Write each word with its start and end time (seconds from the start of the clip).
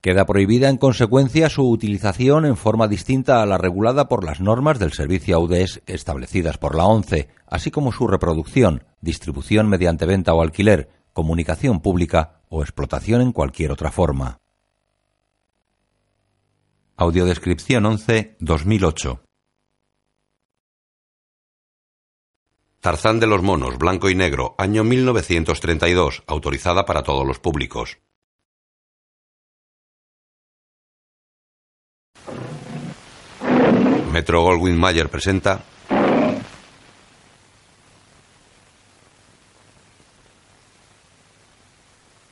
Queda 0.00 0.26
prohibida 0.26 0.68
en 0.68 0.76
consecuencia 0.76 1.48
su 1.48 1.68
utilización 1.68 2.46
en 2.46 2.56
forma 2.56 2.86
distinta 2.86 3.42
a 3.42 3.46
la 3.46 3.58
regulada 3.58 4.08
por 4.08 4.24
las 4.24 4.40
normas 4.40 4.78
del 4.78 4.92
servicio 4.92 5.36
AUDES 5.36 5.82
establecidas 5.86 6.56
por 6.56 6.76
la 6.76 6.84
ONCE, 6.84 7.28
así 7.46 7.72
como 7.72 7.90
su 7.90 8.06
reproducción, 8.06 8.84
distribución 9.00 9.68
mediante 9.68 10.06
venta 10.06 10.34
o 10.34 10.42
alquiler, 10.42 10.88
comunicación 11.12 11.80
pública 11.80 12.42
o 12.48 12.62
explotación 12.62 13.22
en 13.22 13.32
cualquier 13.32 13.72
otra 13.72 13.90
forma. 13.90 14.38
Audiodescripción 16.96 17.84
11 17.84 18.36
2008 18.38 19.22
Tarzán 22.80 23.18
de 23.18 23.26
los 23.26 23.42
monos, 23.42 23.76
blanco 23.78 24.08
y 24.08 24.14
negro, 24.14 24.54
año 24.58 24.84
1932, 24.84 26.22
autorizada 26.28 26.84
para 26.84 27.02
todos 27.02 27.26
los 27.26 27.40
públicos. 27.40 27.98
Metro 34.18 34.42
Goldwyn 34.42 34.76
Mayer 34.76 35.08
presenta 35.08 35.60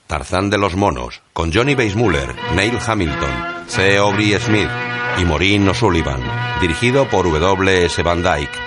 Tarzán 0.08 0.50
de 0.50 0.58
los 0.58 0.74
monos, 0.74 1.22
con 1.32 1.52
Johnny 1.52 1.76
Weissmuller, 1.76 2.34
Neil 2.56 2.76
Hamilton, 2.84 3.30
C. 3.68 3.98
Aubrey 3.98 4.36
Smith 4.40 4.68
y 5.16 5.24
Maureen 5.26 5.68
O'Sullivan, 5.68 6.20
dirigido 6.60 7.08
por 7.08 7.30
W. 7.30 7.84
S. 7.84 8.02
Van 8.02 8.20
Dyke. 8.20 8.58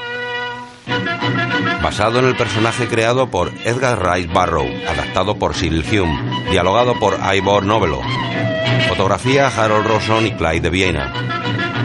Basado 1.83 2.19
en 2.19 2.25
el 2.25 2.37
personaje 2.37 2.87
creado 2.87 3.29
por 3.29 3.51
Edgar 3.65 4.01
Rice 4.01 4.31
Barrow, 4.31 4.69
adaptado 4.87 5.37
por 5.37 5.55
Cyril 5.55 5.83
Hume, 5.91 6.51
dialogado 6.51 6.97
por 6.97 7.19
Ivor 7.35 7.65
Novello. 7.65 7.99
Fotografía 8.87 9.49
Harold 9.49 9.87
Rosson 9.87 10.25
y 10.25 10.31
Clyde 10.31 10.61
de 10.61 10.69
Viena. 10.69 11.78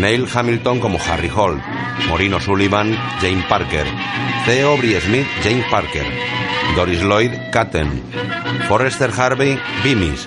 Neil 0.00 0.26
Hamilton 0.32 0.80
como 0.80 0.98
Harry 0.98 1.28
Hall, 1.28 1.60
Morino 2.08 2.40
Sullivan, 2.40 2.96
Jane 3.20 3.44
Parker, 3.46 3.86
C. 4.46 4.62
Aubrey 4.62 4.98
Smith, 4.98 5.26
Jane 5.42 5.62
Parker, 5.70 6.06
Doris 6.74 7.02
Lloyd, 7.02 7.32
Catten, 7.52 8.02
Forrester 8.66 9.10
Harvey, 9.14 9.58
Bimis, 9.84 10.26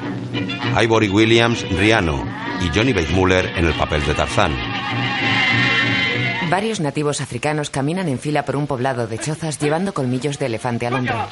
Ivory 0.79 1.09
Williams, 1.09 1.67
Riano 1.71 2.23
y 2.61 2.69
Johnny 2.69 2.93
Weissmuller 2.93 3.51
en 3.57 3.65
el 3.65 3.73
papel 3.73 4.05
de 4.05 4.13
Tarzán. 4.13 4.55
Varios 6.51 6.79
nativos 6.79 7.19
africanos 7.19 7.71
caminan 7.71 8.07
en 8.09 8.19
fila 8.19 8.45
por 8.45 8.55
un 8.55 8.67
poblado 8.67 9.07
de 9.07 9.17
chozas 9.17 9.57
llevando 9.57 9.95
colmillos 9.95 10.37
de 10.37 10.45
elefante 10.45 10.85
al 10.85 10.93
hombro. 10.93 11.27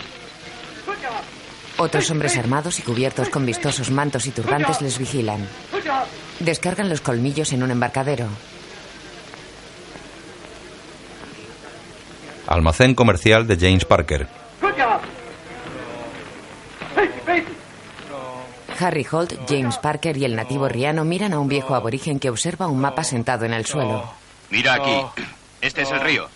Otros 1.81 2.11
hombres 2.11 2.37
armados 2.37 2.77
y 2.77 2.83
cubiertos 2.83 3.29
con 3.29 3.43
vistosos 3.43 3.89
mantos 3.89 4.27
y 4.27 4.31
turbantes 4.31 4.83
les 4.83 4.99
vigilan. 4.99 5.47
Descargan 6.39 6.89
los 6.89 7.01
colmillos 7.01 7.53
en 7.53 7.63
un 7.63 7.71
embarcadero. 7.71 8.27
Almacén 12.45 12.93
comercial 12.93 13.47
de 13.47 13.57
James 13.57 13.85
Parker. 13.85 14.27
Harry 18.79 19.07
Holt, 19.11 19.33
James 19.49 19.79
Parker 19.79 20.17
y 20.17 20.25
el 20.25 20.35
nativo 20.35 20.69
Riano 20.69 21.03
miran 21.03 21.33
a 21.33 21.39
un 21.39 21.47
viejo 21.47 21.73
aborigen 21.73 22.19
que 22.19 22.29
observa 22.29 22.67
un 22.67 22.79
mapa 22.79 23.03
sentado 23.03 23.45
en 23.45 23.53
el 23.53 23.65
suelo. 23.65 24.07
Mira 24.51 24.75
aquí. 24.75 25.23
Este 25.61 25.81
es 25.81 25.89
el 25.89 26.01
río. 26.01 26.29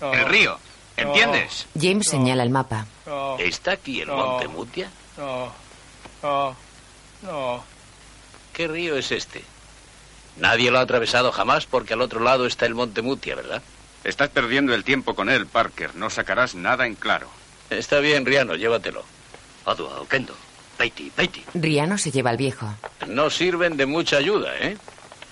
El 0.00 0.26
río. 0.26 0.58
¿Entiendes? 0.96 1.66
James 1.80 2.06
señala 2.08 2.42
el 2.42 2.50
mapa. 2.50 2.86
¿Está 3.38 3.72
aquí 3.72 4.00
el 4.00 4.08
monte 4.08 4.48
Mutia? 4.48 4.90
No. 5.16 5.52
No. 7.22 7.64
¿Qué 8.52 8.68
río 8.68 8.96
es 8.96 9.10
este? 9.12 9.44
Nadie 10.36 10.70
lo 10.70 10.78
ha 10.78 10.82
atravesado 10.82 11.32
jamás 11.32 11.66
porque 11.66 11.94
al 11.94 12.00
otro 12.02 12.20
lado 12.20 12.46
está 12.46 12.66
el 12.66 12.74
monte 12.74 13.02
Mutia, 13.02 13.34
¿verdad? 13.34 13.62
Estás 14.04 14.30
perdiendo 14.30 14.74
el 14.74 14.84
tiempo 14.84 15.14
con 15.14 15.28
él, 15.30 15.46
Parker. 15.46 15.94
No 15.94 16.10
sacarás 16.10 16.54
nada 16.54 16.86
en 16.86 16.94
claro. 16.94 17.28
Está 17.70 18.00
bien, 18.00 18.26
Riano, 18.26 18.56
llévatelo. 18.56 19.04
Adua, 19.64 20.00
Okendo. 20.00 20.34
Peiti, 20.76 21.10
Peiti. 21.10 21.44
Riano 21.54 21.96
se 21.98 22.10
lleva 22.10 22.30
al 22.30 22.36
viejo. 22.36 22.66
No 23.06 23.30
sirven 23.30 23.76
de 23.76 23.86
mucha 23.86 24.16
ayuda, 24.16 24.56
¿eh? 24.58 24.76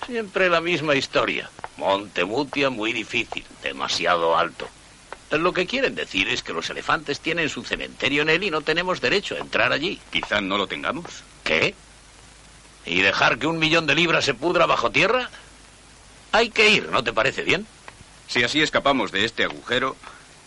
Siempre 0.05 0.49
la 0.49 0.61
misma 0.61 0.95
historia. 0.95 1.49
Monte 1.77 2.23
Mutia 2.25 2.69
muy 2.69 2.93
difícil, 2.93 3.43
demasiado 3.61 4.37
alto. 4.37 4.67
Lo 5.31 5.53
que 5.53 5.65
quieren 5.65 5.95
decir 5.95 6.27
es 6.27 6.43
que 6.43 6.53
los 6.53 6.69
elefantes 6.69 7.19
tienen 7.19 7.49
su 7.49 7.63
cementerio 7.63 8.21
en 8.21 8.29
él 8.29 8.43
y 8.43 8.51
no 8.51 8.61
tenemos 8.61 8.99
derecho 9.01 9.35
a 9.35 9.39
entrar 9.39 9.71
allí. 9.71 9.99
Quizá 10.11 10.41
no 10.41 10.57
lo 10.57 10.67
tengamos. 10.67 11.23
¿Qué? 11.43 11.73
¿Y 12.85 13.01
dejar 13.01 13.37
que 13.37 13.47
un 13.47 13.59
millón 13.59 13.85
de 13.85 13.95
libras 13.95 14.25
se 14.25 14.33
pudra 14.33 14.65
bajo 14.65 14.91
tierra? 14.91 15.29
Hay 16.31 16.49
que 16.49 16.69
ir, 16.69 16.89
¿no 16.89 17.03
te 17.03 17.13
parece 17.13 17.43
bien? 17.43 17.65
Si 18.27 18.43
así 18.43 18.61
escapamos 18.61 19.11
de 19.11 19.25
este 19.25 19.43
agujero, 19.43 19.95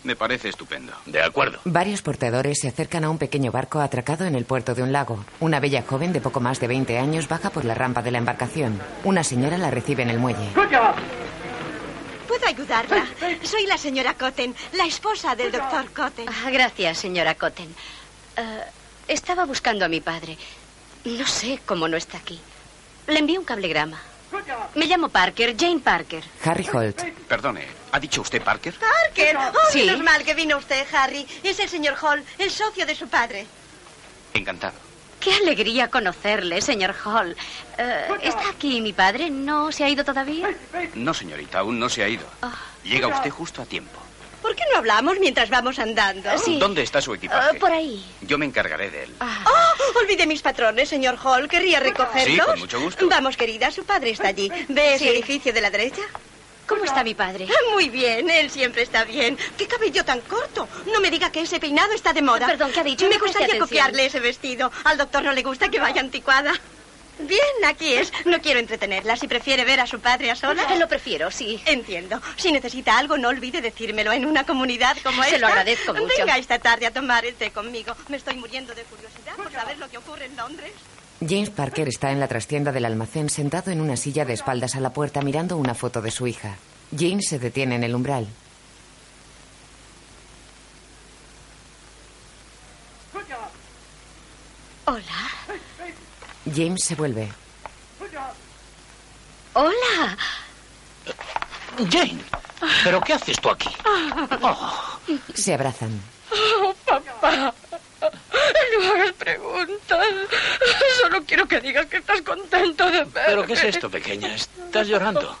me 0.03 0.15
parece 0.15 0.49
estupendo. 0.49 0.93
De 1.05 1.21
acuerdo. 1.21 1.59
Varios 1.65 2.01
portadores 2.01 2.59
se 2.59 2.67
acercan 2.67 3.03
a 3.03 3.09
un 3.09 3.17
pequeño 3.17 3.51
barco 3.51 3.79
atracado 3.79 4.25
en 4.25 4.35
el 4.35 4.45
puerto 4.45 4.75
de 4.75 4.83
un 4.83 4.91
lago. 4.91 5.23
Una 5.39 5.59
bella 5.59 5.83
joven 5.87 6.13
de 6.13 6.21
poco 6.21 6.39
más 6.39 6.59
de 6.59 6.67
20 6.67 6.97
años 6.97 7.27
baja 7.27 7.49
por 7.49 7.65
la 7.65 7.73
rampa 7.73 8.01
de 8.01 8.11
la 8.11 8.19
embarcación. 8.19 8.79
Una 9.03 9.23
señora 9.23 9.57
la 9.57 9.71
recibe 9.71 10.03
en 10.03 10.09
el 10.09 10.19
muelle. 10.19 10.49
¿Puedo 12.45 12.57
ayudarla? 12.57 13.07
Soy 13.41 13.65
la 13.65 13.75
señora 13.77 14.13
Cotten, 14.13 14.55
la 14.73 14.85
esposa 14.85 15.35
del 15.35 15.51
doctor 15.51 15.91
Cotten. 15.91 16.27
Ah, 16.29 16.51
gracias, 16.51 16.99
señora 16.99 17.33
Cotten. 17.33 17.73
Eh, 18.37 18.61
estaba 19.07 19.45
buscando 19.45 19.83
a 19.83 19.87
mi 19.87 19.99
padre. 19.99 20.37
No 21.05 21.25
sé 21.25 21.59
cómo 21.65 21.87
no 21.87 21.97
está 21.97 22.17
aquí. 22.19 22.39
Le 23.07 23.17
envié 23.17 23.39
un 23.39 23.45
cablegrama. 23.45 23.99
Me 24.75 24.85
llamo 24.85 25.09
Parker, 25.09 25.55
Jane 25.57 25.79
Parker. 25.79 26.23
Harry 26.43 26.67
Holt. 26.71 27.01
Perdone, 27.27 27.65
¿ha 27.91 27.99
dicho 27.99 28.21
usted 28.21 28.43
Parker? 28.43 28.75
Parker. 28.75 29.37
Oh, 29.37 29.51
Sí. 29.71 29.79
menos 29.85 30.03
mal 30.03 30.23
que 30.23 30.35
vino 30.35 30.57
usted, 30.57 30.85
Harry. 30.93 31.25
Es 31.41 31.57
el 31.59 31.67
señor 31.69 31.95
Hall, 31.99 32.23
el 32.37 32.51
socio 32.51 32.85
de 32.85 32.93
su 32.93 33.07
padre. 33.07 33.47
Encantado. 34.35 34.84
Qué 35.25 35.33
alegría 35.33 35.87
conocerle, 35.89 36.61
señor 36.61 36.93
Hall. 37.03 37.35
Eh, 37.79 38.07
¿Está 38.21 38.47
aquí 38.51 38.79
mi 38.79 38.93
padre? 38.93 39.31
¿No 39.31 39.71
se 39.71 39.83
ha 39.83 39.89
ido 39.89 40.05
todavía? 40.05 40.49
No, 40.93 41.15
señorita, 41.15 41.59
aún 41.59 41.79
no 41.79 41.89
se 41.89 42.03
ha 42.03 42.07
ido. 42.07 42.27
Ah. 42.43 42.53
Llega 42.83 43.07
usted 43.07 43.31
justo 43.31 43.63
a 43.63 43.65
tiempo. 43.65 43.99
¿Por 44.43 44.55
qué 44.55 44.61
no 44.71 44.77
hablamos 44.77 45.17
mientras 45.19 45.49
vamos 45.49 45.79
andando? 45.79 46.29
Sí. 46.37 46.59
¿Dónde 46.59 46.83
está 46.83 47.01
su 47.01 47.11
equipaje? 47.15 47.57
Eh, 47.57 47.59
por 47.59 47.71
ahí. 47.71 48.05
Yo 48.21 48.37
me 48.37 48.45
encargaré 48.45 48.91
de 48.91 49.05
él. 49.05 49.15
Oh, 49.19 49.99
olvidé 49.99 50.27
mis 50.27 50.43
patrones, 50.43 50.89
señor 50.89 51.17
Hall. 51.23 51.47
¿Querría 51.49 51.79
recogerlos? 51.79 52.45
Sí, 52.45 52.51
con 52.51 52.59
mucho 52.59 52.79
gusto. 52.79 53.07
Vamos, 53.09 53.35
querida, 53.35 53.71
su 53.71 53.83
padre 53.83 54.11
está 54.11 54.27
allí. 54.27 54.51
¿Ve 54.69 54.93
ese 54.93 55.05
Sí. 55.05 55.09
edificio 55.09 55.51
de 55.51 55.61
la 55.61 55.71
derecha? 55.71 56.03
¿Cómo 56.67 56.83
está 56.83 57.03
mi 57.03 57.13
padre? 57.13 57.47
Muy 57.73 57.89
bien, 57.89 58.29
él 58.29 58.49
siempre 58.49 58.81
está 58.81 59.03
bien. 59.03 59.37
¿Qué 59.57 59.67
cabello 59.67 60.03
tan 60.03 60.21
corto? 60.21 60.67
No 60.91 60.99
me 60.99 61.11
diga 61.11 61.31
que 61.31 61.41
ese 61.41 61.59
peinado 61.59 61.93
está 61.93 62.11
de 62.13 62.21
moda. 62.21 62.47
Perdón, 62.47 62.71
¿qué 62.73 62.79
ha 62.79 62.83
dicho? 62.83 63.07
Me 63.07 63.15
No 63.17 63.23
gustaría 63.25 63.59
copiarle 63.59 64.05
ese 64.07 64.19
vestido. 64.19 64.71
Al 64.83 64.97
doctor 64.97 65.23
no 65.23 65.31
le 65.31 65.43
gusta 65.43 65.69
que 65.69 65.79
vaya 65.79 66.01
anticuada. 66.01 66.53
Bien, 67.17 67.39
aquí 67.65 67.93
es. 67.93 68.11
No 68.25 68.41
quiero 68.41 68.59
entretenerla. 68.59 69.15
Si 69.15 69.27
prefiere 69.27 69.63
ver 69.63 69.79
a 69.79 69.87
su 69.87 69.99
padre 70.01 70.31
a 70.31 70.35
solas. 70.35 70.65
Lo 70.77 70.87
prefiero, 70.89 71.31
sí. 71.31 71.61
Entiendo. 71.65 72.19
Si 72.35 72.51
necesita 72.51 72.97
algo, 72.97 73.17
no 73.17 73.29
olvide 73.29 73.61
decírmelo 73.61 74.11
en 74.11 74.25
una 74.25 74.43
comunidad 74.45 74.97
como 75.03 75.23
Se 75.23 75.29
esta. 75.29 75.39
lo 75.39 75.47
agradezco 75.47 75.93
mucho. 75.93 76.07
Venga 76.17 76.37
esta 76.37 76.59
tarde 76.59 76.87
a 76.87 76.91
tomar 76.91 77.25
el 77.25 77.35
té 77.35 77.51
conmigo. 77.51 77.95
Me 78.09 78.17
estoy 78.17 78.35
muriendo 78.35 78.75
de 78.75 78.83
curiosidad 78.83 79.35
por 79.37 79.51
saber 79.51 79.77
lo 79.77 79.87
que 79.89 79.97
ocurre 79.97 80.25
en 80.25 80.35
Londres. 80.35 80.71
James 81.27 81.49
Parker 81.49 81.87
está 81.87 82.11
en 82.11 82.19
la 82.19 82.27
trastienda 82.27 82.71
del 82.71 82.85
almacén 82.85 83.29
sentado 83.29 83.71
en 83.71 83.81
una 83.81 83.97
silla 83.97 84.25
de 84.25 84.33
espaldas 84.33 84.75
a 84.75 84.79
la 84.79 84.91
puerta 84.91 85.21
mirando 85.21 85.57
una 85.57 85.73
foto 85.73 86.01
de 86.01 86.11
su 86.11 86.27
hija. 86.27 86.55
James 86.97 87.27
se 87.27 87.39
detiene 87.39 87.75
en 87.75 87.83
el 87.83 87.95
umbral. 87.95 88.27
Hola. 94.85 95.01
James 96.53 96.83
se 96.83 96.95
vuelve. 96.95 97.31
Hola. 99.53 100.17
Jane, 101.89 102.19
¿pero 102.83 103.01
qué 103.01 103.13
haces 103.13 103.39
tú 103.39 103.49
aquí? 103.49 103.69
Se 105.33 105.53
abrazan. 105.53 105.99
Oh, 106.61 106.73
papá. 106.85 107.53
No 108.79 108.93
hagas 108.93 109.13
preguntas. 109.13 110.07
Solo 111.01 111.23
quiero 111.25 111.47
que 111.47 111.61
digas 111.61 111.85
que 111.85 111.97
estás 111.97 112.21
contento 112.21 112.85
de 112.85 113.03
verme. 113.05 113.21
¿Pero 113.25 113.45
qué 113.45 113.53
es 113.53 113.63
esto, 113.63 113.89
pequeña? 113.89 114.35
¿Estás 114.35 114.87
llorando? 114.87 115.37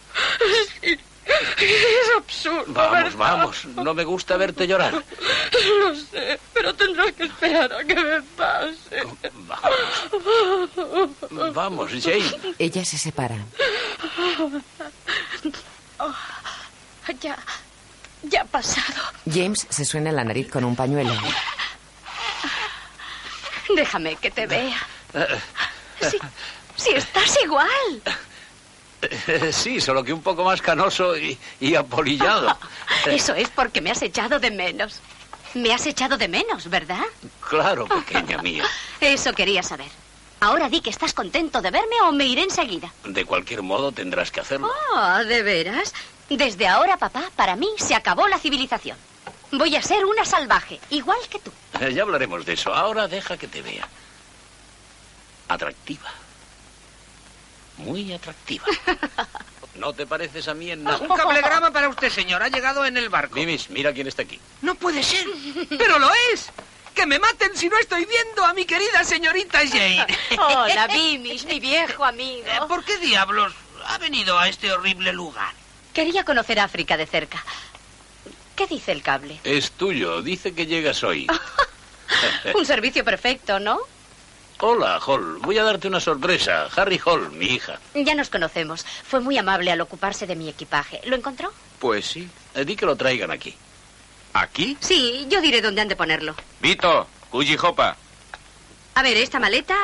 Sí. 0.81 0.97
Es 1.25 2.15
absurdo. 2.15 2.73
Vamos, 2.73 3.15
vamos. 3.15 3.65
No 3.65 3.93
me 3.93 4.03
gusta 4.03 4.37
verte 4.37 4.67
llorar. 4.67 4.93
Lo 4.93 5.95
sé, 5.95 6.39
pero 6.53 6.73
tendrás 6.75 7.11
que 7.13 7.23
esperar 7.23 7.73
a 7.73 7.83
que 7.83 7.95
me 7.95 8.21
pase. 8.21 9.03
Vamos. 9.47 11.53
Vamos, 11.53 11.91
Jane. 12.01 12.55
Ella 12.59 12.85
se 12.85 12.97
separa. 12.97 13.37
Oh, 15.97 16.13
ya. 17.21 17.37
Ya 18.23 18.41
ha 18.41 18.45
pasado. 18.45 19.01
James 19.31 19.65
se 19.69 19.85
suena 19.85 20.11
la 20.11 20.23
nariz 20.23 20.49
con 20.49 20.63
un 20.63 20.75
pañuelo. 20.75 21.13
Déjame 23.75 24.15
que 24.17 24.31
te 24.31 24.47
vea. 24.47 24.87
Sí, 26.01 26.19
sí, 26.75 26.89
estás 26.93 27.37
igual. 27.41 28.01
Sí, 29.53 29.79
solo 29.79 30.03
que 30.03 30.11
un 30.11 30.21
poco 30.21 30.43
más 30.43 30.61
canoso 30.61 31.17
y, 31.17 31.37
y 31.61 31.73
apolillado. 31.73 32.57
Eso 33.05 33.33
es 33.33 33.49
porque 33.49 33.79
me 33.79 33.91
has 33.91 34.01
echado 34.01 34.39
de 34.39 34.51
menos. 34.51 34.99
Me 35.53 35.73
has 35.73 35.85
echado 35.85 36.17
de 36.17 36.27
menos, 36.27 36.69
¿verdad? 36.69 37.05
Claro, 37.49 37.85
pequeña 37.87 38.39
mía. 38.39 38.65
Eso 38.99 39.31
quería 39.31 39.63
saber. 39.63 39.87
Ahora 40.41 40.67
di 40.67 40.81
que 40.81 40.89
estás 40.89 41.13
contento 41.13 41.61
de 41.61 41.71
verme 41.71 41.95
o 42.03 42.11
me 42.11 42.25
iré 42.25 42.43
enseguida. 42.43 42.91
De 43.05 43.23
cualquier 43.23 43.61
modo 43.61 43.93
tendrás 43.93 44.31
que 44.31 44.41
hacerlo. 44.41 44.69
Oh, 44.93 45.23
¿de 45.23 45.43
veras? 45.43 45.93
Desde 46.29 46.67
ahora, 46.67 46.97
papá, 46.97 47.23
para 47.37 47.55
mí 47.55 47.69
se 47.77 47.95
acabó 47.95 48.27
la 48.27 48.37
civilización. 48.37 48.97
Voy 49.51 49.75
a 49.75 49.81
ser 49.81 50.03
una 50.05 50.25
salvaje, 50.25 50.79
igual 50.89 51.19
que 51.29 51.39
tú. 51.39 51.51
Eh, 51.79 51.93
Ya 51.93 52.03
hablaremos 52.03 52.45
de 52.45 52.53
eso. 52.53 52.73
Ahora 52.73 53.07
deja 53.07 53.37
que 53.37 53.47
te 53.47 53.61
vea. 53.61 53.87
Atractiva. 55.47 56.11
Muy 57.77 58.13
atractiva. 58.13 58.65
¿No 59.75 59.93
te 59.93 60.07
pareces 60.07 60.47
a 60.47 60.53
mí 60.53 60.71
en 60.71 60.83
nada? 60.83 60.97
Un 60.99 61.09
cablegrama 61.15 61.71
para 61.71 61.89
usted, 61.89 62.09
señor. 62.09 62.41
Ha 62.41 62.47
llegado 62.47 62.85
en 62.85 62.95
el 62.97 63.09
barco. 63.09 63.35
Mimis, 63.35 63.69
mira 63.69 63.93
quién 63.93 64.07
está 64.07 64.21
aquí. 64.21 64.39
No 64.61 64.75
puede 64.75 65.03
ser. 65.03 65.25
Pero 65.77 65.99
lo 65.99 66.09
es. 66.33 66.49
Que 66.93 67.05
me 67.05 67.19
maten 67.19 67.55
si 67.57 67.67
no 67.67 67.77
estoy 67.77 68.05
viendo 68.05 68.45
a 68.45 68.53
mi 68.53 68.65
querida 68.65 69.03
señorita 69.03 69.59
Jane. 69.67 70.07
Hola, 70.39 70.87
Bimis, 70.87 71.43
mi 71.45 71.59
viejo 71.59 72.05
amigo. 72.05 72.47
Eh, 72.47 72.59
¿Por 72.69 72.85
qué 72.85 72.97
diablos 72.99 73.53
ha 73.85 73.97
venido 73.97 74.39
a 74.39 74.47
este 74.47 74.71
horrible 74.71 75.11
lugar? 75.11 75.53
Quería 75.93 76.23
conocer 76.23 76.57
África 76.61 76.95
de 76.95 77.05
cerca. 77.05 77.43
¿Qué 78.55 78.67
dice 78.67 78.91
el 78.91 79.01
cable? 79.01 79.39
Es 79.43 79.71
tuyo. 79.71 80.21
Dice 80.21 80.53
que 80.53 80.65
llegas 80.65 81.03
hoy. 81.03 81.27
Un 82.55 82.65
servicio 82.65 83.03
perfecto, 83.03 83.59
¿no? 83.59 83.79
Hola, 84.59 84.99
Hall. 85.05 85.39
Voy 85.39 85.57
a 85.57 85.63
darte 85.63 85.87
una 85.87 85.99
sorpresa. 85.99 86.69
Harry 86.75 86.99
Hall, 87.05 87.29
mi 87.31 87.45
hija. 87.47 87.79
Ya 87.93 88.15
nos 88.15 88.29
conocemos. 88.29 88.85
Fue 89.05 89.19
muy 89.19 89.37
amable 89.37 89.71
al 89.71 89.81
ocuparse 89.81 90.25
de 90.25 90.35
mi 90.35 90.47
equipaje. 90.47 91.01
¿Lo 91.05 91.15
encontró? 91.15 91.51
Pues 91.79 92.05
sí. 92.05 92.29
Eh, 92.53 92.63
Di 92.63 92.75
que 92.75 92.85
lo 92.85 92.95
traigan 92.95 93.31
aquí. 93.31 93.53
¿Aquí? 94.33 94.77
Sí, 94.79 95.25
yo 95.29 95.41
diré 95.41 95.61
dónde 95.61 95.81
han 95.81 95.87
de 95.89 95.95
ponerlo. 95.95 96.35
Vito, 96.61 97.07
Jopa. 97.57 97.97
A 98.93 99.01
ver, 99.03 99.17
esta 99.17 99.39
maleta, 99.39 99.75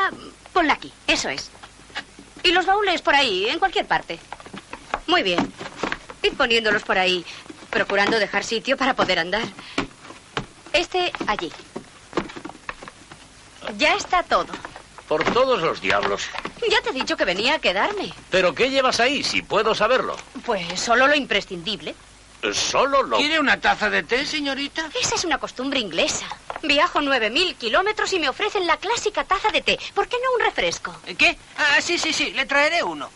ponla 0.54 0.74
aquí. 0.74 0.92
Eso 1.06 1.28
es. 1.30 1.52
Y 2.44 2.52
los 2.52 2.66
baúles 2.66 3.02
por 3.02 3.14
ahí, 3.14 3.48
en 3.50 3.60
cualquier 3.60 3.86
parte. 3.86 4.20
Muy 5.08 5.22
bien. 5.22 5.52
Id 6.24 6.34
poniéndolos 6.34 6.84
por 6.84 6.98
ahí, 6.98 7.26
procurando 7.72 8.20
dejar 8.20 8.44
sitio 8.44 8.78
para 8.78 8.94
poder 8.94 9.18
andar. 9.18 9.44
Este 10.74 11.12
allí. 11.26 11.52
Ya 13.78 13.96
está 13.96 14.22
todo. 14.24 14.48
Por 15.08 15.24
todos 15.34 15.62
los 15.62 15.82
diablos. 15.82 16.24
Ya 16.70 16.82
te 16.82 16.92
he 16.92 16.94
dicho 16.94 17.18
que 17.18 17.26
venía 17.26 17.56
a 17.56 17.60
quedarme. 17.60 18.14
¿Pero 18.30 18.54
qué 18.54 18.70
llevas 18.70 19.00
ahí, 19.00 19.24
si 19.24 19.42
puedo 19.42 19.74
saberlo? 19.74 20.16
Pues 20.46 20.80
solo 20.80 21.08
lo 21.08 21.16
imprescindible. 21.16 21.96
Solo 22.54 23.04
lo... 23.04 23.18
¿Quiere 23.18 23.40
una 23.40 23.60
taza 23.60 23.90
de 23.90 24.04
té, 24.04 24.26
señorita? 24.26 24.90
Esa 25.00 25.16
es 25.16 25.26
una 25.26 25.38
costumbre 25.38 25.80
inglesa. 25.80 26.26
Viajo 26.64 27.00
9.000 27.00 27.56
kilómetros 27.56 28.14
y 28.14 28.20
me 28.20 28.30
ofrecen 28.30 28.66
la 28.66 28.78
clásica 28.78 29.24
taza 29.24 29.50
de 29.50 29.62
té. 29.62 29.80
¿Por 29.94 30.08
qué 30.08 30.18
no 30.24 30.34
un 30.38 30.46
refresco? 30.46 30.96
¿Qué? 31.18 31.38
Ah, 31.58 31.82
sí, 31.82 31.98
sí, 31.98 32.14
sí. 32.14 32.32
Le 32.32 32.46
traeré 32.46 32.82
uno. 32.82 33.10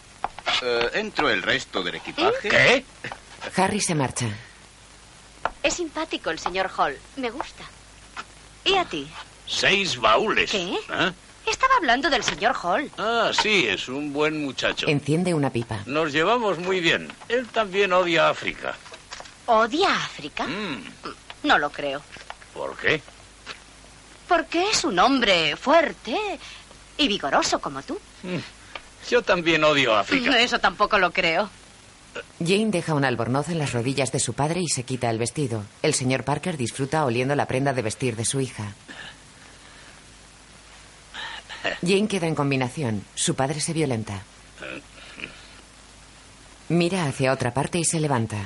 Eh, 0.62 0.90
¿Entro 0.94 1.30
el 1.30 1.42
resto 1.42 1.82
del 1.82 1.96
equipaje? 1.96 2.50
¿Qué? 2.50 2.86
Harry 3.58 3.80
se 3.82 3.96
marcha. 3.96 4.28
Es 5.64 5.76
simpático 5.76 6.30
el 6.30 6.40
señor 6.40 6.70
Hall. 6.78 6.98
Me 7.18 7.30
gusta. 7.30 7.64
¿Y 8.64 8.76
a 8.76 8.86
ti? 8.86 9.08
Seis 9.48 9.98
baúles. 9.98 10.52
¿Qué? 10.52 10.74
¿Eh? 10.74 11.12
Estaba 11.46 11.76
hablando 11.78 12.10
del 12.10 12.24
señor 12.24 12.56
Hall. 12.64 12.90
Ah, 12.98 13.32
sí, 13.40 13.68
es 13.68 13.88
un 13.88 14.12
buen 14.12 14.44
muchacho. 14.44 14.88
Enciende 14.88 15.34
una 15.34 15.52
pipa. 15.52 15.80
Nos 15.86 16.12
llevamos 16.12 16.58
muy 16.58 16.80
bien. 16.80 17.12
Él 17.30 17.48
también 17.48 17.94
odia 17.94 18.30
África. 18.30 18.76
¿Odia 19.46 19.90
a 19.94 20.06
África? 20.06 20.46
Mm, 20.48 20.84
No 21.44 21.60
lo 21.60 21.70
creo. 21.70 22.02
¿Por 22.54 22.76
qué? 22.78 23.02
Porque 24.28 24.72
es 24.72 24.84
un 24.84 24.98
hombre 24.98 25.56
fuerte 25.56 26.18
y 26.98 27.08
vigoroso 27.08 27.60
como 27.60 27.84
tú. 27.84 28.00
Mm, 28.24 28.38
Yo 29.12 29.22
también 29.22 29.64
odio 29.64 29.96
África. 29.96 30.40
Eso 30.40 30.58
tampoco 30.60 30.98
lo 30.98 31.12
creo. 31.12 31.48
Jane 32.40 32.68
deja 32.72 32.94
un 32.94 33.06
albornoz 33.06 33.50
en 33.50 33.60
las 33.60 33.74
rodillas 33.74 34.12
de 34.12 34.20
su 34.20 34.34
padre 34.34 34.62
y 34.62 34.68
se 34.68 34.84
quita 34.84 35.10
el 35.10 35.18
vestido. 35.18 35.64
El 35.82 35.94
señor 35.94 36.24
Parker 36.24 36.58
disfruta 36.58 37.06
oliendo 37.06 37.36
la 37.36 37.46
prenda 37.48 37.74
de 37.74 37.82
vestir 37.82 38.16
de 38.16 38.26
su 38.26 38.40
hija. 38.40 38.74
Jane 41.86 42.08
queda 42.08 42.28
en 42.28 42.36
combinación. 42.36 43.04
Su 43.16 43.36
padre 43.36 43.60
se 43.60 43.74
violenta. 43.74 44.22
Mira 46.70 47.06
hacia 47.06 47.32
otra 47.34 47.54
parte 47.54 47.80
y 47.80 47.86
se 47.86 48.00
levanta. 48.00 48.38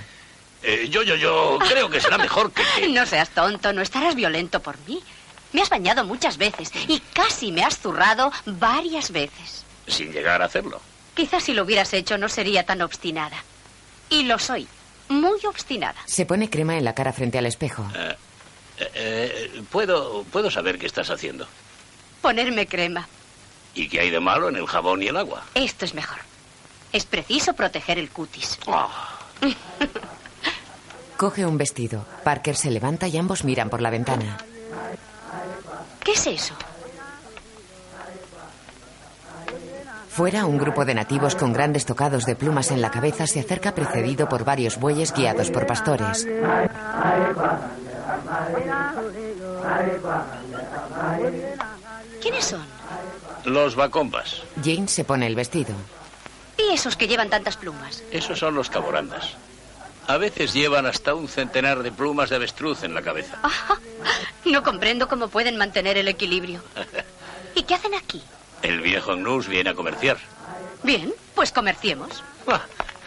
Eh, 0.61 0.87
yo, 0.89 1.03
yo, 1.03 1.15
yo 1.15 1.57
creo 1.69 1.89
que 1.89 2.01
será 2.01 2.17
mejor 2.17 2.51
que... 2.51 2.63
que- 2.75 2.87
No 2.93 3.05
seas 3.05 3.29
tonto, 3.29 3.71
no 3.73 3.81
estarás 3.81 4.15
violento 4.15 4.61
por 4.61 4.77
mí. 4.87 5.01
Me 5.53 5.61
has 5.61 5.69
bañado 5.69 6.03
muchas 6.05 6.37
veces 6.37 6.71
y 6.87 6.99
casi 7.13 7.51
me 7.51 7.63
has 7.63 7.77
zurrado 7.79 8.31
varias 8.45 9.11
veces. 9.11 9.63
Sin 9.87 10.11
llegar 10.11 10.41
a 10.41 10.45
hacerlo. 10.45 10.81
Quizás 11.15 11.43
si 11.43 11.53
lo 11.53 11.63
hubieras 11.63 11.93
hecho 11.93 12.17
no 12.17 12.29
sería 12.29 12.65
tan 12.65 12.81
obstinada. 12.81 13.37
Y 14.09 14.23
lo 14.23 14.39
soy. 14.39 14.67
Muy 15.09 15.39
obstinada. 15.45 15.99
Se 16.05 16.25
pone 16.25 16.49
crema 16.49 16.77
en 16.77 16.85
la 16.85 16.93
cara 16.93 17.13
frente 17.13 17.37
al 17.37 17.45
espejo. 17.45 17.85
Eh, 17.95 18.15
eh, 18.95 19.63
¿puedo, 19.71 20.23
¿Puedo 20.25 20.51
saber 20.51 20.77
qué 20.77 20.85
estás 20.85 21.09
haciendo? 21.09 21.47
Ponerme 22.21 22.67
crema. 22.67 23.07
¿Y 23.73 23.87
qué 23.87 24.01
hay 24.01 24.09
de 24.09 24.19
malo 24.19 24.49
en 24.49 24.55
el 24.55 24.67
jabón 24.67 25.01
y 25.01 25.07
el 25.07 25.17
agua? 25.17 25.43
Esto 25.53 25.85
es 25.85 25.93
mejor. 25.93 26.19
Es 26.91 27.05
preciso 27.05 27.53
proteger 27.53 27.97
el 27.99 28.09
cutis. 28.09 28.59
Ah, 28.67 29.19
Coge 31.17 31.45
un 31.45 31.57
vestido. 31.57 32.05
Parker 32.23 32.55
se 32.55 32.71
levanta 32.71 33.07
y 33.07 33.17
ambos 33.17 33.43
miran 33.43 33.69
por 33.69 33.81
la 33.81 33.89
ventana. 33.89 34.37
¿Qué 36.03 36.13
es 36.13 36.27
eso? 36.27 36.55
Fuera, 40.19 40.45
un 40.45 40.57
grupo 40.57 40.83
de 40.83 40.93
nativos 40.93 41.33
con 41.33 41.53
grandes 41.53 41.85
tocados 41.85 42.25
de 42.25 42.35
plumas 42.35 42.71
en 42.71 42.81
la 42.81 42.91
cabeza 42.91 43.25
se 43.25 43.39
acerca 43.39 43.73
precedido 43.73 44.27
por 44.27 44.43
varios 44.43 44.77
bueyes 44.77 45.13
guiados 45.13 45.49
por 45.49 45.65
pastores. 45.65 46.27
¿Quiénes 52.21 52.43
son? 52.43 52.65
los 53.45 53.77
bacombas. 53.77 54.41
Jane 54.61 54.89
se 54.89 55.05
pone 55.05 55.25
el 55.25 55.35
vestido. 55.35 55.73
¿Y 56.57 56.73
esos 56.73 56.97
que 56.97 57.07
llevan 57.07 57.29
tantas 57.29 57.55
plumas? 57.55 58.03
Esos 58.11 58.37
son 58.37 58.55
los 58.55 58.69
caborandas. 58.69 59.37
A 60.05 60.17
veces 60.17 60.51
llevan 60.53 60.85
hasta 60.85 61.13
un 61.13 61.29
centenar 61.29 61.81
de 61.81 61.93
plumas 61.93 62.29
de 62.29 62.35
avestruz 62.35 62.83
en 62.83 62.93
la 62.93 63.01
cabeza. 63.01 63.39
No 64.43 64.63
comprendo 64.63 65.07
cómo 65.07 65.29
pueden 65.29 65.55
mantener 65.55 65.97
el 65.97 66.09
equilibrio. 66.09 66.61
¿Y 67.55 67.63
qué 67.63 67.75
hacen 67.75 67.93
aquí? 67.93 68.21
El 68.61 68.81
viejo 68.81 69.15
Gnus 69.15 69.47
viene 69.47 69.69
a 69.69 69.73
comerciar. 69.73 70.17
Bien, 70.83 71.13
pues 71.35 71.51
comerciemos. 71.51 72.23
Ah, 72.47 72.61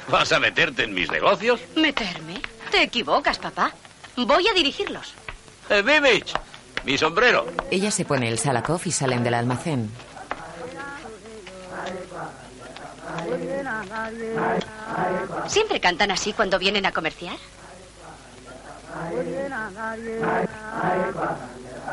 ¿Vas 0.08 0.32
a 0.32 0.40
meterte 0.40 0.84
en 0.84 0.94
mis 0.94 1.10
negocios? 1.10 1.60
¿Meterme? 1.76 2.40
Te 2.70 2.82
equivocas, 2.82 3.38
papá. 3.38 3.72
Voy 4.16 4.48
a 4.48 4.52
dirigirlos. 4.54 5.14
Eh, 5.68 5.82
Bimich, 5.82 6.34
mi 6.84 6.98
sombrero. 6.98 7.46
Ella 7.70 7.90
se 7.90 8.04
pone 8.04 8.28
el 8.28 8.38
salakoff 8.38 8.86
y 8.86 8.92
salen 8.92 9.22
del 9.24 9.34
almacén. 9.34 9.90
¿Siempre 15.46 15.80
cantan 15.80 16.10
así 16.10 16.32
cuando 16.32 16.58
vienen 16.58 16.86
a 16.86 16.92
comerciar? 16.92 17.36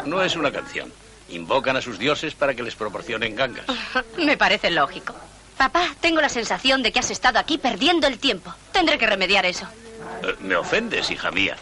No 0.05 0.21
es 0.21 0.35
una 0.35 0.51
canción. 0.51 0.91
Invocan 1.31 1.75
a 1.77 1.81
sus 1.81 1.99
dioses 1.99 2.33
para 2.33 2.53
que 2.55 2.63
les 2.63 2.75
proporcionen 2.75 3.35
gangas. 3.35 3.65
Me 4.17 4.37
parece 4.37 4.71
lógico. 4.71 5.13
Papá, 5.57 5.87
tengo 5.99 6.21
la 6.21 6.29
sensación 6.29 6.81
de 6.81 6.91
que 6.91 6.99
has 6.99 7.11
estado 7.11 7.37
aquí 7.39 7.57
perdiendo 7.57 8.07
el 8.07 8.17
tiempo. 8.17 8.53
Tendré 8.71 8.97
que 8.97 9.05
remediar 9.07 9.45
eso. 9.45 9.67
Eh, 10.23 10.35
Me 10.39 10.55
ofendes, 10.55 11.11
hija 11.11 11.31
mía. 11.31 11.57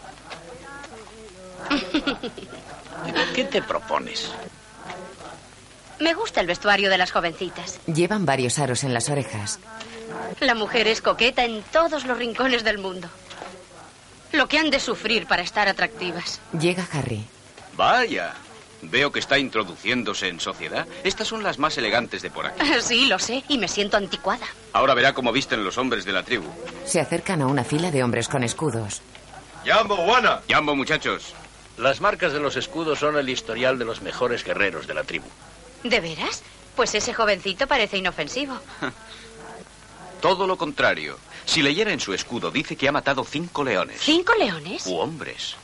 ¿Qué 3.35 3.43
te 3.43 3.61
propones? 3.61 4.31
Me 5.99 6.13
gusta 6.13 6.41
el 6.41 6.47
vestuario 6.47 6.89
de 6.89 6.97
las 6.97 7.11
jovencitas. 7.11 7.79
Llevan 7.87 8.25
varios 8.25 8.59
aros 8.59 8.83
en 8.83 8.93
las 8.93 9.09
orejas. 9.09 9.59
La 10.39 10.53
mujer 10.53 10.87
es 10.87 11.01
coqueta 11.01 11.43
en 11.43 11.63
todos 11.63 12.05
los 12.05 12.17
rincones 12.17 12.63
del 12.63 12.77
mundo. 12.77 13.09
Lo 14.31 14.47
que 14.47 14.59
han 14.59 14.69
de 14.69 14.79
sufrir 14.79 15.25
para 15.25 15.41
estar 15.41 15.67
atractivas. 15.67 16.39
Llega 16.59 16.87
Harry. 16.93 17.25
Vaya. 17.75 18.33
Veo 18.81 19.11
que 19.11 19.19
está 19.19 19.37
introduciéndose 19.39 20.27
en 20.27 20.39
sociedad. 20.39 20.85
Estas 21.03 21.27
son 21.27 21.43
las 21.43 21.57
más 21.57 21.77
elegantes 21.77 22.21
de 22.21 22.29
por 22.29 22.45
aquí. 22.45 22.61
Sí, 22.81 23.07
lo 23.07 23.19
sé, 23.19 23.43
y 23.47 23.57
me 23.57 23.67
siento 23.67 23.97
anticuada. 23.97 24.45
Ahora 24.73 24.93
verá 24.93 25.13
cómo 25.13 25.31
visten 25.31 25.63
los 25.63 25.77
hombres 25.77 26.05
de 26.05 26.11
la 26.13 26.23
tribu. 26.23 26.47
Se 26.85 26.99
acercan 26.99 27.41
a 27.41 27.47
una 27.47 27.63
fila 27.63 27.91
de 27.91 28.03
hombres 28.03 28.27
con 28.27 28.43
escudos. 28.43 29.01
¡Yambo, 29.65 29.95
Juana! 29.97 30.41
¡Yambo, 30.47 30.75
muchachos! 30.75 31.33
Las 31.77 32.01
marcas 32.01 32.33
de 32.33 32.39
los 32.39 32.55
escudos 32.55 32.99
son 32.99 33.17
el 33.17 33.29
historial 33.29 33.77
de 33.77 33.85
los 33.85 34.01
mejores 34.01 34.43
guerreros 34.43 34.87
de 34.87 34.93
la 34.93 35.03
tribu. 35.03 35.27
¿De 35.83 35.99
veras? 35.99 36.43
Pues 36.75 36.93
ese 36.95 37.13
jovencito 37.13 37.67
parece 37.67 37.97
inofensivo. 37.97 38.57
Todo 40.21 40.47
lo 40.47 40.57
contrario. 40.57 41.17
Si 41.45 41.61
leyera 41.61 41.91
en 41.91 41.99
su 41.99 42.13
escudo, 42.13 42.51
dice 42.51 42.75
que 42.75 42.87
ha 42.87 42.91
matado 42.91 43.23
cinco 43.23 43.63
leones. 43.63 44.01
¿Cinco 44.01 44.33
leones? 44.35 44.85
U 44.87 44.97
hombres. 44.97 45.55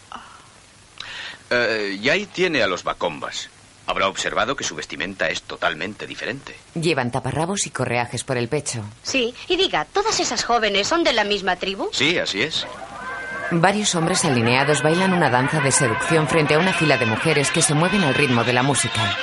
Eh, 1.53 1.99
y 2.01 2.09
ahí 2.09 2.25
tiene 2.25 2.63
a 2.63 2.67
los 2.67 2.83
bacombas. 2.83 3.49
Habrá 3.85 4.07
observado 4.07 4.55
que 4.55 4.63
su 4.63 4.75
vestimenta 4.75 5.27
es 5.29 5.41
totalmente 5.43 6.07
diferente. 6.07 6.55
Llevan 6.73 7.11
taparrabos 7.11 7.67
y 7.67 7.69
correajes 7.69 8.23
por 8.23 8.37
el 8.37 8.47
pecho. 8.47 8.81
Sí, 9.03 9.33
y 9.49 9.57
diga, 9.57 9.85
¿todas 9.85 10.19
esas 10.19 10.43
jóvenes 10.43 10.87
son 10.87 11.03
de 11.03 11.11
la 11.11 11.25
misma 11.25 11.57
tribu? 11.57 11.89
Sí, 11.91 12.17
así 12.17 12.41
es. 12.41 12.65
Varios 13.51 13.93
hombres 13.95 14.23
alineados 14.23 14.81
bailan 14.81 15.13
una 15.13 15.29
danza 15.29 15.59
de 15.59 15.71
seducción 15.71 16.27
frente 16.27 16.55
a 16.55 16.59
una 16.59 16.73
fila 16.73 16.97
de 16.97 17.05
mujeres 17.05 17.51
que 17.51 17.61
se 17.61 17.73
mueven 17.73 18.03
al 18.03 18.15
ritmo 18.15 18.43
de 18.43 18.53
la 18.53 18.63
música. 18.63 19.15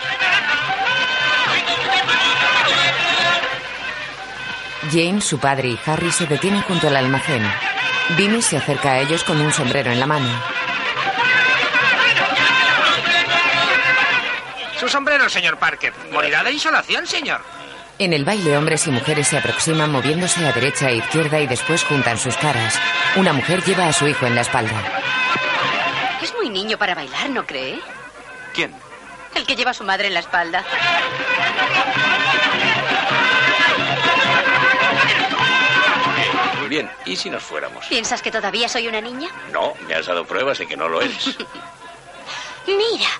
James, 4.93 5.25
su 5.25 5.39
padre 5.39 5.69
y 5.69 5.79
Harry 5.87 6.11
se 6.13 6.27
detienen 6.27 6.63
junto 6.63 6.89
al 6.89 6.97
almacén. 6.97 7.43
Vinny 8.17 8.43
se 8.43 8.57
acerca 8.57 8.93
a 8.93 9.01
ellos 9.01 9.25
con 9.25 9.41
un 9.41 9.53
sombrero 9.53 9.91
en 9.91 10.01
la 10.01 10.07
mano. 10.07 10.29
Su 14.81 14.89
sombrero, 14.89 15.29
señor 15.29 15.59
Parker. 15.59 15.93
Morirá 16.11 16.43
de 16.43 16.53
insolación, 16.53 17.07
señor. 17.07 17.43
En 17.99 18.15
el 18.15 18.25
baile, 18.25 18.57
hombres 18.57 18.87
y 18.87 18.91
mujeres 18.91 19.29
se 19.29 19.37
aproximan 19.37 19.93
moviéndose 19.93 20.47
a 20.47 20.53
derecha 20.53 20.89
e 20.89 20.97
izquierda 20.97 21.39
y 21.39 21.47
después 21.47 21.85
juntan 21.85 22.17
sus 22.17 22.35
caras. 22.39 22.81
Una 23.17 23.35
mujer 23.35 23.63
lleva 23.63 23.89
a 23.89 23.93
su 23.93 24.09
hijo 24.09 24.25
en 24.25 24.35
la 24.35 24.41
espalda. 24.41 24.73
Es 26.23 26.33
muy 26.35 26.49
niño 26.49 26.79
para 26.79 26.95
bailar, 26.95 27.29
¿no 27.29 27.45
cree? 27.45 27.79
¿Quién? 28.55 28.75
El 29.35 29.45
que 29.45 29.55
lleva 29.55 29.73
a 29.73 29.75
su 29.75 29.85
madre 29.85 30.07
en 30.09 30.15
la 30.15 30.21
espalda. 30.21 30.65
Muy 36.59 36.69
bien, 36.71 36.91
¿y 37.05 37.17
si 37.17 37.29
nos 37.29 37.43
fuéramos? 37.43 37.85
¿Piensas 37.85 38.23
que 38.23 38.31
todavía 38.31 38.67
soy 38.67 38.89
una 38.89 39.03
niña? 39.03 39.29
No, 39.53 39.75
me 39.87 39.95
has 39.95 40.07
dado 40.07 40.25
pruebas 40.25 40.57
de 40.57 40.67
que 40.67 40.77
no 40.79 40.89
lo 40.89 41.03
eres. 41.03 41.37
Mira, 42.67 43.11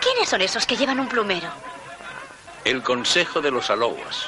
¿quiénes 0.00 0.28
son 0.28 0.40
esos 0.40 0.66
que 0.66 0.76
llevan 0.76 1.00
un 1.00 1.08
plumero? 1.08 1.48
El 2.64 2.82
Consejo 2.82 3.40
de 3.40 3.50
los 3.50 3.70
Alowas. 3.70 4.26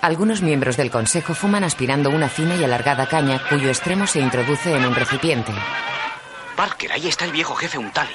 Algunos 0.00 0.42
miembros 0.42 0.76
del 0.76 0.90
consejo 0.90 1.32
fuman 1.32 1.62
aspirando 1.62 2.10
una 2.10 2.28
fina 2.28 2.56
y 2.56 2.64
alargada 2.64 3.06
caña 3.06 3.40
cuyo 3.48 3.68
extremo 3.68 4.06
se 4.06 4.18
introduce 4.18 4.74
en 4.74 4.84
un 4.84 4.94
recipiente. 4.96 5.52
Parker, 6.56 6.92
ahí 6.92 7.08
está 7.08 7.24
el 7.24 7.30
viejo 7.30 7.54
jefe 7.54 7.78
Untali. 7.78 8.14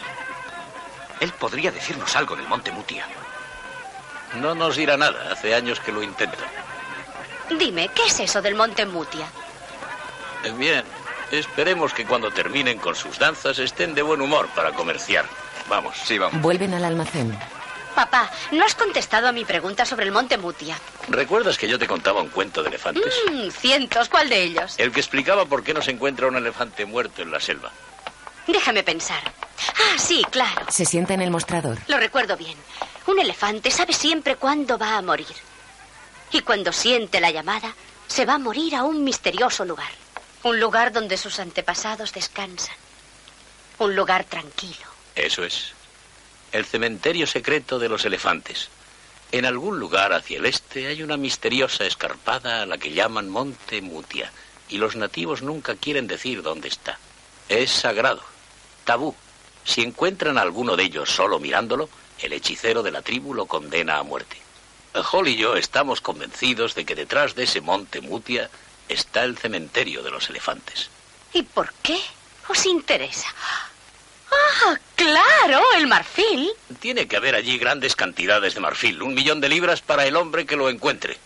Él 1.21 1.31
podría 1.31 1.71
decirnos 1.71 2.13
algo 2.15 2.35
del 2.35 2.47
monte 2.47 2.71
Mutia. 2.71 3.05
No 4.41 4.53
nos 4.53 4.75
dirá 4.75 4.97
nada. 4.97 5.31
Hace 5.31 5.55
años 5.55 5.79
que 5.79 5.93
lo 5.93 6.03
intenta. 6.03 6.43
Dime, 7.57 7.89
¿qué 7.95 8.05
es 8.07 8.19
eso 8.19 8.41
del 8.41 8.55
monte 8.55 8.85
Mutia? 8.85 9.27
Eh, 10.43 10.51
Bien, 10.51 10.83
esperemos 11.31 11.93
que 11.93 12.05
cuando 12.05 12.31
terminen 12.31 12.77
con 12.79 12.95
sus 12.95 13.17
danzas 13.17 13.59
estén 13.59 13.95
de 13.95 14.01
buen 14.01 14.21
humor 14.21 14.47
para 14.53 14.73
comerciar. 14.73 15.25
Vamos. 15.67 15.95
Sí, 16.05 16.17
vamos. 16.17 16.41
Vuelven 16.41 16.73
al 16.73 16.85
almacén. 16.85 17.37
Papá, 17.95 18.29
no 18.51 18.63
has 18.63 18.75
contestado 18.75 19.27
a 19.27 19.31
mi 19.31 19.43
pregunta 19.43 19.83
sobre 19.83 20.05
el 20.05 20.11
monte 20.11 20.37
Mutia. 20.37 20.77
¿Recuerdas 21.07 21.57
que 21.57 21.67
yo 21.67 21.79
te 21.79 21.87
contaba 21.87 22.21
un 22.21 22.29
cuento 22.29 22.61
de 22.61 22.69
elefantes? 22.69 23.11
Mm, 23.31 23.49
cientos, 23.49 24.07
¿cuál 24.07 24.29
de 24.29 24.43
ellos? 24.43 24.75
El 24.77 24.91
que 24.91 24.99
explicaba 24.99 25.45
por 25.45 25.63
qué 25.63 25.73
no 25.73 25.81
se 25.81 25.91
encuentra 25.91 26.27
un 26.27 26.35
elefante 26.35 26.85
muerto 26.85 27.23
en 27.23 27.31
la 27.31 27.39
selva. 27.39 27.71
Déjame 28.45 28.83
pensar. 28.83 29.21
Ah, 29.59 29.97
sí, 29.97 30.23
claro. 30.29 30.67
Se 30.69 30.85
sienta 30.85 31.15
en 31.15 31.21
el 31.21 31.31
mostrador. 31.31 31.79
Lo 31.87 31.97
recuerdo 31.97 32.37
bien. 32.37 32.55
Un 33.07 33.19
elefante 33.19 33.71
sabe 33.71 33.93
siempre 33.93 34.35
cuándo 34.35 34.77
va 34.77 34.97
a 34.97 35.01
morir. 35.01 35.35
Y 36.31 36.41
cuando 36.41 36.71
siente 36.71 37.19
la 37.19 37.31
llamada, 37.31 37.73
se 38.07 38.25
va 38.25 38.35
a 38.35 38.39
morir 38.39 38.75
a 38.75 38.83
un 38.83 39.03
misterioso 39.03 39.65
lugar. 39.65 39.89
Un 40.43 40.59
lugar 40.59 40.91
donde 40.91 41.17
sus 41.17 41.39
antepasados 41.39 42.13
descansan. 42.13 42.75
Un 43.79 43.95
lugar 43.95 44.23
tranquilo. 44.25 44.87
Eso 45.17 45.43
es. 45.43 45.74
El 46.51 46.63
cementerio 46.63 47.25
secreto 47.25 47.79
de 47.79 47.89
los 47.89 48.05
elefantes. 48.05 48.69
En 49.31 49.45
algún 49.45 49.79
lugar 49.79 50.13
hacia 50.13 50.38
el 50.38 50.45
este 50.45 50.88
hay 50.88 51.01
una 51.01 51.17
misteriosa 51.17 51.86
escarpada 51.86 52.62
a 52.62 52.65
la 52.65 52.77
que 52.77 52.93
llaman 52.93 53.27
Monte 53.27 53.81
Mutia, 53.81 54.31
y 54.69 54.77
los 54.77 54.95
nativos 54.95 55.41
nunca 55.41 55.75
quieren 55.75 56.07
decir 56.07 56.43
dónde 56.43 56.67
está. 56.67 57.00
Es 57.50 57.71
sagrado, 57.71 58.21
tabú. 58.86 59.15
Si 59.65 59.81
encuentran 59.81 60.38
a 60.38 60.41
alguno 60.41 60.75
de 60.75 60.83
ellos 60.83 61.09
solo 61.09 61.39
mirándolo, 61.39 61.89
el 62.19 62.33
hechicero 62.33 62.83
de 62.83 62.91
la 62.91 63.01
tribu 63.01 63.33
lo 63.33 63.47
condena 63.47 63.97
a 63.97 64.03
muerte. 64.03 64.38
Hall 65.12 65.27
y 65.27 65.36
yo 65.36 65.55
estamos 65.55 66.00
convencidos 66.00 66.75
de 66.75 66.86
que 66.86 66.95
detrás 66.95 67.36
de 67.36 67.43
ese 67.43 67.59
Monte 67.59 68.01
Mutia 68.01 68.50
está 68.88 69.24
el 69.24 69.38
cementerio 69.38 70.03
de 70.03 70.12
los 70.12 70.29
elefantes. 70.29 70.89
¿Y 71.33 71.41
por 71.43 71.74
qué 71.81 72.00
os 72.47 72.65
interesa? 72.65 73.27
¡Ah, 74.31 74.77
claro! 74.96 75.62
El 75.75 75.88
marfil. 75.88 76.51
Tiene 76.79 77.07
que 77.07 77.17
haber 77.17 77.36
allí 77.36 77.57
grandes 77.57 77.96
cantidades 77.96 78.53
de 78.55 78.60
marfil, 78.60 79.01
un 79.01 79.13
millón 79.13 79.39
de 79.41 79.50
libras 79.50 79.81
para 79.81 80.05
el 80.05 80.15
hombre 80.15 80.46
que 80.46 80.55
lo 80.55 80.69
encuentre. 80.69 81.17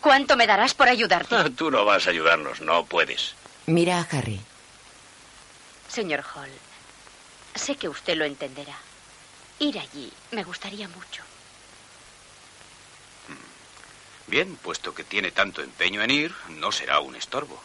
¿Cuánto 0.00 0.36
me 0.36 0.46
darás 0.46 0.74
por 0.74 0.88
ayudarte? 0.88 1.34
Ah, 1.34 1.46
Tú 1.56 1.70
no 1.70 1.84
vas 1.84 2.06
a 2.06 2.10
ayudarnos, 2.10 2.60
no 2.60 2.84
puedes. 2.86 3.34
Mira 3.66 3.98
a 3.98 4.16
Harry. 4.16 4.40
Señor 5.88 6.24
Hall, 6.34 6.50
sé 7.54 7.76
que 7.76 7.88
usted 7.88 8.16
lo 8.16 8.24
entenderá. 8.24 8.76
Ir 9.58 9.78
allí 9.78 10.12
me 10.32 10.42
gustaría 10.42 10.88
mucho. 10.88 11.22
Bien, 14.26 14.56
puesto 14.56 14.94
que 14.94 15.04
tiene 15.04 15.30
tanto 15.30 15.62
empeño 15.62 16.02
en 16.02 16.10
ir, 16.10 16.34
no 16.48 16.72
será 16.72 17.00
un 17.00 17.14
estorbo. 17.14 17.60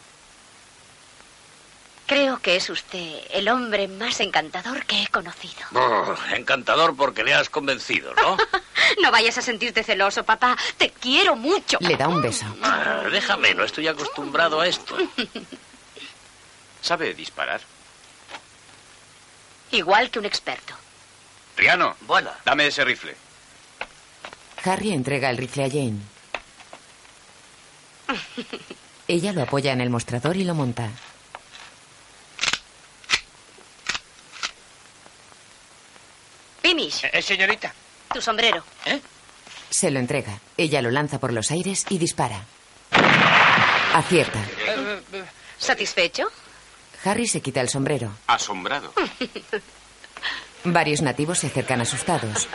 Creo 2.08 2.40
que 2.40 2.56
es 2.56 2.70
usted 2.70 3.20
el 3.32 3.50
hombre 3.50 3.88
más 3.90 4.20
encantador 4.22 4.86
que 4.86 5.04
he 5.04 5.08
conocido. 5.08 5.62
Oh, 5.76 6.16
encantador 6.34 6.96
porque 6.96 7.24
le 7.24 7.34
has 7.34 7.50
convencido, 7.50 8.14
¿no? 8.16 8.38
No 9.02 9.12
vayas 9.12 9.38
a 9.38 9.42
sentirte 9.42 9.84
celoso, 9.84 10.24
papá. 10.24 10.56
Te 10.78 10.92
quiero 10.92 11.36
mucho. 11.36 11.78
Le 11.82 11.98
da 11.98 12.08
un 12.08 12.22
beso. 12.22 12.46
Ah, 12.64 13.04
déjame, 13.12 13.54
no 13.54 13.66
estoy 13.66 13.86
acostumbrado 13.90 14.62
a 14.62 14.68
esto. 14.68 14.96
¿Sabe 16.82 17.14
disparar? 17.14 17.60
Igual 19.72 20.10
que 20.10 20.20
un 20.20 20.26
experto. 20.26 20.74
Riano, 21.58 21.98
Bueno. 22.02 22.32
dame 22.46 22.68
ese 22.68 22.86
rifle. 22.86 23.14
Harry 24.64 24.94
entrega 24.94 25.30
el 25.30 25.38
rifle 25.38 25.66
a 25.66 25.70
Jane. 25.70 26.00
Ella 29.10 29.34
lo 29.34 29.42
apoya 29.44 29.74
en 29.74 29.82
el 29.82 29.90
mostrador 29.90 30.38
y 30.38 30.46
lo 30.46 30.56
monta. 30.56 30.90
Pimis, 36.68 37.02
Eh, 37.14 37.22
señorita. 37.22 37.74
tu 38.14 38.22
sombrero. 38.22 38.62
Se 39.70 39.90
lo 39.90 40.00
entrega. 40.00 40.38
Ella 40.58 40.82
lo 40.82 40.92
lanza 40.92 41.18
por 41.18 41.32
los 41.32 41.50
aires 41.50 41.86
y 41.90 41.98
dispara. 41.98 42.44
Acierta. 43.94 44.38
Eh, 44.68 45.02
eh, 45.14 45.24
¿Satisfecho? 45.58 46.26
Harry 47.06 47.26
se 47.26 47.40
quita 47.40 47.62
el 47.62 47.70
sombrero. 47.70 48.12
Asombrado. 48.28 48.92
Varios 50.66 51.02
nativos 51.02 51.40
se 51.40 51.48
acercan 51.48 51.80
asustados. 51.80 52.50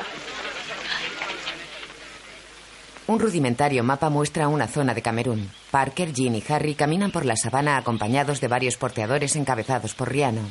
Un 3.06 3.18
rudimentario 3.18 3.82
mapa 3.82 4.10
muestra 4.10 4.46
una 4.48 4.68
zona 4.68 4.92
de 4.92 5.00
Camerún. 5.00 5.50
Parker, 5.70 6.12
Jean 6.12 6.34
y 6.34 6.44
Harry 6.50 6.74
caminan 6.74 7.12
por 7.12 7.24
la 7.24 7.36
sabana 7.36 7.78
acompañados 7.78 8.42
de 8.42 8.48
varios 8.48 8.76
porteadores 8.76 9.36
encabezados 9.36 9.94
por 9.94 10.10
Riano. 10.12 10.42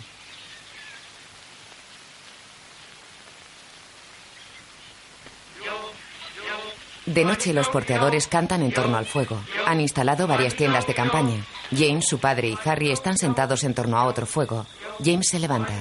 De 7.12 7.26
noche 7.26 7.52
los 7.54 7.68
porteadores 7.68 8.30
cantan 8.30 8.62
en 8.62 8.72
torno 8.72 8.98
al 8.98 9.06
fuego. 9.06 9.38
Han 9.66 9.82
instalado 9.82 10.28
varias 10.28 10.56
tiendas 10.56 10.88
de 10.88 10.94
campaña. 10.94 11.46
James, 11.70 12.08
su 12.08 12.20
padre 12.20 12.48
y 12.48 12.58
Harry 12.64 12.90
están 12.90 13.18
sentados 13.18 13.66
en 13.66 13.74
torno 13.74 13.98
a 13.98 14.06
otro 14.06 14.26
fuego. 14.26 14.66
James 15.04 15.28
se 15.28 15.38
levanta. 15.38 15.74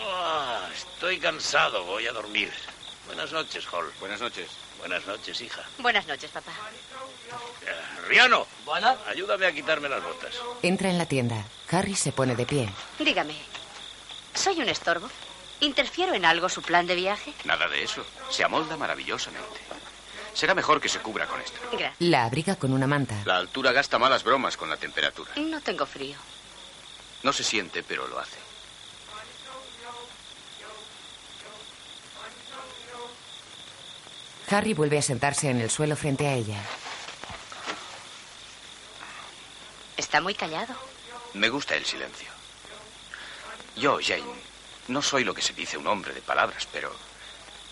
Ah, 0.00 0.60
estoy 0.72 1.18
cansado, 1.18 1.84
voy 1.86 2.06
a 2.06 2.12
dormir. 2.12 2.52
Buenas 3.06 3.32
noches, 3.32 3.66
Hall. 3.72 3.90
Buenas 3.98 4.20
noches. 4.20 4.48
Buenas 4.78 5.04
noches, 5.08 5.40
hija. 5.40 5.62
Buenas 5.78 6.06
noches, 6.06 6.30
papá. 6.30 6.52
Eh, 7.66 8.06
Riano. 8.08 8.46
Bueno. 8.64 8.96
Ayúdame 9.08 9.46
a 9.46 9.52
quitarme 9.52 9.88
las 9.88 10.04
botas. 10.04 10.34
Entra 10.62 10.88
en 10.88 10.98
la 10.98 11.06
tienda. 11.06 11.44
Harry 11.68 11.96
se 11.96 12.12
pone 12.12 12.36
de 12.36 12.46
pie. 12.46 12.68
Dígame, 13.00 13.34
¿soy 14.34 14.60
un 14.60 14.68
estorbo? 14.68 15.08
¿Interfiero 15.58 16.14
en 16.14 16.24
algo 16.24 16.48
su 16.48 16.62
plan 16.62 16.86
de 16.86 16.94
viaje? 16.94 17.34
Nada 17.44 17.66
de 17.66 17.82
eso. 17.82 18.06
Se 18.30 18.44
amolda 18.44 18.76
maravillosamente. 18.76 19.69
Será 20.34 20.54
mejor 20.54 20.80
que 20.80 20.88
se 20.88 21.00
cubra 21.00 21.26
con 21.26 21.40
esto. 21.40 21.58
Gracias. 21.72 21.94
La 21.98 22.24
abriga 22.24 22.56
con 22.56 22.72
una 22.72 22.86
manta. 22.86 23.16
La 23.24 23.36
altura 23.36 23.72
gasta 23.72 23.98
malas 23.98 24.24
bromas 24.24 24.56
con 24.56 24.70
la 24.70 24.76
temperatura. 24.76 25.32
No 25.36 25.60
tengo 25.60 25.86
frío. 25.86 26.16
No 27.22 27.32
se 27.32 27.44
siente, 27.44 27.82
pero 27.82 28.06
lo 28.08 28.18
hace. 28.18 28.38
Harry 34.48 34.74
vuelve 34.74 34.98
a 34.98 35.02
sentarse 35.02 35.48
en 35.48 35.60
el 35.60 35.70
suelo 35.70 35.96
frente 35.96 36.26
a 36.26 36.34
ella. 36.34 36.60
Está 39.96 40.20
muy 40.20 40.34
callado. 40.34 40.74
Me 41.34 41.48
gusta 41.48 41.76
el 41.76 41.84
silencio. 41.84 42.28
Yo, 43.76 43.98
Jane, 44.02 44.24
no 44.88 45.02
soy 45.02 45.22
lo 45.22 45.34
que 45.34 45.42
se 45.42 45.52
dice 45.52 45.76
un 45.76 45.86
hombre 45.86 46.12
de 46.12 46.20
palabras, 46.20 46.66
pero 46.72 46.92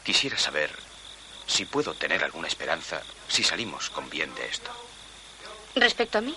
quisiera 0.05 0.39
saber 0.39 0.71
si 1.49 1.65
puedo 1.65 1.95
tener 1.95 2.23
alguna 2.23 2.47
esperanza 2.47 3.03
si 3.27 3.43
salimos 3.43 3.91
con 3.91 4.09
bien 4.09 4.33
de 4.37 4.47
esto. 4.47 4.71
Respecto 5.75 6.19
a 6.19 6.21
mí, 6.21 6.37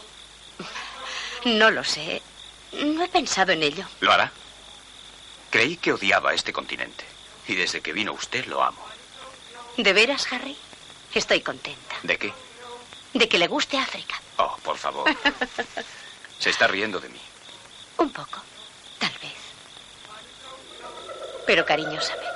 no 1.46 1.70
lo 1.70 1.84
sé. 1.84 2.22
No 2.72 3.04
he 3.04 3.10
pensado 3.10 3.52
en 3.52 3.62
ello. 3.64 3.86
¿Lo 4.00 4.12
hará? 4.12 4.32
Creí 5.50 5.76
que 5.78 5.92
odiaba 5.94 6.34
este 6.34 6.54
continente. 6.54 7.04
Y 7.48 7.56
desde 7.56 7.82
que 7.82 7.92
vino 7.92 8.14
usted 8.14 8.46
lo 8.46 8.64
amo. 8.64 8.84
¿De 9.78 9.92
veras, 9.94 10.32
Harry? 10.32 10.56
Estoy 11.14 11.42
contenta. 11.42 11.98
¿De 12.04 12.18
qué? 12.18 12.34
De 13.14 13.28
que 13.28 13.38
le 13.38 13.48
guste 13.48 13.78
África. 13.78 14.22
Oh, 14.38 14.56
por 14.64 14.78
favor. 14.78 15.10
Se 16.40 16.50
está 16.50 16.68
riendo 16.68 17.00
de 17.00 17.10
mí. 17.10 17.22
Un 17.98 18.12
poco, 18.12 18.42
tal 19.00 19.12
vez. 19.22 19.36
Pero 21.46 21.66
cariñosamente. 21.66 22.31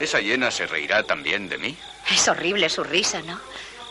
¿Esa 0.00 0.18
hiena 0.18 0.50
se 0.50 0.66
reirá 0.66 1.02
también 1.02 1.48
de 1.50 1.58
mí? 1.58 1.76
Es 2.10 2.26
horrible 2.26 2.70
su 2.70 2.82
risa, 2.82 3.20
¿no? 3.20 3.38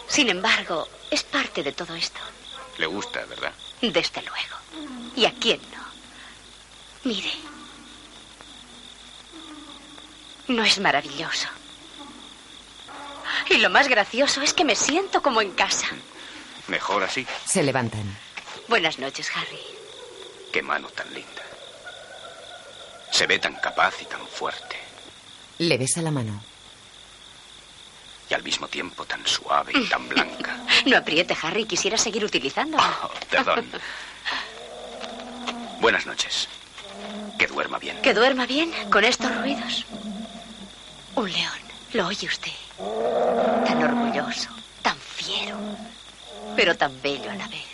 Sin 0.07 0.27
embargo, 0.27 0.89
es 1.11 1.23
parte 1.23 1.61
de 1.61 1.71
todo 1.71 1.93
esto. 1.93 2.19
Le 2.79 2.87
gusta, 2.87 3.23
¿verdad? 3.25 3.53
Desde 3.79 4.21
luego. 4.23 4.57
¿Y 5.15 5.25
a 5.25 5.33
quién 5.33 5.61
no? 5.71 5.85
Mire. 7.03 7.31
No 10.47 10.63
es 10.63 10.79
maravilloso. 10.79 11.47
Y 13.49 13.57
lo 13.57 13.69
más 13.69 13.87
gracioso 13.87 14.41
es 14.41 14.53
que 14.55 14.65
me 14.65 14.75
siento 14.75 15.21
como 15.21 15.41
en 15.41 15.51
casa. 15.51 15.87
Mejor 16.67 17.03
así. 17.03 17.25
Se 17.45 17.61
levantan. 17.61 18.17
Buenas 18.67 18.97
noches, 18.97 19.29
Harry. 19.35 19.59
Qué 20.51 20.63
mano 20.63 20.87
tan 20.89 21.13
linda. 21.13 21.43
Se 23.11 23.27
ve 23.27 23.37
tan 23.37 23.55
capaz 23.55 24.01
y 24.01 24.05
tan 24.05 24.25
fuerte. 24.27 24.88
Le 25.59 25.77
besa 25.77 26.01
la 26.01 26.11
mano. 26.11 26.41
Y 28.29 28.33
al 28.33 28.43
mismo 28.43 28.67
tiempo 28.67 29.05
tan 29.05 29.25
suave 29.25 29.71
y 29.75 29.85
tan 29.87 30.07
blanca. 30.07 30.55
No 30.85 30.95
apriete, 30.97 31.35
Harry. 31.41 31.65
Quisiera 31.65 31.97
seguir 31.97 32.23
utilizándola. 32.23 32.97
Oh, 33.03 33.09
perdón. 33.29 33.69
Buenas 35.81 36.05
noches. 36.05 36.47
Que 37.37 37.47
duerma 37.47 37.79
bien. 37.79 38.01
Que 38.01 38.13
duerma 38.13 38.45
bien 38.45 38.71
con 38.89 39.03
estos 39.03 39.35
ruidos. 39.41 39.85
Un 41.15 41.31
león. 41.31 41.59
¿Lo 41.93 42.07
oye 42.07 42.27
usted? 42.27 42.51
Tan 43.65 43.83
orgulloso, 43.83 44.49
tan 44.81 44.97
fiero, 44.97 45.57
pero 46.55 46.77
tan 46.77 47.01
bello 47.01 47.29
a 47.31 47.35
la 47.35 47.47
vez. 47.47 47.65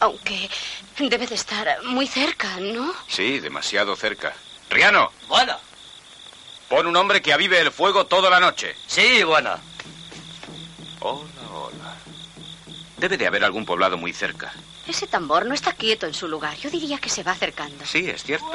Aunque 0.00 0.48
debe 0.98 1.26
de 1.26 1.34
estar 1.34 1.82
muy 1.84 2.06
cerca, 2.06 2.56
¿no? 2.60 2.92
Sí, 3.08 3.38
demasiado 3.40 3.94
cerca. 3.94 4.32
Riano, 4.70 5.12
Bueno. 5.28 5.56
Pon 6.68 6.86
un 6.86 6.96
hombre 6.96 7.22
que 7.22 7.32
avive 7.32 7.60
el 7.60 7.72
fuego 7.72 8.06
toda 8.06 8.30
la 8.30 8.40
noche. 8.40 8.76
Sí, 8.86 9.22
bueno. 9.24 9.50
Hola, 11.00 11.22
hola. 11.52 11.96
Debe 12.98 13.16
de 13.16 13.26
haber 13.26 13.44
algún 13.44 13.64
poblado 13.64 13.96
muy 13.96 14.12
cerca. 14.12 14.52
Ese 14.86 15.06
tambor 15.06 15.46
no 15.46 15.54
está 15.54 15.72
quieto 15.72 16.06
en 16.06 16.14
su 16.14 16.28
lugar. 16.28 16.56
Yo 16.56 16.70
diría 16.70 16.98
que 16.98 17.10
se 17.10 17.22
va 17.22 17.32
acercando. 17.32 17.84
Sí, 17.84 18.08
es 18.08 18.22
cierto. 18.22 18.50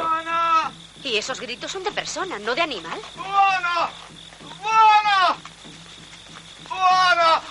Y 1.04 1.17
esos 1.17 1.39
gritos 1.39 1.71
son 1.71 1.84
de 1.84 1.91
persona, 1.91 2.39
no 2.39 2.56
de 2.56 2.62
animal. 2.62 2.99
¡Buena! 3.15 3.89
¡Buena! 4.62 5.38
¡Buena! 6.69 7.41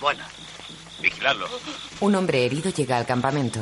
Bueno. 0.00 0.24
Vigiladlo. 1.00 1.48
Un 2.00 2.14
hombre 2.14 2.44
herido 2.44 2.70
llega 2.70 2.98
al 2.98 3.06
campamento. 3.06 3.60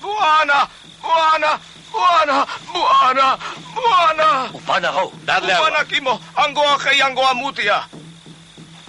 ¡Buena! 0.00 0.68
¡Buena! 1.00 1.60
¡Buena! 1.92 2.46
¡Buena! 2.72 3.38
¡Buena! 3.74 4.50
Upana 4.52 4.90
Ho. 4.92 5.12
Dadle 5.24 5.52
agua. 5.52 5.70
¡Buena, 5.70 5.84
Kimo! 5.86 6.20
¡Angoaje 6.36 6.96
y 6.96 7.00
Angoamutia! 7.00 7.88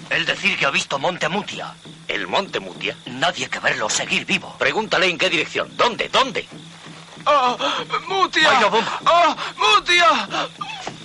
El 0.09 0.25
decir 0.25 0.57
que 0.57 0.65
ha 0.65 0.71
visto 0.71 0.99
Monte 0.99 1.29
Mutia. 1.29 1.73
¿El 2.07 2.27
monte 2.27 2.59
Mutia? 2.59 2.95
Nadie 3.05 3.49
que 3.49 3.59
verlo 3.59 3.89
seguir 3.89 4.25
vivo. 4.25 4.55
Pregúntale 4.57 5.07
en 5.07 5.17
qué 5.17 5.29
dirección. 5.29 5.75
¿Dónde? 5.77 6.09
¿Dónde? 6.09 6.47
¡Ah! 7.25 7.55
¡Mutia! 8.07 8.67
Bomba. 8.67 8.99
¡Ah! 9.05 9.35
¡Mutia! 9.57 10.27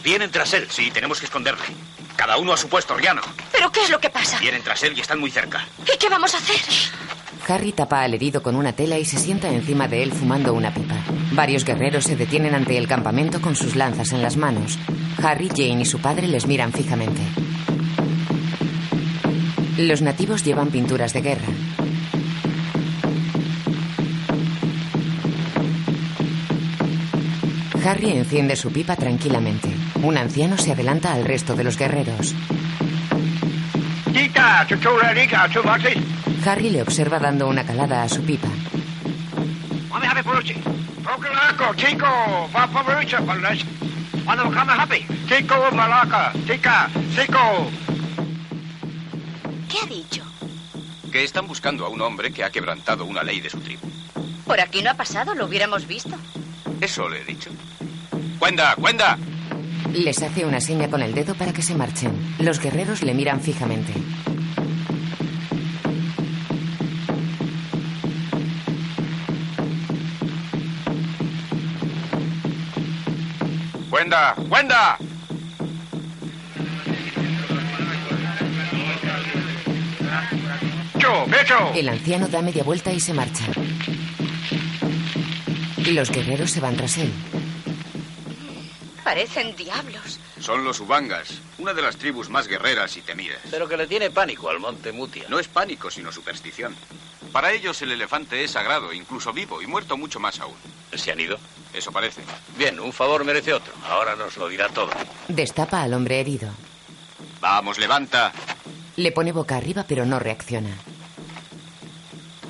Vienen 0.02 0.30
tras 0.30 0.52
él. 0.54 0.68
Sí, 0.70 0.90
tenemos 0.90 1.20
que 1.20 1.26
esconderle. 1.26 1.64
Cada 2.16 2.38
uno 2.38 2.52
a 2.52 2.56
su 2.56 2.68
puesto, 2.68 2.96
Riano. 2.96 3.22
¿Pero 3.52 3.70
qué 3.70 3.82
es 3.84 3.90
lo 3.90 4.00
que 4.00 4.10
pasa? 4.10 4.38
Vienen 4.38 4.62
tras 4.62 4.82
él 4.82 4.96
y 4.96 5.00
están 5.00 5.20
muy 5.20 5.30
cerca. 5.30 5.66
¿Y 5.92 5.96
qué 5.98 6.08
vamos 6.08 6.34
a 6.34 6.38
hacer? 6.38 6.60
Harry 7.48 7.72
tapa 7.72 8.02
al 8.02 8.14
herido 8.14 8.42
con 8.42 8.56
una 8.56 8.72
tela 8.72 8.98
y 8.98 9.04
se 9.04 9.18
sienta 9.18 9.48
encima 9.50 9.88
de 9.88 10.02
él 10.02 10.12
fumando 10.12 10.52
una 10.52 10.74
pipa. 10.74 10.96
Varios 11.32 11.64
guerreros 11.64 12.04
se 12.04 12.16
detienen 12.16 12.54
ante 12.54 12.76
el 12.76 12.88
campamento 12.88 13.40
con 13.40 13.54
sus 13.54 13.76
lanzas 13.76 14.12
en 14.12 14.22
las 14.22 14.36
manos. 14.36 14.78
Harry, 15.22 15.48
Jane 15.48 15.82
y 15.82 15.84
su 15.84 16.00
padre 16.00 16.28
les 16.28 16.46
miran 16.46 16.72
fijamente. 16.72 17.20
Los 19.78 20.02
nativos 20.02 20.44
llevan 20.44 20.70
pinturas 20.70 21.12
de 21.12 21.20
guerra. 21.20 21.48
Harry 27.84 28.10
enciende 28.10 28.56
su 28.56 28.72
pipa 28.72 28.96
tranquilamente. 28.96 29.68
Un 30.02 30.16
anciano 30.16 30.58
se 30.58 30.72
adelanta 30.72 31.12
al 31.12 31.24
resto 31.24 31.54
de 31.54 31.64
los 31.64 31.78
guerreros. 31.78 32.34
Harry 36.46 36.70
le 36.70 36.82
observa 36.82 37.18
dando 37.18 37.48
una 37.48 37.64
calada 37.64 38.04
a 38.04 38.08
su 38.08 38.22
pipa. 38.22 38.48
¿Qué 49.68 49.78
ha 49.82 49.86
dicho? 49.86 50.22
Que 51.10 51.24
están 51.24 51.48
buscando 51.48 51.84
a 51.84 51.88
un 51.88 52.00
hombre 52.00 52.32
que 52.32 52.44
ha 52.44 52.50
quebrantado 52.50 53.04
una 53.04 53.22
ley 53.22 53.40
de 53.40 53.50
su 53.50 53.58
tribu. 53.60 53.88
Por 54.44 54.60
aquí 54.60 54.82
no 54.82 54.90
ha 54.90 54.94
pasado, 54.94 55.34
lo 55.34 55.46
hubiéramos 55.46 55.86
visto. 55.86 56.16
Eso 56.80 57.08
le 57.08 57.22
he 57.22 57.24
dicho. 57.24 57.50
¡Cuenda, 58.38 58.74
cuenda! 58.76 59.18
Les 59.92 60.22
hace 60.22 60.44
una 60.44 60.60
seña 60.60 60.88
con 60.88 61.02
el 61.02 61.14
dedo 61.14 61.34
para 61.34 61.52
que 61.52 61.62
se 61.62 61.74
marchen. 61.74 62.36
Los 62.38 62.60
guerreros 62.60 63.02
le 63.02 63.14
miran 63.14 63.40
fijamente. 63.40 63.94
¡Cuenda, 74.06 74.36
cuenda! 74.48 74.98
El 81.74 81.88
anciano 81.88 82.28
da 82.28 82.40
media 82.40 82.62
vuelta 82.62 82.92
y 82.92 83.00
se 83.00 83.12
marcha. 83.12 83.44
Los 85.90 86.12
guerreros 86.12 86.52
se 86.52 86.60
van 86.60 86.76
tras 86.76 86.98
él. 86.98 87.12
Parecen 89.02 89.56
diablos. 89.56 90.20
Son 90.38 90.62
los 90.62 90.78
Ubangas, 90.78 91.40
una 91.58 91.74
de 91.74 91.82
las 91.82 91.96
tribus 91.96 92.30
más 92.30 92.46
guerreras 92.46 92.96
y 92.96 93.02
temidas. 93.02 93.40
Pero 93.50 93.68
que 93.68 93.76
le 93.76 93.88
tiene 93.88 94.10
pánico 94.10 94.50
al 94.50 94.60
monte 94.60 94.92
Mutia. 94.92 95.24
No 95.28 95.40
es 95.40 95.48
pánico, 95.48 95.90
sino 95.90 96.12
superstición. 96.12 96.76
Para 97.32 97.50
ellos 97.50 97.82
el 97.82 97.90
elefante 97.90 98.44
es 98.44 98.52
sagrado, 98.52 98.92
incluso 98.92 99.32
vivo, 99.32 99.60
y 99.62 99.66
muerto 99.66 99.96
mucho 99.96 100.20
más 100.20 100.38
aún. 100.38 100.56
¿Se 100.94 101.10
han 101.10 101.18
ido? 101.18 101.40
Eso 101.76 101.92
parece. 101.92 102.22
Bien, 102.56 102.80
un 102.80 102.92
favor 102.92 103.22
merece 103.22 103.52
otro. 103.52 103.72
Ahora 103.88 104.16
nos 104.16 104.36
lo 104.38 104.48
dirá 104.48 104.68
todo. 104.70 104.88
Destapa 105.28 105.82
al 105.82 105.92
hombre 105.92 106.18
herido. 106.20 106.50
Vamos, 107.40 107.78
levanta. 107.78 108.32
Le 108.96 109.12
pone 109.12 109.30
boca 109.30 109.58
arriba 109.58 109.84
pero 109.86 110.06
no 110.06 110.18
reacciona. 110.18 110.74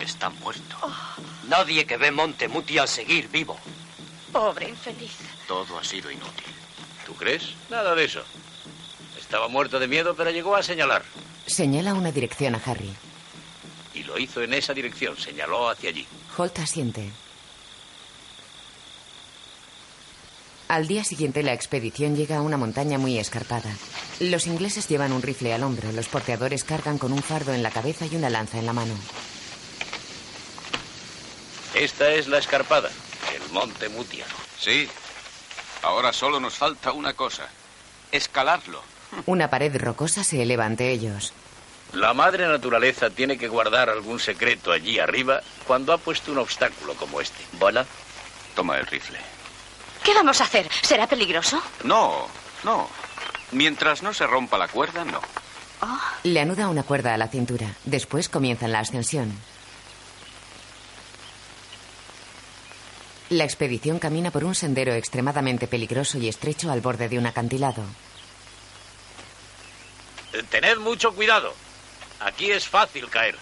Está 0.01 0.31
muerto. 0.31 0.77
Nadie 1.49 1.85
que 1.87 1.97
ve 1.97 2.13
Monte 2.13 2.47
Mutia 2.47 2.87
seguir 2.87 3.29
vivo. 3.29 3.59
Pobre 4.33 4.69
infeliz. 4.69 5.17
Todo 5.49 5.79
ha 5.79 5.85
sido 5.85 6.09
inútil. 6.11 6.47
¿Tú 7.05 7.15
crees? 7.15 7.55
Nada 7.69 7.97
de 7.97 8.05
eso. 8.05 8.23
Estaba 9.19 9.49
muerto 9.49 9.81
de 9.81 9.89
miedo, 9.89 10.15
pero 10.15 10.31
llegó 10.31 10.55
a 10.55 10.63
señalar. 10.63 11.03
Señala 11.47 11.95
una 11.95 12.13
dirección 12.13 12.55
a 12.55 12.63
Harry. 12.65 12.95
Y 13.93 14.05
lo 14.05 14.19
hizo 14.19 14.41
en 14.43 14.55
esa 14.55 14.73
dirección, 14.73 15.17
señaló 15.17 15.69
hacia 15.69 15.91
allí. 15.91 16.07
Holt 16.37 16.59
asiente. 16.61 17.11
Al 20.69 20.89
día 20.89 21.05
siguiente 21.05 21.45
la 21.45 21.53
expedición 21.53 22.17
llega 22.17 22.39
a 22.39 22.43
una 22.43 22.57
montaña 22.57 22.99
muy 22.99 23.19
escarpada. 23.19 23.71
Los 24.19 24.47
ingleses 24.49 24.89
llevan 24.89 25.13
un 25.13 25.23
rifle 25.23 25.55
al 25.55 25.63
hombro, 25.63 25.93
los 25.93 26.09
porteadores 26.09 26.65
cargan 26.65 26.99
con 26.99 27.13
un 27.13 27.23
fardo 27.23 27.55
en 27.55 27.63
la 27.63 27.71
cabeza 27.71 28.07
y 28.07 28.17
una 28.17 28.31
lanza 28.31 28.59
en 28.59 28.67
la 28.67 28.73
mano. 28.73 28.95
Esta 31.75 32.11
es 32.11 32.27
la 32.27 32.39
escarpada, 32.39 32.91
el 33.35 33.53
monte 33.53 33.89
Mutia. 33.89 34.25
Sí. 34.59 34.89
Ahora 35.83 36.13
solo 36.13 36.41
nos 36.41 36.55
falta 36.55 36.91
una 36.91 37.13
cosa. 37.13 37.47
Escalarlo. 38.11 38.83
Una 39.27 39.49
pared 39.49 39.77
rocosa 39.77 40.25
se 40.25 40.43
eleva 40.43 40.65
ante 40.65 40.91
ellos. 40.91 41.33
La 41.93 42.13
madre 42.13 42.49
naturaleza 42.49 43.11
tiene 43.11 43.39
que 43.39 43.47
guardar 43.47 43.89
algún 43.89 44.19
secreto 44.19 44.73
allí 44.73 44.99
arriba 44.99 45.43
cuando 45.67 45.93
ha 45.93 45.99
puesto 45.99 46.33
un 46.33 46.39
obstáculo 46.39 46.95
como 46.95 47.21
este. 47.21 47.39
¿Bola? 47.53 47.87
Toma 48.57 48.79
el 48.79 48.87
rifle. 48.87 49.36
¿Qué 50.07 50.15
vamos 50.15 50.41
a 50.41 50.45
hacer? 50.45 50.69
¿Será 50.83 51.09
peligroso? 51.09 51.61
No, 51.83 52.29
no. 52.63 52.89
Mientras 53.51 54.05
no 54.05 54.15
se 54.15 54.25
rompa 54.25 54.57
la 54.57 54.69
cuerda, 54.69 55.05
no. 55.05 55.21
Le 56.23 56.41
anuda 56.41 56.69
una 56.69 56.85
cuerda 56.85 57.13
a 57.13 57.19
la 57.19 57.27
cintura. 57.27 57.67
Después 57.85 58.29
comienzan 58.29 58.71
la 58.71 58.79
ascensión. 58.79 59.37
La 63.31 63.43
expedición 63.43 63.99
camina 63.99 64.31
por 64.31 64.45
un 64.45 64.55
sendero 64.55 64.95
extremadamente 64.95 65.67
peligroso 65.67 66.19
y 66.19 66.29
estrecho 66.29 66.71
al 66.71 66.81
borde 66.81 67.09
de 67.09 67.19
un 67.19 67.27
acantilado. 67.27 67.83
Eh, 70.33 70.45
Tened 70.49 70.79
mucho 70.79 71.13
cuidado. 71.13 71.53
Aquí 72.21 72.53
es 72.53 72.69
fácil 72.69 73.09
caer. 73.11 73.37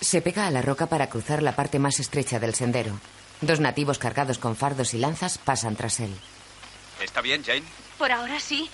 Se 0.00 0.20
pega 0.20 0.48
a 0.48 0.50
la 0.50 0.62
roca 0.62 0.86
para 0.86 1.08
cruzar 1.08 1.44
la 1.44 1.54
parte 1.54 1.78
más 1.78 2.00
estrecha 2.00 2.40
del 2.40 2.56
sendero. 2.56 2.98
Dos 3.42 3.58
nativos 3.58 3.98
cargados 3.98 4.38
con 4.38 4.54
fardos 4.56 4.94
y 4.94 4.98
lanzas 4.98 5.36
pasan 5.36 5.74
tras 5.74 5.98
él. 5.98 6.16
¿Está 7.00 7.20
bien, 7.20 7.44
Jane? 7.44 7.64
Por 7.98 8.12
ahora 8.12 8.38
sí. 8.38 8.70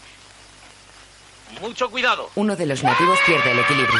Mucho 1.63 1.91
cuidado. 1.91 2.31
Uno 2.35 2.55
de 2.55 2.67
los 2.67 2.83
nativos 2.83 3.19
pierde 3.25 3.51
el 3.51 3.59
equilibrio. 3.61 3.99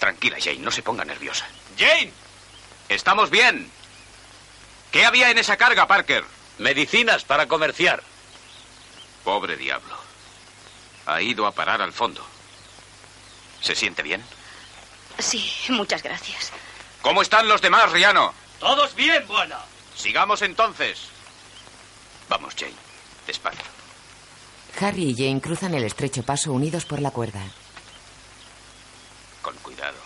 Tranquila, 0.00 0.36
Jane, 0.40 0.58
no 0.58 0.72
se 0.72 0.82
ponga 0.82 1.04
nerviosa. 1.04 1.46
Jane. 1.78 2.12
Estamos 2.88 3.30
bien. 3.30 3.70
¿Qué 4.90 5.04
había 5.04 5.30
en 5.30 5.38
esa 5.38 5.56
carga, 5.56 5.86
Parker? 5.86 6.24
Medicinas 6.58 7.22
para 7.22 7.46
comerciar. 7.46 8.02
Pobre 9.22 9.56
diablo. 9.56 9.96
Ha 11.06 11.22
ido 11.22 11.46
a 11.46 11.52
parar 11.52 11.80
al 11.80 11.92
fondo. 11.92 12.26
¿Se 13.60 13.76
siente 13.76 14.02
bien? 14.02 14.22
Sí, 15.20 15.48
muchas 15.68 16.02
gracias. 16.02 16.52
¿Cómo 17.02 17.20
están 17.20 17.48
los 17.48 17.60
demás, 17.60 17.90
Riano? 17.90 18.32
Todos 18.60 18.94
bien, 18.94 19.26
buena. 19.26 19.58
Sigamos 19.96 20.40
entonces. 20.42 21.00
Vamos, 22.28 22.54
Jane. 22.56 22.72
Despacio. 23.26 23.60
Harry 24.80 25.10
y 25.10 25.14
Jane 25.14 25.40
cruzan 25.40 25.74
el 25.74 25.84
estrecho 25.84 26.22
paso 26.22 26.52
unidos 26.52 26.84
por 26.84 27.00
la 27.00 27.10
cuerda. 27.10 27.42
Con 29.42 29.54
cuidado. 29.56 29.98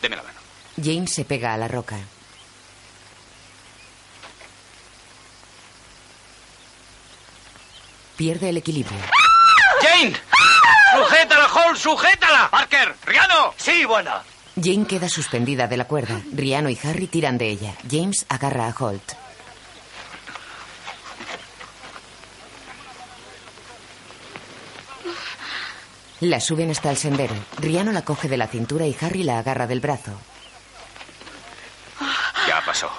Deme 0.00 0.16
la 0.16 0.22
mano. 0.22 0.38
Jane 0.82 1.06
se 1.08 1.24
pega 1.24 1.52
a 1.52 1.56
la 1.56 1.68
roca. 1.68 1.98
Pierde 8.16 8.50
el 8.50 8.56
equilibrio. 8.56 8.98
Jane. 9.82 10.14
Sujétala, 10.94 11.48
Hall, 11.48 11.76
sujétala. 11.76 12.48
Parker, 12.50 12.94
Riano. 13.04 13.52
Sí, 13.56 13.84
buena. 13.84 14.22
Jane 14.56 14.86
queda 14.86 15.08
suspendida 15.08 15.66
de 15.66 15.76
la 15.76 15.86
cuerda. 15.86 16.20
Riano 16.32 16.68
y 16.70 16.78
Harry 16.84 17.06
tiran 17.08 17.38
de 17.38 17.48
ella. 17.48 17.74
James 17.90 18.24
agarra 18.28 18.68
a 18.68 18.74
Holt. 18.78 19.12
La 26.20 26.40
suben 26.40 26.70
hasta 26.70 26.90
el 26.90 26.96
sendero. 26.96 27.34
Riano 27.58 27.92
la 27.92 28.02
coge 28.02 28.28
de 28.28 28.36
la 28.36 28.46
cintura 28.46 28.86
y 28.86 28.96
Harry 29.00 29.24
la 29.24 29.38
agarra 29.40 29.66
del 29.66 29.80
brazo. 29.80 30.12
Ya 32.46 32.62
pasó. 32.64 32.90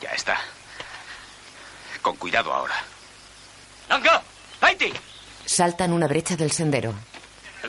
Ya 0.00 0.10
está. 0.10 0.38
Con 2.02 2.16
cuidado 2.16 2.52
ahora. 2.52 2.74
¡Nanga! 3.88 4.22
¡Haiti! 4.60 4.92
Saltan 5.46 5.92
una 5.92 6.06
brecha 6.06 6.36
del 6.36 6.52
sendero. 6.52 6.94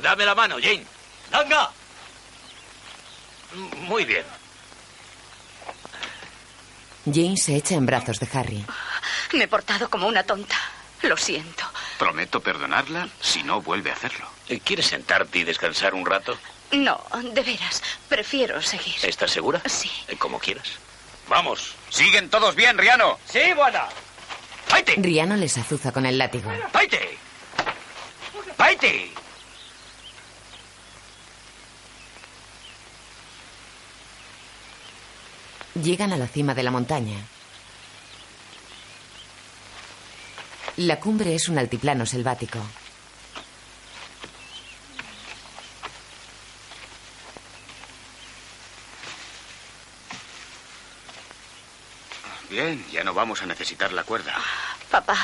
Dame 0.02 0.26
la 0.26 0.36
mano, 0.36 0.58
Jane. 0.62 0.86
¡Nanga! 1.34 1.70
M- 3.54 3.70
Muy 3.88 4.06
bien. 4.06 4.24
Jane 7.06 7.36
se 7.38 7.56
echa 7.58 7.76
en 7.76 7.86
brazos 7.86 8.20
de 8.20 8.30
Harry. 8.34 8.66
Me 9.34 9.44
he 9.44 9.48
portado 9.48 9.90
como 9.90 10.08
una 10.08 10.24
tonta. 10.24 10.56
Lo 11.02 11.18
siento. 11.18 11.66
Prometo 12.00 12.40
perdonarla 12.40 13.10
si 13.20 13.44
no 13.44 13.62
vuelve 13.62 13.90
a 13.92 13.94
hacerlo. 13.94 14.26
Eh, 14.48 14.60
¿Quieres 14.62 14.88
sentarte 14.88 15.40
y 15.40 15.44
descansar 15.44 15.94
un 15.94 16.06
rato? 16.06 16.38
No, 16.72 17.04
de 17.22 17.42
veras. 17.42 17.84
Prefiero 18.08 18.62
seguir. 18.62 18.96
¿Estás 19.04 19.32
segura? 19.32 19.62
Sí. 19.66 19.92
Eh, 20.08 20.16
Como 20.16 20.40
quieras. 20.40 20.70
Vamos. 21.28 21.76
¿Siguen 21.90 22.30
todos 22.30 22.56
bien, 22.56 22.78
Riano? 22.78 23.20
Sí, 23.30 23.42
buena. 23.56 23.86
¡Haiti! 24.72 24.94
Riano 24.98 25.36
les 25.36 25.58
azuza 25.58 25.92
con 25.92 26.06
el 26.06 26.18
látigo. 26.18 26.52
¡Haiti! 26.74 26.98
¡Haiti! 28.58 29.14
Llegan 35.76 36.14
a 36.14 36.18
la 36.18 36.28
cima 36.28 36.54
de 36.54 36.64
la 36.64 36.72
montaña. 36.72 37.18
La 40.78 41.00
cumbre 41.00 41.36
es 41.36 41.50
un 41.50 41.58
altiplano 41.58 42.06
selvático. 42.06 42.60
Bien, 52.50 52.86
ya 52.92 53.04
no 53.04 53.14
vamos 53.14 53.42
a 53.42 53.46
necesitar 53.46 53.92
la 53.94 54.04
cuerda. 54.04 54.36
Papá, 54.92 55.18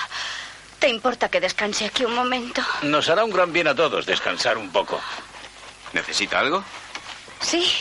¿te 0.79 0.89
importa 0.89 1.29
que 1.29 1.39
descanse 1.39 1.85
aquí 1.85 2.03
un 2.05 2.15
momento? 2.15 2.61
Nos 2.81 3.07
hará 3.09 3.23
un 3.23 3.31
gran 3.31 3.53
bien 3.53 3.67
a 3.67 3.75
todos 3.75 4.05
descansar 4.05 4.57
un 4.57 4.71
poco. 4.71 4.99
¿Necesita 5.93 6.39
algo? 6.39 6.63
Sí, 7.39 7.71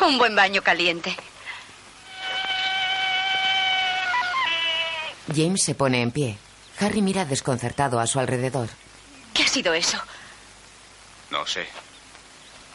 un 0.00 0.18
buen 0.18 0.36
baño 0.36 0.62
caliente. 0.62 1.16
James 5.34 5.62
se 5.62 5.74
pone 5.74 6.02
en 6.02 6.10
pie. 6.10 6.38
Harry 6.80 7.02
mira 7.02 7.24
desconcertado 7.24 8.00
a 8.00 8.06
su 8.06 8.18
alrededor. 8.20 8.68
¿Qué 9.34 9.42
ha 9.42 9.48
sido 9.48 9.74
eso? 9.74 9.98
No 11.30 11.46
sé. 11.46 11.66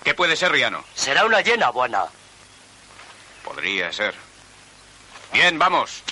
¿Qué 0.03 0.13
puede 0.13 0.35
ser, 0.35 0.51
Riano? 0.51 0.83
Será 0.93 1.25
una 1.25 1.41
llena, 1.41 1.69
buena. 1.69 2.05
Podría 3.43 3.91
ser. 3.91 4.13
Bien, 5.31 5.57
vamos. 5.57 6.03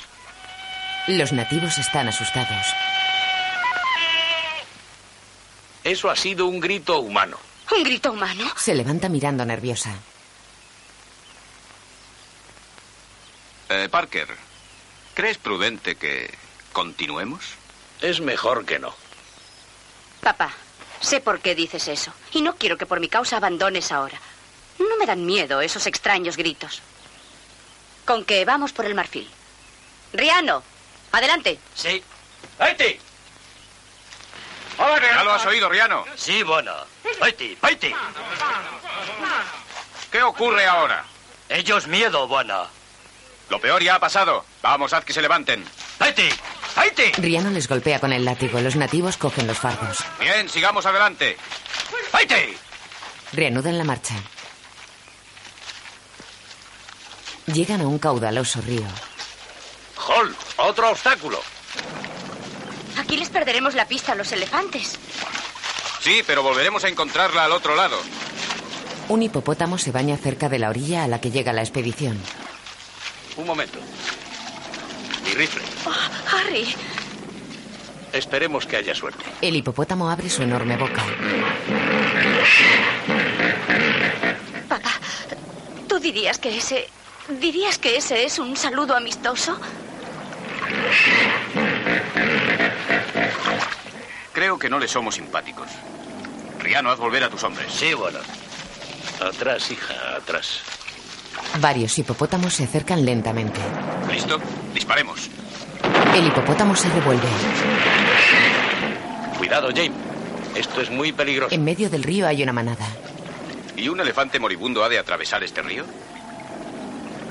Los 1.07 1.31
nativos 1.33 1.77
están 1.77 2.07
asustados. 2.07 2.65
Eso 5.83 6.09
ha 6.09 6.15
sido 6.15 6.45
un 6.47 6.59
grito 6.59 6.99
humano. 6.99 7.37
¿Un 7.75 7.83
grito 7.83 8.11
humano? 8.11 8.45
Se 8.57 8.75
levanta 8.75 9.09
mirando 9.09 9.45
nerviosa. 9.45 9.95
Eh, 13.69 13.87
Parker, 13.89 14.27
¿crees 15.13 15.37
prudente 15.37 15.95
que 15.95 16.33
continuemos? 16.73 17.55
Es 18.01 18.19
mejor 18.21 18.65
que 18.65 18.79
no. 18.79 18.95
Papá, 20.21 20.51
sé 20.99 21.21
por 21.21 21.39
qué 21.39 21.55
dices 21.55 21.87
eso. 21.87 22.13
Y 22.31 22.41
no 22.41 22.55
quiero 22.55 22.77
que 22.77 22.85
por 22.85 22.99
mi 22.99 23.09
causa 23.09 23.37
abandones 23.37 23.91
ahora. 23.91 24.19
No 24.79 24.97
me 24.97 25.05
dan 25.05 25.25
miedo 25.25 25.61
esos 25.61 25.85
extraños 25.87 26.37
gritos. 26.37 26.81
Con 28.05 28.25
que 28.25 28.45
vamos 28.45 28.73
por 28.73 28.85
el 28.85 28.95
marfil. 28.95 29.29
Riano, 30.13 30.63
adelante. 31.11 31.59
Sí. 31.75 32.03
¡Haiti! 32.59 32.99
¿Ya 34.77 35.23
lo 35.23 35.33
has 35.33 35.45
oído, 35.45 35.69
Riano? 35.69 36.05
Sí, 36.15 36.41
buena. 36.43 36.73
¡Haiti! 37.21 37.57
¡Haiti! 37.61 37.93
¿Qué 40.11 40.23
ocurre 40.23 40.65
ahora? 40.65 41.05
Ellos 41.49 41.87
miedo, 41.87 42.27
buena. 42.27 42.67
Lo 43.51 43.59
peor 43.59 43.83
ya 43.83 43.95
ha 43.95 43.99
pasado. 43.99 44.45
Vamos, 44.61 44.93
haz 44.93 45.03
que 45.03 45.11
se 45.11 45.21
levanten. 45.21 45.65
¡Haiti! 45.99 46.29
¡Haiti! 46.77 47.11
Riano 47.21 47.49
les 47.49 47.67
golpea 47.67 47.99
con 47.99 48.13
el 48.13 48.23
látigo. 48.23 48.61
Los 48.61 48.77
nativos 48.77 49.17
cogen 49.17 49.45
los 49.45 49.59
fardos. 49.59 49.97
Bien, 50.21 50.47
sigamos 50.47 50.85
adelante. 50.85 51.35
¡Haiti! 52.13 52.55
Reanudan 53.33 53.77
la 53.77 53.83
marcha. 53.83 54.15
Llegan 57.47 57.81
a 57.81 57.87
un 57.87 57.99
caudaloso 57.99 58.61
río. 58.61 58.87
Hall, 59.97 60.33
otro 60.55 60.89
obstáculo. 60.89 61.41
Aquí 62.97 63.17
les 63.17 63.27
perderemos 63.27 63.75
la 63.75 63.85
pista 63.85 64.13
a 64.13 64.15
los 64.15 64.31
elefantes. 64.31 64.97
Sí, 65.99 66.23
pero 66.25 66.41
volveremos 66.41 66.85
a 66.85 66.87
encontrarla 66.87 67.43
al 67.43 67.51
otro 67.51 67.75
lado. 67.75 67.97
Un 69.09 69.23
hipopótamo 69.23 69.77
se 69.77 69.91
baña 69.91 70.15
cerca 70.15 70.47
de 70.47 70.59
la 70.59 70.69
orilla 70.69 71.03
a 71.03 71.09
la 71.09 71.19
que 71.19 71.31
llega 71.31 71.51
la 71.51 71.63
expedición. 71.63 72.17
Un 73.37 73.45
momento. 73.45 73.79
Mi 75.23 75.33
rifle. 75.33 75.63
Oh, 75.85 76.35
Harry. 76.35 76.75
Esperemos 78.13 78.65
que 78.65 78.77
haya 78.77 78.93
suerte. 78.93 79.23
El 79.41 79.55
hipopótamo 79.55 80.09
abre 80.09 80.29
su 80.29 80.43
enorme 80.43 80.75
boca. 80.75 81.03
Papá, 84.67 84.91
¿tú 85.87 85.99
dirías 85.99 86.37
que 86.37 86.57
ese... 86.57 86.89
¿Dirías 87.29 87.77
que 87.77 87.95
ese 87.95 88.25
es 88.25 88.39
un 88.39 88.57
saludo 88.57 88.95
amistoso? 88.95 89.57
Creo 94.33 94.57
que 94.59 94.69
no 94.69 94.79
le 94.79 94.87
somos 94.87 95.15
simpáticos. 95.15 95.67
Riano, 96.59 96.91
haz 96.91 96.99
volver 96.99 97.23
a 97.23 97.29
tus 97.29 97.43
hombres. 97.43 97.71
Sí, 97.71 97.93
bueno. 97.93 98.19
Atrás, 99.21 99.71
hija, 99.71 100.15
atrás. 100.17 100.61
Varios 101.59 101.97
hipopótamos 101.99 102.53
se 102.53 102.63
acercan 102.63 103.03
lentamente. 103.05 103.59
¿Listo? 104.11 104.39
Disparemos. 104.73 105.29
El 106.15 106.27
hipopótamo 106.27 106.75
se 106.75 106.89
revuelve. 106.89 107.27
Cuidado, 109.37 109.69
James. 109.69 109.91
Esto 110.55 110.81
es 110.81 110.89
muy 110.89 111.11
peligroso. 111.11 111.53
En 111.55 111.63
medio 111.63 111.89
del 111.89 112.03
río 112.03 112.27
hay 112.27 112.43
una 112.43 112.53
manada. 112.53 112.85
¿Y 113.77 113.87
un 113.89 113.99
elefante 113.99 114.39
moribundo 114.39 114.83
ha 114.83 114.89
de 114.89 114.99
atravesar 114.99 115.43
este 115.43 115.61
río? 115.61 115.85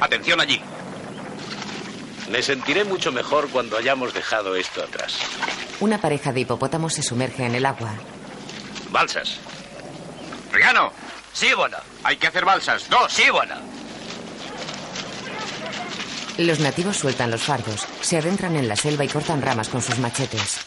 Atención 0.01 0.41
allí. 0.41 0.61
Me 2.31 2.43
sentiré 2.43 2.85
mucho 2.85 3.13
mejor 3.13 3.49
cuando 3.51 3.77
hayamos 3.77 4.15
dejado 4.15 4.57
esto 4.57 4.83
atrás. 4.83 5.19
Una 5.81 5.99
pareja 6.01 6.33
de 6.33 6.41
hipopótamos 6.41 6.95
se 6.95 7.03
sumerge 7.03 7.45
en 7.45 7.55
el 7.55 7.67
agua. 7.67 7.91
Balsas. 8.91 9.39
Riano, 10.53 10.93
Sí, 11.33 11.53
buena. 11.55 11.79
hay 12.03 12.17
que 12.17 12.27
hacer 12.27 12.45
balsas. 12.45 12.89
Dos. 12.89 13.13
Sí, 13.13 13.31
buena. 13.31 13.59
Los 16.41 16.59
nativos 16.59 16.97
sueltan 16.97 17.31
los 17.31 17.43
fardos, 17.43 17.87
se 18.01 18.17
adentran 18.17 18.57
en 18.57 18.67
la 18.67 18.75
selva 18.75 19.05
y 19.05 19.09
cortan 19.09 19.43
ramas 19.43 19.69
con 19.69 19.83
sus 19.83 19.99
machetes. 19.99 20.61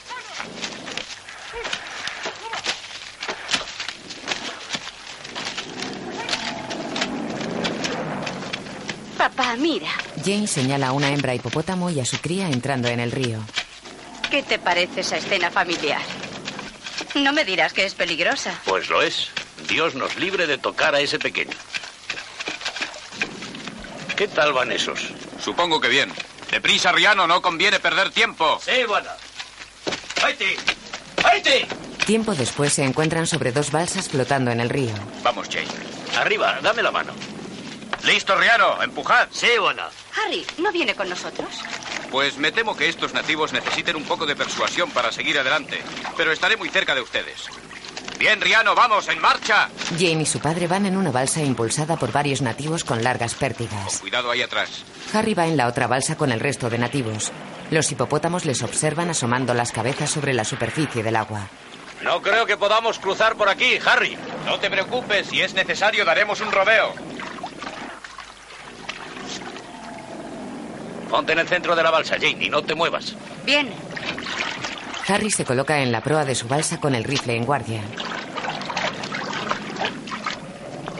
Papá, 9.17 9.55
mira. 9.57 9.87
Jane 10.23 10.45
señala 10.45 10.89
a 10.89 10.91
una 10.91 11.09
hembra 11.09 11.33
hipopótamo 11.33 11.89
y 11.89 11.99
a 11.99 12.05
su 12.05 12.19
cría 12.19 12.49
entrando 12.49 12.87
en 12.89 12.99
el 12.99 13.11
río. 13.11 13.39
¿Qué 14.29 14.43
te 14.43 14.59
parece 14.59 15.01
esa 15.01 15.17
escena 15.17 15.49
familiar? 15.49 16.01
No 17.15 17.33
me 17.33 17.45
dirás 17.45 17.73
que 17.73 17.83
es 17.83 17.95
peligrosa. 17.95 18.53
Pues 18.65 18.89
lo 18.89 19.01
es. 19.01 19.29
Dios 19.67 19.95
nos 19.95 20.17
libre 20.17 20.45
de 20.45 20.59
tocar 20.59 20.93
a 20.93 20.99
ese 20.99 21.17
pequeño. 21.17 21.57
¿Qué 24.15 24.27
tal 24.27 24.53
van 24.53 24.71
esos? 24.71 25.11
Supongo 25.43 25.81
que 25.81 25.89
bien. 25.89 26.11
Deprisa, 26.49 26.91
Riano, 26.91 27.27
no 27.27 27.41
conviene 27.41 27.79
perder 27.79 28.11
tiempo. 28.11 28.59
Sí, 28.63 28.83
buena. 28.87 29.11
¡Haití! 30.23 30.55
¡Haití! 31.23 31.65
Tiempo 32.05 32.33
después 32.33 32.73
se 32.73 32.83
encuentran 32.83 33.27
sobre 33.27 33.51
dos 33.51 33.71
balsas 33.71 34.09
flotando 34.09 34.51
en 34.51 34.59
el 34.59 34.69
río. 34.69 34.93
Vamos, 35.23 35.47
Jane. 35.49 35.67
Arriba, 36.17 36.59
dame 36.61 36.83
la 36.83 36.91
mano. 36.91 37.13
Listo, 38.03 38.35
Riano, 38.35 38.81
empujad. 38.83 39.27
Sí, 39.31 39.47
buena. 39.59 39.89
Harry, 40.15 40.45
¿no 40.57 40.71
viene 40.71 40.95
con 40.95 41.09
nosotros? 41.09 41.49
Pues 42.11 42.37
me 42.37 42.51
temo 42.51 42.75
que 42.75 42.87
estos 42.87 43.13
nativos 43.13 43.53
necesiten 43.53 43.95
un 43.95 44.03
poco 44.03 44.25
de 44.25 44.35
persuasión 44.35 44.91
para 44.91 45.11
seguir 45.11 45.39
adelante, 45.39 45.81
pero 46.15 46.31
estaré 46.31 46.57
muy 46.57 46.69
cerca 46.69 46.93
de 46.93 47.01
ustedes. 47.01 47.47
Bien, 48.23 48.39
Riano, 48.39 48.73
vamos, 48.73 49.09
en 49.09 49.19
marcha. 49.19 49.67
Jane 49.99 50.21
y 50.21 50.25
su 50.25 50.39
padre 50.39 50.65
van 50.65 50.85
en 50.85 50.95
una 50.95 51.11
balsa 51.11 51.41
impulsada 51.41 51.97
por 51.97 52.13
varios 52.13 52.41
nativos 52.41 52.85
con 52.85 53.03
largas 53.03 53.33
pértigas. 53.33 53.99
Cuidado 53.99 54.31
ahí 54.31 54.41
atrás. 54.41 54.85
Harry 55.13 55.33
va 55.33 55.45
en 55.45 55.57
la 55.57 55.67
otra 55.67 55.87
balsa 55.87 56.15
con 56.15 56.31
el 56.31 56.39
resto 56.39 56.69
de 56.69 56.77
nativos. 56.77 57.33
Los 57.69 57.91
hipopótamos 57.91 58.45
les 58.45 58.63
observan 58.63 59.09
asomando 59.09 59.53
las 59.53 59.73
cabezas 59.73 60.09
sobre 60.09 60.33
la 60.33 60.45
superficie 60.45 61.03
del 61.03 61.17
agua. 61.17 61.49
No 62.01 62.21
creo 62.21 62.45
que 62.45 62.55
podamos 62.55 62.97
cruzar 62.97 63.35
por 63.35 63.49
aquí, 63.49 63.77
Harry. 63.85 64.17
No 64.45 64.57
te 64.57 64.69
preocupes, 64.69 65.27
si 65.27 65.41
es 65.41 65.53
necesario 65.53 66.05
daremos 66.05 66.39
un 66.39 66.49
rodeo. 66.49 66.93
Ponte 71.09 71.33
en 71.33 71.39
el 71.39 71.47
centro 71.49 71.75
de 71.75 71.83
la 71.83 71.91
balsa, 71.91 72.15
Jane, 72.15 72.45
y 72.45 72.49
no 72.49 72.61
te 72.61 72.73
muevas. 72.73 73.17
Bien. 73.43 73.69
Harry 75.09 75.29
se 75.29 75.43
coloca 75.43 75.79
en 75.81 75.91
la 75.91 75.99
proa 75.99 76.23
de 76.23 76.35
su 76.35 76.47
balsa 76.47 76.79
con 76.79 76.95
el 76.95 77.03
rifle 77.03 77.35
en 77.35 77.43
guardia. 77.43 77.81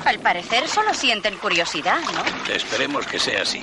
Al 0.06 0.13
parecer 0.24 0.68
solo 0.68 0.94
sienten 0.94 1.38
curiosidad, 1.38 2.00
¿no? 2.14 2.54
Esperemos 2.54 3.06
que 3.06 3.20
sea 3.20 3.42
así. 3.44 3.62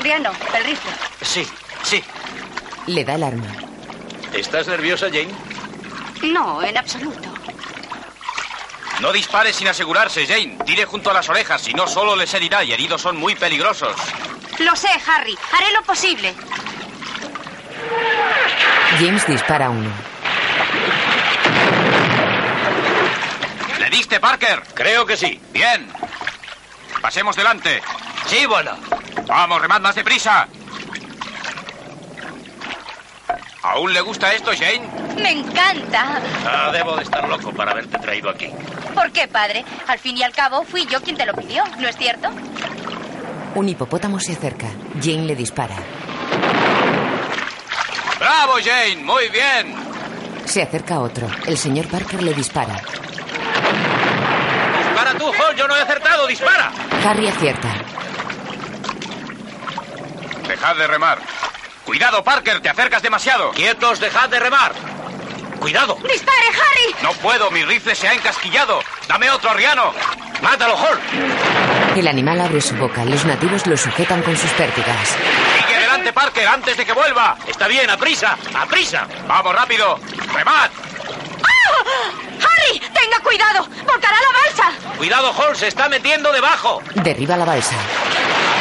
Riano, 0.00 0.30
el 0.54 0.64
rifle. 0.64 0.90
Sí, 1.22 1.48
sí. 1.82 2.04
Le 2.86 3.04
da 3.04 3.14
el 3.14 3.24
arma. 3.24 3.52
¿Estás 4.32 4.68
nerviosa, 4.68 5.06
Jane? 5.06 5.34
No, 6.22 6.62
en 6.62 6.76
absoluto. 6.76 7.28
No 9.00 9.12
dispare 9.12 9.52
sin 9.52 9.68
asegurarse, 9.68 10.26
Jane. 10.26 10.58
Tire 10.64 10.84
junto 10.84 11.10
a 11.10 11.14
las 11.14 11.28
orejas, 11.28 11.62
si 11.62 11.74
no 11.74 11.86
solo 11.86 12.14
les 12.14 12.32
herirá 12.34 12.62
y 12.62 12.72
heridos 12.72 13.02
son 13.02 13.16
muy 13.16 13.34
peligrosos. 13.34 13.94
Lo 14.58 14.76
sé, 14.76 14.88
Harry. 15.06 15.36
Haré 15.52 15.72
lo 15.72 15.82
posible. 15.82 16.34
James 18.98 19.26
dispara 19.26 19.66
a 19.66 19.70
uno. 19.70 19.90
¿Le 23.86 23.90
diste, 23.90 24.18
Parker? 24.18 24.64
Creo 24.74 25.06
que 25.06 25.16
sí. 25.16 25.40
Bien. 25.52 25.86
Pasemos 27.00 27.36
delante. 27.36 27.80
Sí, 28.26 28.44
buena. 28.44 28.72
Vamos, 29.28 29.62
remad 29.62 29.80
más 29.80 29.94
deprisa. 29.94 30.48
¿Aún 33.62 33.92
le 33.92 34.00
gusta 34.00 34.32
esto, 34.32 34.50
Jane? 34.50 34.88
Me 35.22 35.30
encanta. 35.30 36.20
Ah, 36.44 36.70
debo 36.72 36.96
de 36.96 37.04
estar 37.04 37.28
loco 37.28 37.52
para 37.52 37.70
haberte 37.70 37.96
traído 38.00 38.28
aquí. 38.28 38.48
¿Por 38.92 39.12
qué, 39.12 39.28
padre? 39.28 39.64
Al 39.86 40.00
fin 40.00 40.16
y 40.16 40.24
al 40.24 40.32
cabo, 40.32 40.64
fui 40.64 40.84
yo 40.86 41.00
quien 41.00 41.16
te 41.16 41.24
lo 41.24 41.34
pidió, 41.34 41.62
¿no 41.78 41.86
es 41.86 41.96
cierto? 41.96 42.28
Un 43.54 43.68
hipopótamo 43.68 44.18
se 44.18 44.32
acerca. 44.32 44.66
Jane 45.00 45.26
le 45.26 45.36
dispara. 45.36 45.76
¡Bravo, 48.18 48.54
Jane! 48.64 48.96
¡Muy 48.96 49.28
bien! 49.28 49.76
Se 50.44 50.60
acerca 50.60 50.98
otro. 50.98 51.28
El 51.46 51.56
señor 51.56 51.86
Parker 51.86 52.20
le 52.24 52.34
dispara. 52.34 52.82
¡Dispara 54.78 55.14
tú, 55.14 55.26
Hall! 55.26 55.56
¡Yo 55.56 55.68
no 55.68 55.76
he 55.76 55.80
acertado! 55.82 56.26
¡Dispara! 56.26 56.72
Harry 57.04 57.28
acierta. 57.28 57.68
Dejad 60.48 60.76
de 60.76 60.86
remar. 60.86 61.18
Cuidado, 61.84 62.22
Parker, 62.24 62.60
te 62.60 62.68
acercas 62.68 63.02
demasiado. 63.02 63.50
¡Quietos! 63.52 64.00
¡Dejad 64.00 64.28
de 64.28 64.40
remar! 64.40 64.72
¡Cuidado! 65.60 65.96
¡Dispare, 66.02 66.46
Harry! 66.48 66.94
No 67.02 67.12
puedo, 67.14 67.50
mi 67.50 67.64
rifle 67.64 67.94
se 67.94 68.08
ha 68.08 68.14
encasquillado. 68.14 68.80
Dame 69.08 69.30
otro, 69.30 69.52
Riano. 69.54 69.92
¡Mátalo, 70.42 70.76
Hall! 70.76 70.98
El 71.96 72.06
animal 72.08 72.40
abre 72.40 72.60
su 72.60 72.74
boca. 72.76 73.04
Los 73.04 73.24
nativos 73.24 73.66
lo 73.66 73.76
sujetan 73.76 74.22
con 74.22 74.36
sus 74.36 74.50
pértigas. 74.50 75.16
Sigue 75.58 75.76
adelante, 75.76 76.12
Parker, 76.12 76.46
antes 76.46 76.76
de 76.76 76.84
que 76.84 76.92
vuelva. 76.92 77.36
¡Está 77.48 77.68
bien! 77.68 77.88
¡A 77.88 77.96
prisa! 77.96 78.36
¡A 78.54 78.66
prisa! 78.66 79.06
Vamos, 79.26 79.54
rápido. 79.54 79.98
¡Remad! 80.34 80.70
¡Ah! 81.42 82.25
¡Harry! 82.66 82.80
¡Tenga 82.80 83.20
cuidado! 83.22 83.66
¡Volcará 83.86 84.16
la 84.20 84.38
balsa! 84.40 84.96
¡Cuidado, 84.96 85.32
Hall! 85.32 85.56
¡Se 85.56 85.68
está 85.68 85.88
metiendo 85.88 86.32
debajo! 86.32 86.82
Derriba 86.94 87.36
la 87.36 87.44
balsa. 87.44 87.76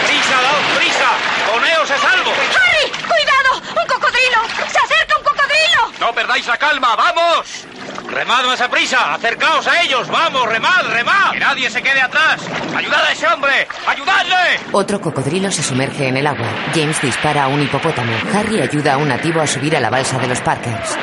¡Prisa, 0.05 0.41
daos 0.41 0.77
prisa! 0.77 1.09
¡Poneos 1.51 1.91
a 1.91 1.97
salvo! 1.97 2.31
¡Harry! 2.31 2.91
¡Cuidado! 2.91 3.81
¡Un 3.81 3.87
cocodrilo! 3.87 4.67
¡Se 4.71 4.79
acerca 4.79 5.17
un 5.17 5.23
cocodrilo! 5.23 5.99
No 5.99 6.13
perdáis 6.13 6.47
la 6.47 6.57
calma, 6.57 6.95
vamos. 6.95 7.65
¡Remad 8.09 8.45
más 8.45 8.61
a 8.61 8.69
prisa! 8.69 9.13
¡Acercaos 9.15 9.67
a 9.67 9.81
ellos! 9.81 10.07
¡Vamos, 10.07 10.47
remad, 10.47 10.85
remad! 10.89 11.31
Que 11.31 11.39
nadie 11.39 11.69
se 11.69 11.81
quede 11.81 12.01
atrás. 12.01 12.41
¡Ayudad 12.75 13.03
a 13.03 13.11
ese 13.11 13.27
hombre! 13.27 13.67
¡Ayudadle! 13.87 14.59
Otro 14.71 15.01
cocodrilo 15.01 15.51
se 15.51 15.63
sumerge 15.63 16.07
en 16.07 16.17
el 16.17 16.27
agua. 16.27 16.47
James 16.73 17.01
dispara 17.01 17.45
a 17.45 17.47
un 17.47 17.61
hipopótamo. 17.61 18.13
Harry 18.33 18.61
ayuda 18.61 18.93
a 18.93 18.97
un 18.97 19.07
nativo 19.07 19.41
a 19.41 19.47
subir 19.47 19.75
a 19.75 19.79
la 19.79 19.89
balsa 19.89 20.19
de 20.19 20.27
los 20.27 20.39
Parkers. 20.41 20.97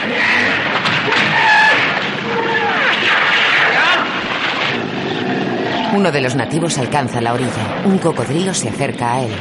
Uno 5.92 6.10
de 6.10 6.20
los 6.20 6.34
nativos 6.34 6.78
alcanza 6.78 7.20
la 7.20 7.34
orilla. 7.34 7.82
Un 7.84 7.98
cocodrilo 7.98 8.54
se 8.54 8.68
acerca 8.70 9.14
a 9.14 9.20
él. 9.22 9.32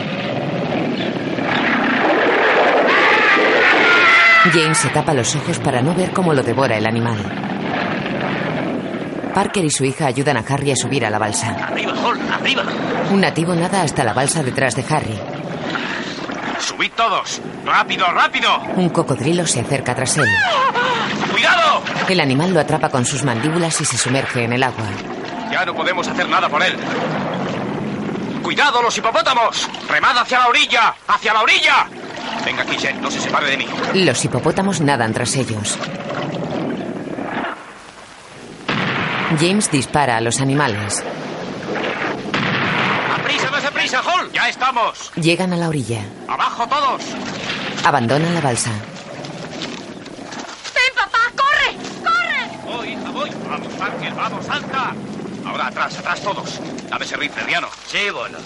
James 4.54 4.78
se 4.78 4.90
tapa 4.90 5.14
los 5.14 5.36
ojos 5.36 5.60
para 5.60 5.82
no 5.82 5.94
ver 5.94 6.12
cómo 6.12 6.34
lo 6.34 6.44
devora 6.44 6.78
el 6.78 6.86
animal. 6.88 7.18
Parker 9.34 9.64
y 9.64 9.70
su 9.70 9.86
hija 9.86 10.08
ayudan 10.08 10.36
a 10.36 10.44
Harry 10.48 10.72
a 10.72 10.76
subir 10.76 11.06
a 11.06 11.10
la 11.10 11.20
balsa. 11.20 11.52
Arriba, 11.52 11.94
Hall, 12.04 12.20
arriba. 12.34 12.64
Un 13.12 13.22
nativo 13.22 13.56
nada 13.56 13.84
hasta 13.84 14.04
la 14.04 14.14
balsa 14.14 14.44
detrás 14.44 14.76
de 14.76 14.84
Harry. 14.90 15.18
¡Subid 16.60 16.92
todos! 16.98 17.42
¡Rápido, 17.66 18.06
rápido! 18.12 18.50
Un 18.76 18.90
cocodrilo 18.90 19.48
se 19.48 19.62
acerca 19.62 19.96
tras 19.96 20.18
él. 20.18 20.28
¡Cuidado! 21.32 21.82
El 22.10 22.20
animal 22.20 22.54
lo 22.54 22.60
atrapa 22.60 22.90
con 22.90 23.06
sus 23.06 23.24
mandíbulas 23.24 23.80
y 23.80 23.86
se 23.86 23.98
sumerge 23.98 24.44
en 24.44 24.54
el 24.54 24.64
agua. 24.64 24.84
Ya 25.52 25.66
no 25.66 25.76
podemos 25.76 26.08
hacer 26.08 26.28
nada 26.30 26.48
por 26.50 26.64
él. 26.64 26.76
¡Cuidado, 28.42 28.82
los 28.82 28.98
hipopótamos! 28.98 29.70
¡Remad 29.88 30.18
hacia 30.18 30.40
la 30.40 30.48
orilla! 30.48 30.96
¡Hacia 31.08 31.34
la 31.34 31.42
orilla! 31.42 31.88
Venga 32.44 32.64
aquí, 32.64 32.78
Jen, 32.78 33.02
no 33.02 33.12
se 33.12 33.20
separe 33.20 33.52
de 33.52 33.58
mí. 33.58 33.68
Los 33.94 34.24
hipopótamos 34.26 34.82
nadan 34.82 35.14
tras 35.14 35.36
ellos. 35.36 35.78
James 39.40 39.72
dispara 39.72 40.18
a 40.18 40.22
los 40.22 40.42
animales. 40.42 41.04
¡A 43.14 43.24
prisa, 43.24 43.52
más 43.52 43.64
a 43.64 43.72
prisa, 43.72 44.02
Hall! 44.02 44.32
¡Ya 44.34 44.50
estamos! 44.50 45.12
Llegan 45.16 45.54
a 45.54 45.58
la 45.58 45.70
orilla. 45.70 46.02
¡Abajo 46.28 46.68
todos! 46.68 47.02
Abandonan 47.86 48.34
la 48.34 48.42
balsa. 48.42 48.72
¡Ven, 50.74 50.96
papá! 50.96 51.20
¡Corre! 51.36 51.78
¡Corre! 52.04 52.50
Voy, 52.66 52.90
hija, 52.94 53.10
voy. 53.12 53.30
Vamos, 53.50 53.74
Parker, 53.74 54.14
vamos, 54.14 54.46
salta. 54.46 54.94
Ahora 55.52 55.68
atrás, 55.68 55.98
atrás 56.00 56.22
todos. 56.22 56.62
Dame 56.90 57.04
ese 57.04 57.18
rifle, 57.18 57.44
Riano. 57.44 57.68
Sí, 57.86 58.10
bueno. 58.14 58.38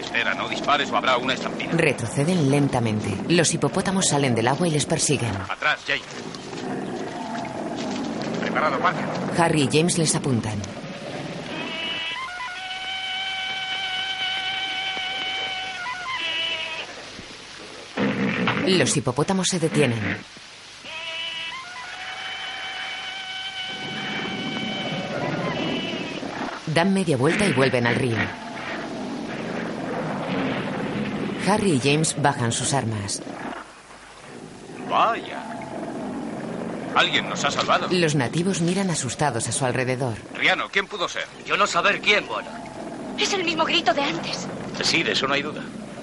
Espera, 0.00 0.34
no 0.34 0.48
dispares 0.48 0.90
o 0.90 0.96
habrá 0.96 1.16
una 1.16 1.34
estampida. 1.34 1.70
Retroceden 1.70 2.50
lentamente. 2.50 3.16
Los 3.28 3.54
hipopótamos 3.54 4.08
salen 4.08 4.34
del 4.34 4.48
agua 4.48 4.66
y 4.66 4.72
les 4.72 4.84
persiguen. 4.84 5.30
Atrás, 5.48 5.78
Jane. 5.86 6.02
Preparado, 8.40 8.80
Parker. 8.80 9.04
Harry 9.38 9.62
y 9.62 9.78
James 9.78 9.96
les 9.96 10.12
apuntan. 10.16 10.60
Los 18.66 18.96
hipopótamos 18.96 19.46
se 19.48 19.60
detienen. 19.60 20.00
Dan 26.74 26.92
media 26.92 27.16
vuelta 27.16 27.46
y 27.46 27.52
vuelven 27.52 27.86
al 27.86 27.94
río. 27.94 28.16
Harry 31.48 31.72
y 31.72 31.80
James 31.80 32.20
bajan 32.20 32.50
sus 32.50 32.74
armas. 32.74 33.22
Vaya. 34.90 35.42
Alguien 36.96 37.28
nos 37.28 37.44
ha 37.44 37.50
salvado. 37.50 37.86
Los 37.90 38.16
nativos 38.16 38.60
miran 38.60 38.90
asustados 38.90 39.46
a 39.48 39.52
su 39.52 39.64
alrededor. 39.64 40.14
Riano, 40.34 40.68
¿quién 40.70 40.86
pudo 40.88 41.08
ser? 41.08 41.26
Yo 41.46 41.56
no 41.56 41.66
saber 41.66 42.00
quién, 42.00 42.26
bueno. 42.26 42.48
Es 43.18 43.32
el 43.32 43.44
mismo 43.44 43.64
grito 43.64 43.94
de 43.94 44.02
antes. 44.02 44.48
Sí, 44.82 45.04
de 45.04 45.12
eso 45.12 45.28
no 45.28 45.34
hay 45.34 45.42
duda. 45.42 45.62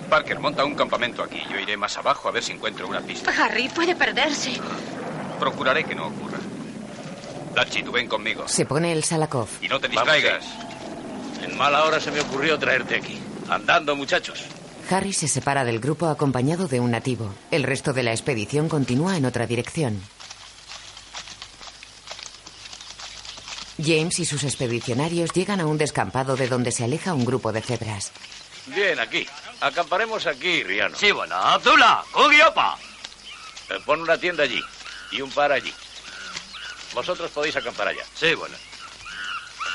Parker, 0.10 0.40
monta 0.40 0.64
un 0.64 0.76
campamento 0.76 1.22
aquí. 1.22 1.42
Yo 1.52 1.60
iré 1.60 1.76
más 1.76 1.98
abajo 1.98 2.30
a 2.30 2.32
ver 2.32 2.44
si 2.44 2.54
encuentro 2.54 2.88
una 2.88 3.02
pista. 3.02 3.32
Harry 3.38 3.68
puede 3.70 3.96
perderse. 3.96 4.54
Procuraré 5.40 5.84
que 5.84 5.96
no 5.96 6.08
ocurra. 6.08 6.31
Lachi, 7.56 7.84
tú 7.84 7.92
ven 7.92 8.08
conmigo. 8.08 8.48
Se 8.48 8.66
pone 8.66 8.92
el 8.92 9.04
Salakov. 9.04 9.48
Y 9.62 9.68
no 9.68 9.80
te 9.80 9.88
distraigas. 9.88 10.44
En 11.44 11.58
mala 11.58 11.84
hora 11.86 12.00
se 12.00 12.12
me 12.12 12.22
ocurrió 12.22 12.58
traerte 12.58 12.96
aquí. 12.96 13.20
Andando, 13.50 13.96
muchachos. 13.96 14.40
Harry 14.90 15.14
se 15.14 15.28
separa 15.28 15.64
del 15.64 15.80
grupo 15.80 16.08
acompañado 16.08 16.68
de 16.68 16.80
un 16.80 16.92
nativo. 16.92 17.34
El 17.50 17.64
resto 17.64 17.94
de 17.94 18.04
la 18.04 18.12
expedición 18.12 18.70
continúa 18.70 19.18
en 19.18 19.26
otra 19.26 19.48
dirección. 19.48 20.02
James 23.84 24.20
y 24.20 24.26
sus 24.26 24.44
expedicionarios 24.44 25.32
llegan 25.34 25.60
a 25.60 25.66
un 25.66 25.78
descampado 25.78 26.36
de 26.36 26.48
donde 26.48 26.72
se 26.72 26.84
aleja 26.84 27.14
un 27.14 27.26
grupo 27.26 27.52
de 27.52 27.62
cebras. 27.62 28.12
Bien, 28.68 29.00
aquí. 29.00 29.28
Acamparemos 29.60 30.28
aquí, 30.28 30.64
Riano. 30.64 30.96
Sí, 30.98 31.12
bueno. 31.12 31.36
Abdullah, 31.36 32.04
Kugiopa. 32.12 32.78
Eh, 33.70 33.80
Pon 33.86 34.02
una 34.02 34.18
tienda 34.18 34.44
allí 34.44 34.62
y 35.12 35.22
un 35.22 35.32
par 35.32 35.52
allí. 35.52 35.74
Vosotros 36.94 37.32
podéis 37.32 37.56
acampar 37.56 37.88
allá. 37.88 38.04
Sí, 38.16 38.34
bueno. 38.36 38.56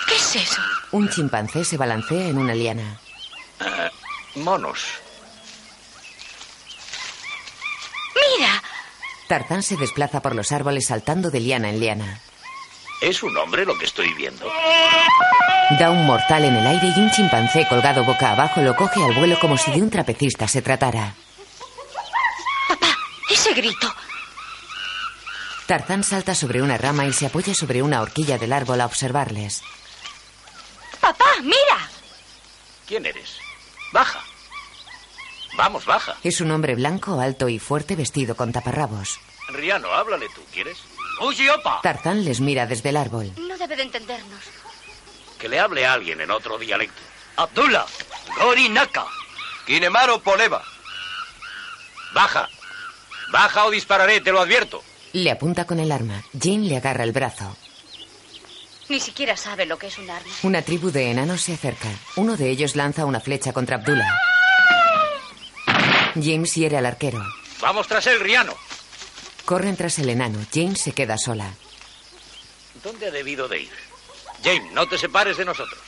¿Qué 0.06 0.16
es 0.16 0.36
eso? 0.36 0.60
Un 0.92 1.08
chimpancé 1.08 1.64
se 1.64 1.76
balancea 1.76 2.28
en 2.28 2.38
una 2.38 2.54
liana. 2.54 2.98
Eh, 3.60 3.90
monos. 4.36 4.84
¡Mira! 8.14 8.62
Tarzán 9.28 9.62
se 9.62 9.76
desplaza 9.76 10.20
por 10.20 10.34
los 10.34 10.52
árboles 10.52 10.86
saltando 10.86 11.30
de 11.30 11.40
liana 11.40 11.70
en 11.70 11.80
liana. 11.80 12.20
¿Es 13.00 13.22
un 13.22 13.36
hombre 13.36 13.64
lo 13.64 13.76
que 13.76 13.86
estoy 13.86 14.12
viendo? 14.14 14.50
Da 15.78 15.90
un 15.90 16.06
mortal 16.06 16.44
en 16.44 16.56
el 16.56 16.66
aire 16.66 16.92
y 16.96 17.00
un 17.00 17.10
chimpancé 17.10 17.66
colgado 17.68 18.04
boca 18.04 18.32
abajo 18.32 18.62
lo 18.62 18.76
coge 18.76 19.02
al 19.02 19.14
vuelo 19.14 19.38
como 19.40 19.58
si 19.58 19.70
de 19.72 19.82
un 19.82 19.90
trapecista 19.90 20.46
se 20.46 20.62
tratara. 20.62 21.14
Papá, 22.68 22.96
ese 23.28 23.52
grito. 23.52 23.92
Tarzán 25.66 26.04
salta 26.04 26.34
sobre 26.34 26.62
una 26.62 26.78
rama 26.78 27.06
y 27.06 27.12
se 27.12 27.26
apoya 27.26 27.52
sobre 27.54 27.82
una 27.82 28.00
horquilla 28.00 28.38
del 28.38 28.52
árbol 28.52 28.80
a 28.80 28.86
observarles. 28.86 29.62
Papá, 31.00 31.26
mira. 31.42 31.90
¿Quién 32.86 33.04
eres? 33.04 33.36
Baja. 33.92 34.22
Vamos, 35.56 35.84
baja. 35.84 36.16
Es 36.22 36.40
un 36.40 36.50
hombre 36.52 36.74
blanco, 36.76 37.20
alto 37.20 37.48
y 37.48 37.58
fuerte 37.58 37.96
vestido 37.96 38.36
con 38.36 38.52
taparrabos. 38.52 39.18
Riano, 39.48 39.92
háblale 39.92 40.28
tú, 40.34 40.42
¿quieres? 40.52 40.78
Kugiopa. 41.18 41.80
Tarzán 41.82 42.24
les 42.24 42.40
mira 42.40 42.66
desde 42.66 42.90
el 42.90 42.96
árbol. 42.96 43.32
No 43.36 43.56
debe 43.56 43.74
de 43.76 43.82
entendernos. 43.82 44.40
Que 45.38 45.48
le 45.48 45.58
hable 45.58 45.84
a 45.84 45.94
alguien 45.94 46.20
en 46.20 46.30
otro 46.30 46.58
dialecto. 46.58 47.00
Abdullah, 47.36 47.86
Gori 48.38 48.68
Naka. 48.68 49.06
Kinemaro 49.66 50.20
Poleva. 50.20 50.62
Baja. 52.14 52.48
Baja 53.32 53.64
o 53.64 53.70
dispararé, 53.70 54.20
te 54.20 54.30
lo 54.30 54.40
advierto. 54.40 54.82
Le 55.16 55.30
apunta 55.30 55.64
con 55.64 55.80
el 55.80 55.92
arma. 55.92 56.22
Jane 56.38 56.68
le 56.68 56.76
agarra 56.76 57.02
el 57.02 57.12
brazo. 57.12 57.56
Ni 58.90 59.00
siquiera 59.00 59.34
sabe 59.34 59.64
lo 59.64 59.78
que 59.78 59.86
es 59.86 59.96
un 59.96 60.10
arma. 60.10 60.30
Una 60.42 60.60
tribu 60.60 60.90
de 60.90 61.10
enanos 61.10 61.40
se 61.40 61.54
acerca. 61.54 61.88
Uno 62.16 62.36
de 62.36 62.50
ellos 62.50 62.76
lanza 62.76 63.06
una 63.06 63.18
flecha 63.18 63.54
contra 63.54 63.76
Abdullah. 63.76 64.14
James 66.22 66.54
hiere 66.54 66.76
al 66.76 66.84
arquero. 66.84 67.24
Vamos 67.62 67.88
tras 67.88 68.06
él, 68.08 68.20
Riano. 68.20 68.54
Corren 69.46 69.74
tras 69.74 69.98
el 70.00 70.10
enano. 70.10 70.38
Jane 70.52 70.76
se 70.76 70.92
queda 70.92 71.16
sola. 71.16 71.50
¿Dónde 72.84 73.06
ha 73.06 73.10
debido 73.10 73.48
de 73.48 73.62
ir? 73.62 73.72
Jane, 74.44 74.70
no 74.74 74.86
te 74.86 74.98
separes 74.98 75.38
de 75.38 75.46
nosotros. 75.46 75.80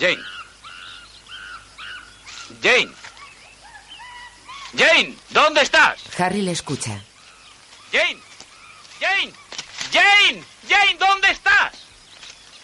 Jane. 0.00 0.22
Jane. 2.62 2.92
Jane, 4.74 5.16
¿dónde 5.28 5.60
estás? 5.60 6.00
Harry 6.18 6.40
le 6.40 6.52
escucha. 6.52 7.02
Jane. 7.92 8.20
Jane. 9.00 9.32
Jane. 9.92 10.44
Jane, 10.68 10.98
¿dónde 10.98 11.30
estás? 11.30 11.72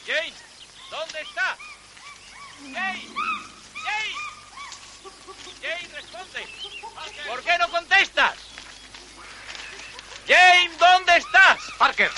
Jane, 0.06 0.34
¿dónde 0.90 1.20
estás? 1.20 1.58
Jane. 2.72 3.02
Jane. 3.84 4.14
Jane, 5.62 5.88
responde. 5.94 6.46
¿Por 7.28 7.42
qué 7.42 7.58
no 7.58 7.68
contestas? 7.70 8.34
Jane, 10.28 10.70
¿dónde 10.78 11.16
estás? 11.16 11.58
Parker. 11.78 12.10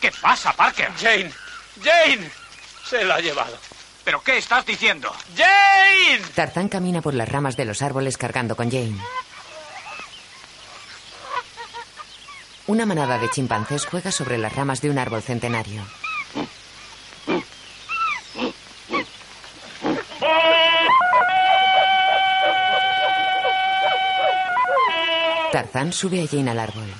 ¿Qué 0.00 0.12
pasa, 0.12 0.52
Parker? 0.52 0.90
Jane. 0.98 1.30
Jane. 1.82 2.30
Se 2.88 3.04
la 3.04 3.16
ha 3.16 3.20
llevado. 3.20 3.58
¿Pero 4.04 4.22
qué 4.22 4.38
estás 4.38 4.64
diciendo? 4.64 5.12
Jane. 5.36 6.22
Tarzán 6.34 6.68
camina 6.68 7.02
por 7.02 7.12
las 7.12 7.28
ramas 7.28 7.56
de 7.56 7.64
los 7.64 7.82
árboles 7.82 8.16
cargando 8.16 8.56
con 8.56 8.70
Jane. 8.70 8.96
Una 12.68 12.84
manada 12.84 13.18
de 13.18 13.30
chimpancés 13.30 13.86
juega 13.86 14.10
sobre 14.10 14.38
las 14.38 14.52
ramas 14.52 14.80
de 14.80 14.90
un 14.90 14.98
árbol 14.98 15.22
centenario. 15.22 15.86
Tarzán 25.52 25.92
sube 25.92 26.24
a 26.24 26.26
Jane 26.26 26.50
al 26.50 26.58
árbol. 26.58 26.88
¡No 26.88 26.94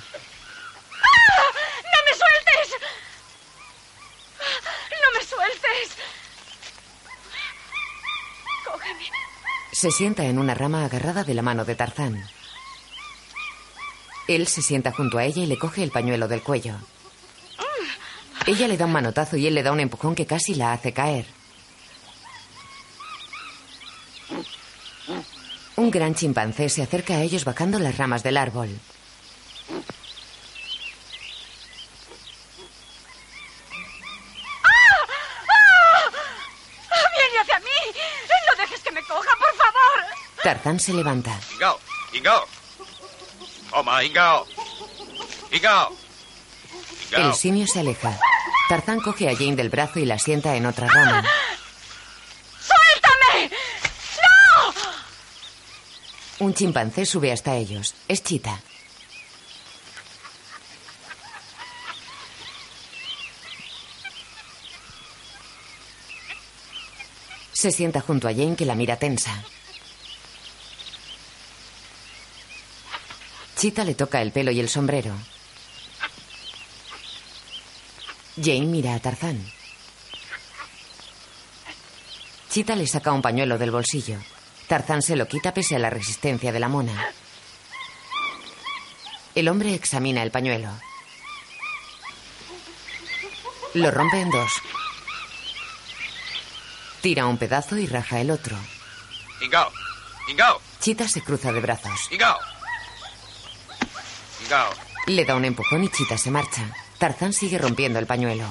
me 2.05 2.13
sueltes! 2.15 2.77
¡No 4.89 5.11
me 5.13 5.25
sueltes! 5.25 5.97
Cógeme. 8.65 9.05
Se 9.73 9.91
sienta 9.91 10.23
en 10.23 10.39
una 10.39 10.53
rama 10.53 10.85
agarrada 10.85 11.25
de 11.25 11.33
la 11.33 11.41
mano 11.41 11.65
de 11.65 11.75
Tarzán. 11.75 12.36
Él 14.27 14.47
se 14.47 14.61
sienta 14.61 14.91
junto 14.91 15.17
a 15.17 15.23
ella 15.23 15.43
y 15.43 15.47
le 15.47 15.57
coge 15.57 15.83
el 15.83 15.91
pañuelo 15.91 16.27
del 16.27 16.41
cuello. 16.41 16.75
Ella 18.45 18.67
le 18.67 18.77
da 18.77 18.85
un 18.85 18.91
manotazo 18.91 19.37
y 19.37 19.47
él 19.47 19.55
le 19.55 19.63
da 19.63 19.71
un 19.71 19.79
empujón 19.79 20.15
que 20.15 20.25
casi 20.25 20.55
la 20.55 20.73
hace 20.73 20.93
caer. 20.93 21.25
Un 25.75 25.91
gran 25.91 26.15
chimpancé 26.15 26.69
se 26.69 26.81
acerca 26.81 27.15
a 27.15 27.21
ellos 27.21 27.45
bajando 27.45 27.77
las 27.79 27.97
ramas 27.97 28.23
del 28.23 28.37
árbol. 28.37 28.69
Tarzán 40.43 40.79
se 40.79 40.93
levanta. 40.93 41.37
Toma, 43.69 44.03
Ingao. 44.03 44.47
Ingao. 45.51 45.95
El 47.11 47.33
simio 47.33 47.67
se 47.67 47.79
aleja. 47.79 48.17
Tarzán 48.69 48.99
coge 48.99 49.29
a 49.29 49.35
Jane 49.35 49.55
del 49.55 49.69
brazo 49.69 49.99
y 49.99 50.05
la 50.05 50.19
sienta 50.19 50.55
en 50.55 50.65
otra 50.65 50.87
rama. 50.87 51.23
¡Suéltame! 52.59 53.51
¡No! 56.39 56.45
Un 56.45 56.53
chimpancé 56.53 57.05
sube 57.05 57.31
hasta 57.31 57.55
ellos. 57.55 57.95
Es 58.07 58.23
Chita. 58.23 58.59
Se 67.53 67.71
sienta 67.71 68.01
junto 68.01 68.27
a 68.27 68.31
Jane 68.33 68.55
que 68.55 68.65
la 68.65 68.75
mira 68.75 68.97
tensa. 68.97 69.43
Chita 73.57 73.83
le 73.83 73.95
toca 73.95 74.21
el 74.21 74.31
pelo 74.31 74.51
y 74.51 74.59
el 74.59 74.69
sombrero. 74.69 75.15
Jane 78.39 78.67
mira 78.67 78.93
a 78.93 78.99
Tarzán. 78.99 79.43
Chita 82.51 82.75
le 82.75 82.85
saca 82.85 83.11
un 83.11 83.23
pañuelo 83.23 83.57
del 83.57 83.71
bolsillo. 83.71 84.19
Tarzán 84.67 85.01
se 85.01 85.15
lo 85.15 85.27
quita 85.27 85.55
pese 85.55 85.75
a 85.75 85.79
la 85.79 85.89
resistencia 85.89 86.51
de 86.51 86.59
la 86.59 86.67
mona. 86.67 87.07
El 89.33 89.47
hombre 89.47 89.73
examina 89.73 90.21
el 90.21 90.29
pañuelo. 90.29 90.69
Lo 93.73 93.89
rompe 93.89 94.21
en 94.21 94.29
dos. 94.29 94.51
Tira 97.01 97.25
un 97.25 97.37
pedazo 97.37 97.77
y 97.77 97.87
raja 97.87 98.19
el 98.19 98.29
otro. 98.29 98.55
Ingao. 99.41 99.71
Ingao. 100.27 100.61
Chita 100.79 101.07
se 101.07 101.23
cruza 101.23 101.51
de 101.51 101.59
brazos. 101.59 102.11
Ingao. 102.11 102.56
Le 105.07 105.25
da 105.25 105.35
un 105.35 105.43
empujón 105.43 105.83
y 105.83 105.89
Chita 105.89 106.17
se 106.17 106.31
marcha. 106.31 106.73
Tarzán 106.97 107.33
sigue 107.33 107.57
rompiendo 107.57 107.99
el 107.99 108.07
pañuelo. 108.07 108.45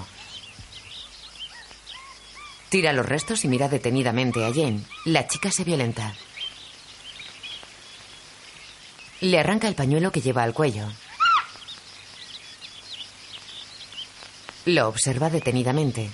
Tira 2.68 2.92
los 2.92 3.06
restos 3.06 3.44
y 3.44 3.48
mira 3.48 3.68
detenidamente 3.68 4.44
a 4.44 4.52
Jane. 4.52 4.82
La 5.04 5.26
chica 5.26 5.50
se 5.50 5.64
violenta. 5.64 6.14
Le 9.20 9.38
arranca 9.38 9.68
el 9.68 9.74
pañuelo 9.74 10.12
que 10.12 10.20
lleva 10.20 10.42
al 10.42 10.52
cuello. 10.52 10.86
Lo 14.66 14.88
observa 14.88 15.30
detenidamente. 15.30 16.10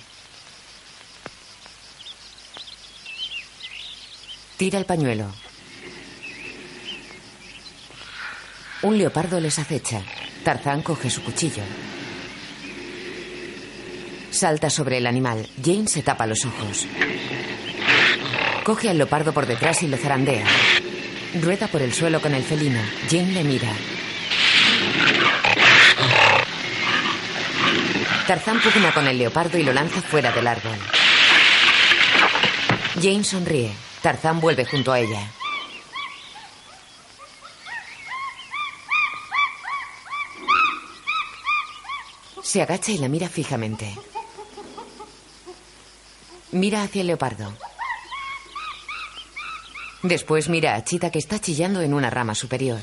Tira 4.57 4.79
el 4.79 4.85
pañuelo. 4.85 5.33
Un 8.83 8.97
leopardo 8.97 9.39
les 9.39 9.59
acecha. 9.59 10.01
Tarzán 10.43 10.81
coge 10.81 11.09
su 11.09 11.23
cuchillo. 11.23 11.63
Salta 14.29 14.69
sobre 14.69 14.97
el 14.97 15.07
animal. 15.07 15.47
Jane 15.63 15.87
se 15.87 16.01
tapa 16.01 16.27
los 16.27 16.43
ojos. 16.43 16.85
Coge 18.65 18.89
al 18.89 18.97
leopardo 18.97 19.31
por 19.33 19.45
detrás 19.45 19.83
y 19.83 19.87
lo 19.87 19.95
zarandea. 19.95 20.45
Rueda 21.41 21.67
por 21.67 21.81
el 21.81 21.93
suelo 21.93 22.21
con 22.21 22.33
el 22.33 22.43
felino. 22.43 22.81
Jane 23.09 23.31
le 23.31 23.43
mira. 23.45 23.71
Tarzán 28.27 28.59
pugna 28.59 28.93
con 28.93 29.07
el 29.07 29.17
leopardo 29.17 29.57
y 29.57 29.63
lo 29.63 29.71
lanza 29.71 30.01
fuera 30.01 30.31
del 30.33 30.47
árbol. 30.47 30.77
Jane 33.01 33.23
sonríe. 33.23 33.71
Tarzán 34.01 34.41
vuelve 34.41 34.65
junto 34.65 34.91
a 34.91 34.99
ella. 34.99 35.31
Se 42.53 42.61
agacha 42.61 42.91
y 42.91 42.99
la 42.99 43.07
mira 43.07 43.27
fijamente. 43.29 43.91
Mira 46.51 46.83
hacia 46.83 47.01
el 47.01 47.07
leopardo. 47.07 47.51
Después 50.03 50.49
mira 50.49 50.75
a 50.75 50.83
Chita 50.83 51.09
que 51.09 51.17
está 51.17 51.39
chillando 51.39 51.81
en 51.81 51.95
una 51.95 52.11
rama 52.11 52.35
superior. 52.35 52.79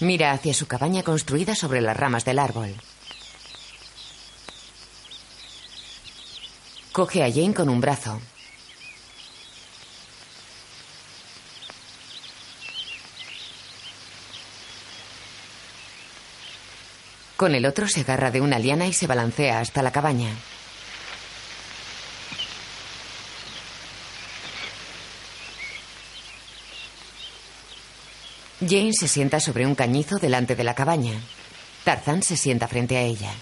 Mira 0.00 0.32
hacia 0.32 0.52
su 0.52 0.66
cabaña 0.66 1.02
construida 1.02 1.54
sobre 1.54 1.80
las 1.80 1.96
ramas 1.96 2.26
del 2.26 2.40
árbol. 2.40 2.74
Coge 6.92 7.24
a 7.24 7.32
Jane 7.32 7.54
con 7.54 7.70
un 7.70 7.80
brazo. 7.80 8.20
Con 17.40 17.54
el 17.54 17.64
otro 17.64 17.88
se 17.88 18.02
agarra 18.02 18.30
de 18.30 18.42
una 18.42 18.58
liana 18.58 18.86
y 18.86 18.92
se 18.92 19.06
balancea 19.06 19.60
hasta 19.60 19.80
la 19.80 19.90
cabaña. 19.90 20.28
Jane 28.60 28.92
se 28.92 29.08
sienta 29.08 29.40
sobre 29.40 29.64
un 29.64 29.74
cañizo 29.74 30.18
delante 30.18 30.54
de 30.54 30.64
la 30.64 30.74
cabaña. 30.74 31.14
Tarzán 31.82 32.22
se 32.22 32.36
sienta 32.36 32.68
frente 32.68 32.98
a 32.98 33.00
ella. 33.00 33.32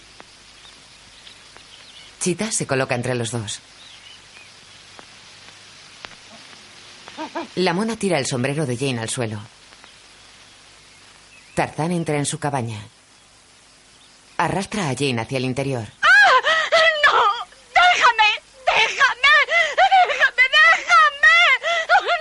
Chita 2.20 2.52
se 2.52 2.68
coloca 2.68 2.94
entre 2.94 3.16
los 3.16 3.32
dos. 3.32 3.58
La 7.56 7.74
mona 7.74 7.96
tira 7.96 8.20
el 8.20 8.26
sombrero 8.26 8.64
de 8.64 8.76
Jane 8.76 9.00
al 9.00 9.08
suelo. 9.08 9.40
Tarzán 11.56 11.90
entra 11.90 12.16
en 12.16 12.26
su 12.26 12.38
cabaña. 12.38 12.78
Arrastra 14.40 14.88
a 14.88 14.94
Jane 14.96 15.20
hacia 15.20 15.38
el 15.38 15.44
interior. 15.46 15.82
¡No! 15.82 17.12
¡Déjame! 17.74 18.30
¡Déjame! 18.66 19.34
¡Déjame! 20.06 20.44
¡Déjame! 20.54 21.38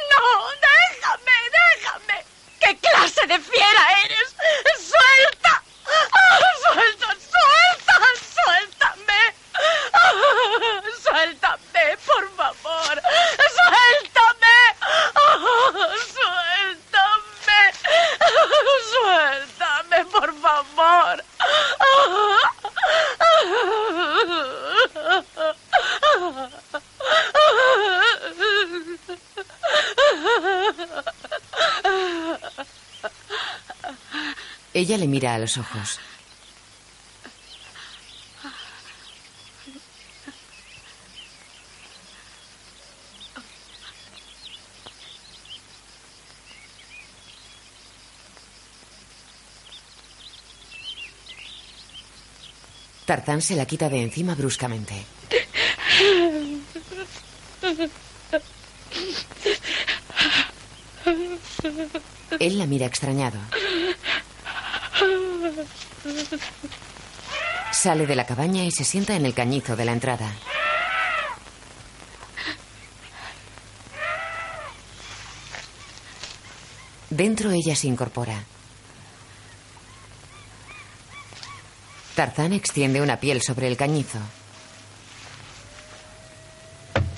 ¡No! 0.09 0.23
¡Déjame! 0.65 1.37
¡Déjame! 1.53 2.17
¿Qué 2.59 2.71
clase 2.79 3.23
de 3.27 3.37
fiera 3.37 3.83
eres? 4.03 4.29
¡Suelta! 4.79 5.53
¡Suelta! 6.73 7.07
¡Suelta! 7.33 7.95
¡Suéltame! 8.33 9.21
¡Suéltame, 11.03 11.85
por 12.03 12.25
favor! 12.35 12.95
¡Suéltame! 13.57 14.57
¡Suéltame! 16.17 17.61
¡Suéltame, 18.89 19.99
por 20.05 20.29
favor! 20.41 21.23
Le 34.97 35.05
mira 35.05 35.35
a 35.35 35.37
los 35.37 35.59
ojos. 35.59 35.99
Tarzán 53.05 53.43
se 53.43 53.55
la 53.55 53.67
quita 53.67 53.87
de 53.89 54.01
encima 54.01 54.33
bruscamente. 54.33 55.05
Él 62.39 62.57
la 62.57 62.65
mira 62.65 62.87
extrañado. 62.87 63.37
Sale 67.87 68.05
de 68.05 68.17
la 68.17 68.25
cabaña 68.25 68.65
y 68.65 68.71
se 68.71 68.83
sienta 68.83 69.15
en 69.15 69.25
el 69.25 69.33
cañizo 69.33 69.77
de 69.77 69.85
la 69.85 69.93
entrada. 69.93 70.29
Dentro 77.09 77.49
ella 77.49 77.77
se 77.77 77.87
incorpora. 77.87 78.43
Tarzán 82.13 82.51
extiende 82.51 83.01
una 83.01 83.21
piel 83.21 83.41
sobre 83.41 83.69
el 83.69 83.77
cañizo. 83.77 84.19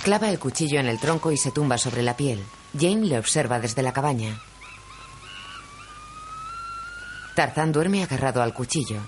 Clava 0.03 0.29
el 0.29 0.37
cuchillo 0.37 0.79
en 0.79 0.85
el 0.85 0.99
tronco 0.99 1.31
y 1.31 1.37
se 1.37 1.49
tumba 1.49 1.79
sobre 1.79 2.03
la 2.03 2.15
piel. 2.15 2.45
Jane 2.79 3.07
le 3.07 3.17
observa 3.17 3.59
desde 3.59 3.81
la 3.81 3.91
cabaña. 3.91 4.39
Tarzán 7.33 7.71
duerme 7.71 8.03
agarrado 8.03 8.43
al 8.43 8.53
cuchillo. 8.53 9.01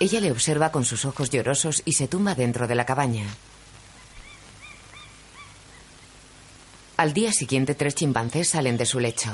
Ella 0.00 0.20
le 0.20 0.30
observa 0.30 0.70
con 0.70 0.84
sus 0.84 1.04
ojos 1.04 1.30
llorosos 1.30 1.82
y 1.84 1.94
se 1.94 2.06
tumba 2.06 2.34
dentro 2.34 2.68
de 2.68 2.74
la 2.74 2.86
cabaña. 2.86 3.26
Al 6.96 7.12
día 7.12 7.32
siguiente, 7.32 7.74
tres 7.74 7.94
chimpancés 7.94 8.48
salen 8.48 8.76
de 8.76 8.86
su 8.86 9.00
lecho. 9.00 9.30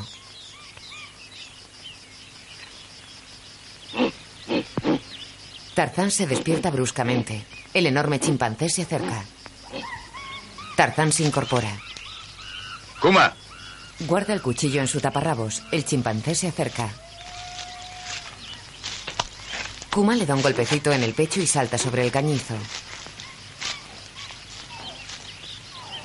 Tarzán 5.74 6.10
se 6.10 6.26
despierta 6.26 6.70
bruscamente. 6.70 7.44
El 7.74 7.86
enorme 7.86 8.20
chimpancé 8.20 8.68
se 8.68 8.82
acerca. 8.82 9.24
Tarzán 10.76 11.12
se 11.12 11.24
incorpora. 11.24 11.78
¡Kuma! 13.00 13.34
Guarda 14.00 14.34
el 14.34 14.42
cuchillo 14.42 14.80
en 14.80 14.88
su 14.88 15.00
taparrabos. 15.00 15.62
El 15.72 15.84
chimpancé 15.84 16.34
se 16.34 16.48
acerca. 16.48 16.90
Kuma 19.95 20.16
le 20.16 20.26
da 20.26 20.34
un 20.34 20.42
golpecito 20.42 20.90
en 20.90 21.05
el 21.05 21.14
pecho 21.14 21.40
y 21.40 21.47
salta 21.47 21.78
sobre 21.78 22.03
el 22.05 22.11
cañizo. 22.11 22.57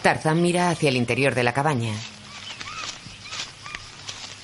Tarzán 0.04 0.44
mira 0.44 0.70
hacia 0.70 0.90
el 0.90 0.96
interior 0.96 1.34
de 1.34 1.42
la 1.42 1.56
cabaña. 1.56 1.92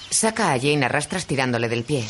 Saca 0.09 0.51
a 0.51 0.59
Jane 0.59 0.83
a 0.83 0.89
rastras 0.89 1.27
tirándole 1.27 1.69
del 1.69 1.83
pie. 1.83 2.03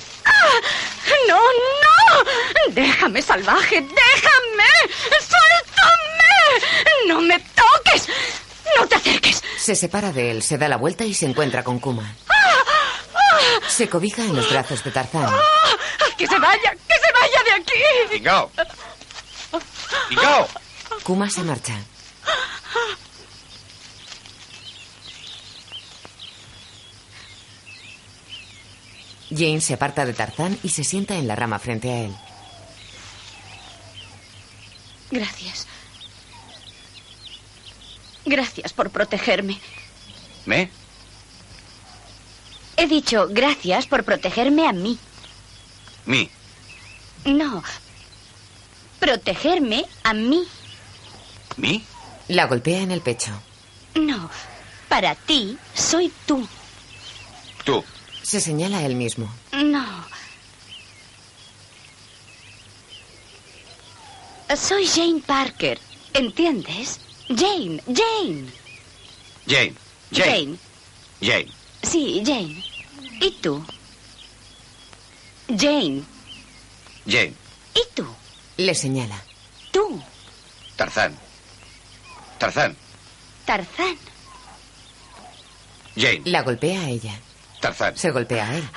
¡No, 1.28 1.38
no! 1.38 2.72
¡Déjame, 2.72 3.22
salvaje! 3.22 3.82
¡Déjame! 3.82 4.72
¡Suéltame! 5.10 7.08
¡No 7.10 7.20
me 7.20 7.38
toques! 7.38 8.08
¡No 8.78 8.88
te 8.88 8.96
acerques! 8.96 9.44
Se 9.58 9.76
separa 9.76 10.14
de 10.14 10.32
él, 10.32 10.42
se 10.42 10.58
da 10.58 10.70
la 10.70 10.78
vuelta 10.78 11.04
y 11.04 11.14
se 11.14 11.26
encuentra 11.26 11.66
con 11.66 11.80
Kuma. 11.80 12.16
Se 13.68 13.90
cobija 13.90 14.22
en 14.22 14.38
los 14.38 14.50
brazos 14.50 14.82
de 14.86 14.92
Tarzán. 14.92 15.30
¡Que 16.18 16.28
se 16.28 16.40
vaya! 16.40 16.78
¡Que 16.88 16.95
vaya 17.26 17.44
de 17.44 17.62
aquí! 17.62 18.18
¡Ingao! 18.18 18.52
¡Ingao! 20.12 20.48
Kuma 21.04 21.30
se 21.30 21.44
marcha. 21.44 21.76
Jane 29.30 29.62
se 29.62 29.74
aparta 29.74 30.06
de 30.06 30.14
Tarzán 30.14 30.58
y 30.64 30.70
se 30.70 30.84
sienta 30.84 31.16
en 31.16 31.28
la 31.28 31.36
rama 31.36 31.60
frente 31.60 31.92
a 31.92 32.02
él. 32.02 32.16
Gracias. 35.12 35.68
Gracias 38.26 38.74
por 38.74 38.92
protegerme. 38.92 39.60
¿Me? 40.46 40.70
He 42.78 42.88
dicho 42.88 43.28
gracias 43.30 43.88
por 43.88 44.04
protegerme 44.04 44.68
a 44.68 44.74
mí. 44.74 44.98
¿Mi? 46.06 46.30
No. 47.26 47.64
Protegerme 49.00 49.86
a 50.04 50.14
mí. 50.14 50.44
¿Mi? 51.58 51.84
La 52.28 52.46
golpea 52.48 52.82
en 52.82 52.92
el 52.92 53.02
pecho. 53.02 53.32
No. 53.96 54.30
Para 54.90 55.16
ti 55.16 55.58
soy 55.74 56.12
tú. 56.26 56.48
Tú. 57.64 57.84
Se 58.24 58.40
señala 58.40 58.80
a 58.80 58.86
él 58.86 58.96
mismo. 58.96 59.32
No. 59.52 59.86
Soy 64.56 64.88
Jane 64.88 65.22
Parker. 65.26 65.80
¿Entiendes? 66.14 67.00
Jane, 67.28 67.82
Jane. 67.88 68.46
Jane. 69.48 69.74
Jane. 70.12 70.58
Jane. 71.22 71.48
Sí, 71.84 72.24
Jane. 72.26 72.64
¿Y 73.20 73.32
tú? 73.42 73.64
Jane. 75.48 76.04
Jane. 77.08 77.34
¿Y 77.74 77.82
tú? 77.94 78.08
Le 78.58 78.74
señala. 78.76 79.22
Tú. 79.72 80.02
Tarzán. 80.76 81.16
Tarzán. 82.38 82.76
Tarzán. 83.46 83.98
Jane. 85.96 86.22
La 86.26 86.42
golpea 86.42 86.82
a 86.82 86.90
ella. 86.90 87.14
Tarzán. 87.62 87.98
Se 87.98 88.12
golpea 88.12 88.48
a 88.48 88.56
él. 88.58 88.70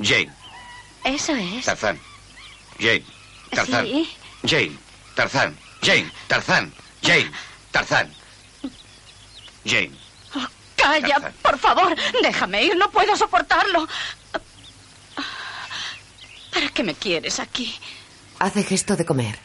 Jane. 0.00 0.30
Eso 1.04 1.34
es. 1.34 1.64
Tarzán. 1.64 1.98
Jane. 2.78 3.04
Tarzán. 3.50 3.84
Sí. 3.86 4.14
Jane. 4.44 4.78
Tarzán. 5.14 5.58
Jane. 5.82 6.10
Tarzán. 6.28 6.72
Jane. 7.02 7.30
Tarzán. 7.70 8.12
Jane. 9.64 9.90
¡Calla, 10.76 11.14
Tarzán. 11.14 11.32
por 11.42 11.58
favor! 11.58 11.96
¡Déjame 12.22 12.64
ir! 12.64 12.76
¡No 12.76 12.90
puedo 12.90 13.16
soportarlo! 13.16 13.86
¿Para 16.52 16.68
qué 16.68 16.82
me 16.82 16.94
quieres 16.94 17.40
aquí? 17.40 17.74
Hace 18.38 18.62
gesto 18.64 18.96
de 18.96 19.04
comer. 19.04 19.38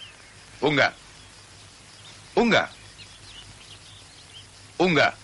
Unga. 0.62 0.94
Unga. 2.36 2.70
Unga. 4.78 5.16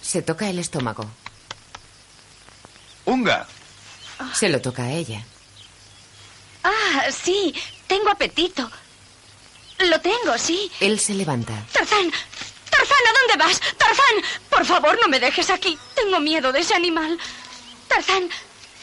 Se 0.00 0.22
toca 0.22 0.48
el 0.48 0.58
estómago. 0.58 1.08
Unga. 3.04 3.46
Se 4.34 4.48
lo 4.48 4.60
toca 4.60 4.82
a 4.84 4.92
ella. 4.92 5.24
Ah, 6.64 7.04
sí. 7.10 7.54
Tengo 7.86 8.10
apetito. 8.10 8.70
Lo 9.78 10.00
tengo, 10.00 10.36
sí. 10.36 10.70
Él 10.80 10.98
se 10.98 11.14
levanta. 11.14 11.54
¡Tarzán! 11.72 12.10
¡Tarzán, 12.68 12.98
¿a 13.08 13.18
dónde 13.18 13.44
vas? 13.44 13.60
¡Tarzán! 13.78 14.14
Por 14.50 14.64
favor, 14.66 14.98
no 15.00 15.08
me 15.08 15.20
dejes 15.20 15.50
aquí. 15.50 15.78
Tengo 15.94 16.18
miedo 16.20 16.52
de 16.52 16.60
ese 16.60 16.74
animal. 16.74 17.18
¡Tarzán! 17.86 18.28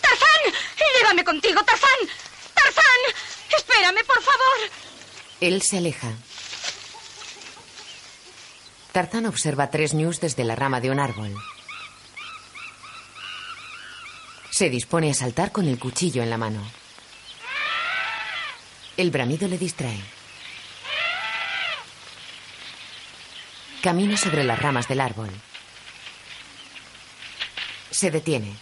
¡Tarzán! 0.01 0.53
¡Llévame 0.97 1.23
contigo, 1.23 1.61
Tarzán! 1.63 1.99
¡Tarzán! 2.65 3.01
¡Espérame, 3.57 4.03
por 4.05 4.21
favor! 4.21 4.69
Él 5.41 5.61
se 5.61 5.77
aleja. 5.77 6.11
Tarzán 8.91 9.25
observa 9.25 9.69
tres 9.69 9.93
ñus 9.93 10.19
desde 10.19 10.43
la 10.43 10.55
rama 10.55 10.79
de 10.81 10.89
un 10.89 10.99
árbol. 10.99 11.35
Se 14.49 14.69
dispone 14.69 15.11
a 15.11 15.13
saltar 15.13 15.51
con 15.51 15.67
el 15.67 15.77
cuchillo 15.77 16.23
en 16.23 16.29
la 16.29 16.37
mano. 16.37 16.63
El 18.97 19.11
bramido 19.11 19.47
le 19.47 19.57
distrae. 19.57 19.99
Camina 23.83 24.17
sobre 24.17 24.43
las 24.45 24.57
ramas 24.57 24.87
del 24.87 25.01
árbol. 25.01 25.29
Se 27.91 28.09
detiene. 28.09 28.55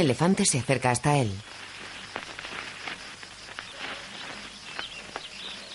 Un 0.00 0.06
elefante 0.06 0.46
se 0.46 0.60
acerca 0.60 0.90
hasta 0.90 1.18
él. 1.18 1.30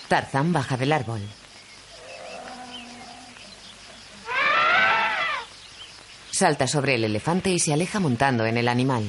Tarzán 0.08 0.52
baja 0.52 0.76
del 0.76 0.90
árbol. 0.90 1.20
Salta 6.32 6.66
sobre 6.66 6.96
el 6.96 7.04
elefante 7.04 7.50
y 7.50 7.60
se 7.60 7.72
aleja 7.72 8.00
montando 8.00 8.44
en 8.46 8.56
el 8.56 8.66
animal. 8.66 9.04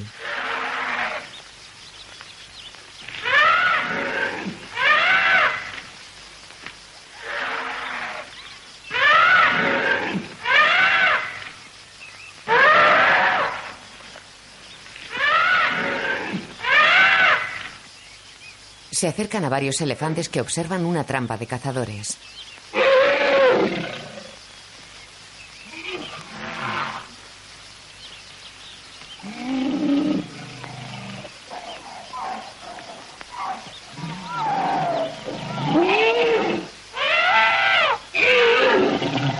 Acercan 19.18 19.46
a 19.46 19.50
varios 19.50 19.82
elefantes 19.82 20.30
que 20.30 20.40
observan 20.40 20.86
una 20.86 21.04
trampa 21.04 21.38
de 21.38 21.48
cazadores. 21.48 22.20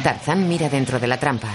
Tarzán 0.02 0.50
mira 0.50 0.70
dentro 0.70 1.00
de 1.00 1.06
la 1.06 1.20
trampa. 1.20 1.54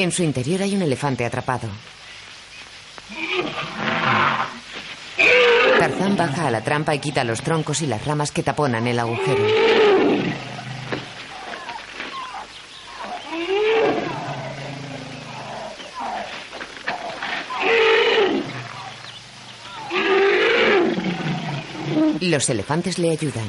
En 0.00 0.12
su 0.12 0.22
interior 0.22 0.62
hay 0.62 0.74
un 0.74 0.80
elefante 0.80 1.26
atrapado. 1.26 1.68
Tarzán 5.78 6.16
baja 6.16 6.46
a 6.46 6.50
la 6.50 6.64
trampa 6.64 6.94
y 6.94 7.00
quita 7.00 7.22
los 7.22 7.42
troncos 7.42 7.82
y 7.82 7.86
las 7.86 8.06
ramas 8.06 8.32
que 8.32 8.42
taponan 8.42 8.86
el 8.86 8.98
agujero. 8.98 9.44
Los 22.20 22.48
elefantes 22.48 22.98
le 22.98 23.10
ayudan. 23.10 23.48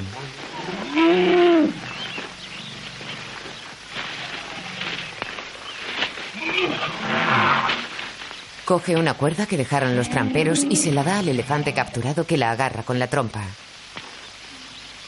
Coge 8.72 8.96
una 8.96 9.16
cuerda 9.16 9.48
que 9.48 9.58
dejaron 9.58 9.98
los 9.98 10.10
tramperos 10.10 10.64
y 10.64 10.78
se 10.78 10.94
la 10.94 11.04
da 11.04 11.20
al 11.20 11.28
elefante 11.28 11.74
capturado 11.74 12.26
que 12.26 12.38
la 12.38 12.52
agarra 12.52 12.84
con 12.84 13.00
la 13.00 13.08
trompa. 13.08 13.42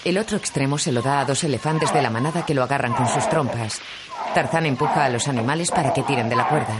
El 0.04 0.18
otro 0.18 0.36
extremo 0.36 0.78
se 0.78 0.92
lo 0.92 1.02
da 1.02 1.22
a 1.22 1.26
dos 1.26 1.46
elefantes 1.46 1.94
de 1.94 2.02
la 2.02 2.10
manada 2.10 2.46
que 2.46 2.54
lo 2.54 2.62
agarran 2.62 2.92
con 2.92 3.08
sus 3.08 3.30
trompas. 3.30 3.80
Tarzán 4.36 4.66
empuja 4.66 5.06
a 5.06 5.10
los 5.10 5.30
animales 5.30 5.72
para 5.72 5.94
que 5.94 6.04
tiren 6.04 6.28
de 6.28 6.36
la 6.36 6.50
cuerda. 6.50 6.76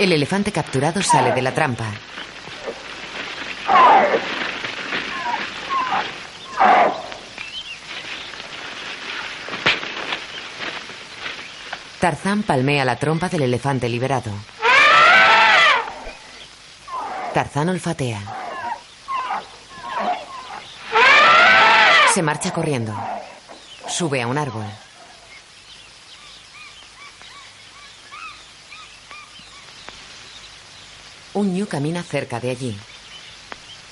El 0.00 0.10
elefante 0.10 0.50
capturado 0.50 1.00
sale 1.04 1.30
de 1.34 1.42
la 1.42 1.54
trampa. 1.54 1.86
Tarzán 12.06 12.44
palmea 12.44 12.84
la 12.84 12.94
trompa 12.94 13.28
del 13.28 13.42
elefante 13.42 13.88
liberado. 13.88 14.30
Tarzán 17.34 17.68
olfatea. 17.68 18.22
Se 22.14 22.22
marcha 22.22 22.52
corriendo. 22.52 22.94
Sube 23.88 24.22
a 24.22 24.28
un 24.28 24.38
árbol. 24.38 24.66
Un 31.34 31.54
ñu 31.58 31.66
camina 31.66 32.04
cerca 32.04 32.38
de 32.38 32.50
allí. 32.52 32.78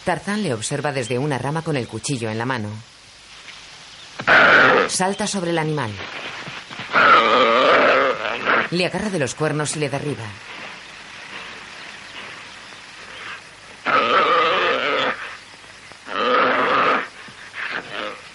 Tarzán 0.05 0.45
le 0.45 0.55
observa 0.55 0.93
desde 0.93 1.19
una 1.19 1.39
rama 1.39 1.63
con 1.63 1.77
el 1.77 1.89
cuchillo 1.89 2.31
en 2.31 2.39
la 2.39 2.47
mano. 2.47 2.69
Salta 4.87 5.27
sobre 5.27 5.51
el 5.51 5.59
animal. 5.59 5.91
Le 8.75 8.87
agarra 8.87 9.09
de 9.09 9.21
los 9.21 9.37
cuernos 9.37 9.77
y 9.77 9.79
le 9.79 9.89
derriba. 9.89 10.25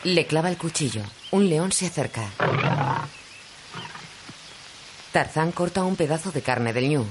Le 0.06 0.26
clava 0.28 0.50
el 0.50 0.58
cuchillo. 0.58 1.04
Un 1.32 1.50
león 1.50 1.74
se 1.74 1.88
acerca. 1.88 2.24
Tarzán 5.12 5.52
corta 5.52 5.84
un 5.84 5.98
pedazo 5.98 6.32
de 6.32 6.42
carne 6.42 6.72
del 6.72 6.88
ñu. 6.88 7.06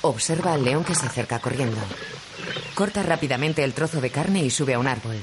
Observa 0.00 0.54
al 0.54 0.64
león 0.64 0.82
que 0.82 0.96
se 0.96 1.06
acerca 1.06 1.38
corriendo. 1.38 1.78
Corta 2.74 3.04
rápidamente 3.04 3.62
el 3.62 3.74
trozo 3.74 4.00
de 4.00 4.10
carne 4.10 4.42
y 4.42 4.50
sube 4.50 4.74
a 4.74 4.80
un 4.80 4.88
árbol. 4.88 5.22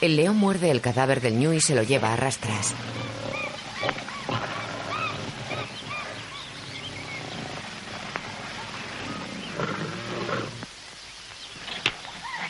El 0.00 0.16
león 0.16 0.36
muerde 0.36 0.70
el 0.70 0.80
cadáver 0.80 1.20
del 1.20 1.38
ñu 1.38 1.52
y 1.52 1.60
se 1.60 1.74
lo 1.74 1.82
lleva 1.82 2.12
a 2.12 2.16
rastras. 2.16 2.74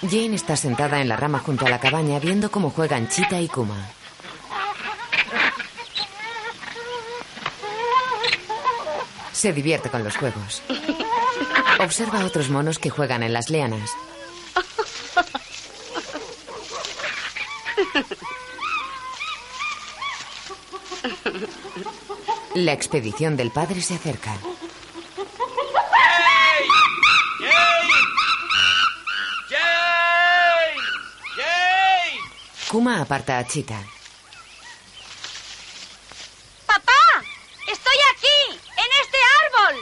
Jane 0.02 0.36
está 0.36 0.56
sentada 0.56 1.00
en 1.00 1.08
la 1.08 1.16
rama 1.16 1.38
junto 1.38 1.66
a 1.66 1.70
la 1.70 1.80
cabaña 1.80 2.18
viendo 2.20 2.50
cómo 2.50 2.70
juegan 2.70 3.08
Chita 3.08 3.40
y 3.40 3.48
Kuma. 3.48 3.88
Se 9.32 9.52
divierte 9.52 9.88
con 9.88 10.04
los 10.04 10.16
juegos. 10.16 10.62
Observa 11.80 12.20
a 12.20 12.26
otros 12.26 12.50
monos 12.50 12.78
que 12.78 12.90
juegan 12.90 13.22
en 13.22 13.32
las 13.32 13.50
lianas. 13.50 13.90
La 22.58 22.72
expedición 22.72 23.36
del 23.36 23.52
padre 23.52 23.80
se 23.80 23.94
acerca. 23.94 24.36
Kuma 32.68 33.00
aparta 33.00 33.38
a 33.38 33.46
Chita. 33.46 33.80
¡Papá! 36.66 36.92
¡Estoy 37.68 37.98
aquí! 38.12 38.60
¡En 38.76 38.90
este 39.02 39.18
árbol! 39.40 39.76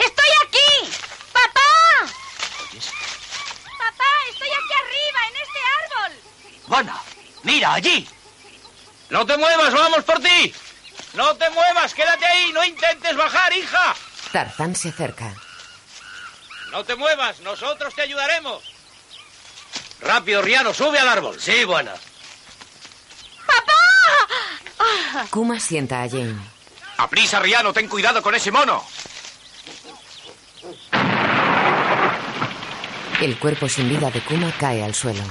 ¡Estoy 0.00 0.30
aquí! 0.42 0.90
¡Papá! 1.32 2.12
¡Papá! 3.78 4.10
¡Estoy 4.32 4.48
aquí 4.48 4.74
arriba, 4.82 5.20
en 5.28 5.36
este 5.44 5.60
árbol! 5.78 6.12
Bueno, 6.66 7.00
mira, 7.44 7.74
allí. 7.74 8.08
No 9.10 9.24
te 9.24 9.36
muevas, 9.36 9.72
vamos 9.72 10.02
por 10.02 10.18
ti. 10.18 10.52
No 11.16 11.34
te 11.34 11.48
muevas, 11.50 11.94
quédate 11.94 12.26
ahí, 12.26 12.52
no 12.52 12.62
intentes 12.62 13.16
bajar, 13.16 13.52
hija. 13.56 13.96
Tarzán 14.32 14.76
se 14.76 14.90
acerca. 14.90 15.32
No 16.70 16.84
te 16.84 16.94
muevas, 16.94 17.40
nosotros 17.40 17.94
te 17.94 18.02
ayudaremos. 18.02 18.62
Rápido, 20.02 20.42
Riano, 20.42 20.74
sube 20.74 20.98
al 20.98 21.08
árbol. 21.08 21.40
Sí, 21.40 21.64
buena. 21.64 21.94
Kuma 25.30 25.58
sienta 25.58 26.02
a 26.02 26.08
Jane. 26.08 26.36
¡Aprisa, 26.98 27.40
Riano! 27.40 27.72
¡Ten 27.72 27.88
cuidado 27.88 28.22
con 28.22 28.34
ese 28.34 28.50
mono! 28.50 28.84
El 33.20 33.38
cuerpo 33.38 33.68
sin 33.68 33.88
vida 33.88 34.10
de 34.10 34.20
Kuma 34.20 34.52
cae 34.58 34.84
al 34.84 34.94
suelo. 34.94 35.22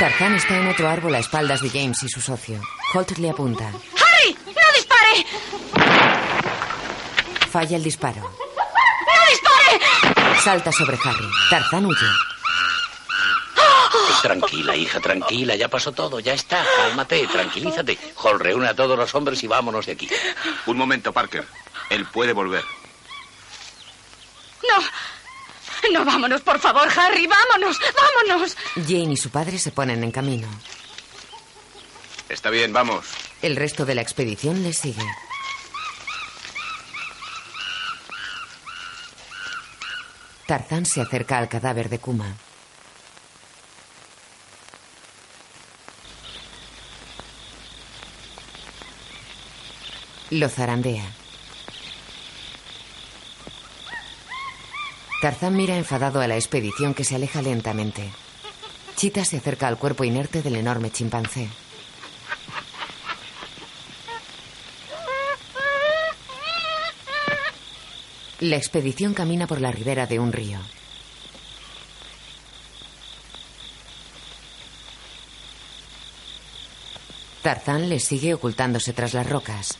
Tarzán 0.00 0.34
está 0.34 0.56
en 0.56 0.66
otro 0.66 0.88
árbol 0.88 1.14
a 1.14 1.18
espaldas 1.18 1.60
de 1.60 1.68
James 1.68 2.02
y 2.02 2.08
su 2.08 2.22
socio. 2.22 2.58
Holt 2.94 3.18
le 3.18 3.28
apunta. 3.28 3.66
¡Harry! 3.66 4.34
¡No 4.46 4.62
dispare! 4.74 5.26
Falla 7.52 7.76
el 7.76 7.84
disparo. 7.84 8.22
¡No 8.22 9.30
dispare! 9.30 10.40
Salta 10.40 10.72
sobre 10.72 10.98
Harry. 11.04 11.28
Tarzán 11.50 11.84
huye. 11.84 12.06
Tranquila, 14.22 14.74
hija, 14.74 15.00
tranquila, 15.00 15.54
ya 15.54 15.68
pasó 15.68 15.92
todo, 15.92 16.18
ya 16.18 16.32
está. 16.32 16.64
Cálmate, 16.78 17.26
tranquilízate. 17.26 17.98
Hall, 18.16 18.40
reúne 18.40 18.68
a 18.68 18.74
todos 18.74 18.98
los 18.98 19.14
hombres 19.14 19.44
y 19.44 19.48
vámonos 19.48 19.84
de 19.84 19.92
aquí. 19.92 20.08
Un 20.64 20.78
momento, 20.78 21.12
Parker. 21.12 21.46
Él 21.90 22.06
puede 22.06 22.32
volver. 22.32 22.64
No. 24.66 24.82
No, 25.92 26.04
vámonos, 26.04 26.40
por 26.42 26.58
favor, 26.60 26.88
Harry, 26.96 27.26
vámonos, 27.26 27.78
vámonos. 27.94 28.56
Jane 28.76 29.12
y 29.12 29.16
su 29.16 29.30
padre 29.30 29.58
se 29.58 29.72
ponen 29.72 30.04
en 30.04 30.12
camino. 30.12 30.48
Está 32.28 32.48
bien, 32.50 32.72
vamos. 32.72 33.06
El 33.42 33.56
resto 33.56 33.84
de 33.84 33.94
la 33.96 34.02
expedición 34.02 34.62
les 34.62 34.78
sigue. 34.78 35.02
Tarzán 40.46 40.84
se 40.86 41.00
acerca 41.00 41.38
al 41.38 41.48
cadáver 41.48 41.88
de 41.88 41.98
Kuma. 41.98 42.34
Lo 50.30 50.48
zarandea. 50.48 51.19
Tarzán 55.20 55.54
mira 55.54 55.76
enfadado 55.76 56.22
a 56.22 56.26
la 56.26 56.36
expedición 56.36 56.94
que 56.94 57.04
se 57.04 57.14
aleja 57.14 57.42
lentamente. 57.42 58.10
Chita 58.96 59.22
se 59.24 59.36
acerca 59.36 59.68
al 59.68 59.76
cuerpo 59.76 60.04
inerte 60.04 60.40
del 60.40 60.56
enorme 60.56 60.90
chimpancé. 60.90 61.48
La 68.40 68.56
expedición 68.56 69.12
camina 69.12 69.46
por 69.46 69.60
la 69.60 69.70
ribera 69.70 70.06
de 70.06 70.18
un 70.18 70.32
río. 70.32 70.58
Tarzán 77.42 77.90
les 77.90 78.04
sigue 78.04 78.32
ocultándose 78.32 78.94
tras 78.94 79.12
las 79.12 79.28
rocas. 79.28 79.76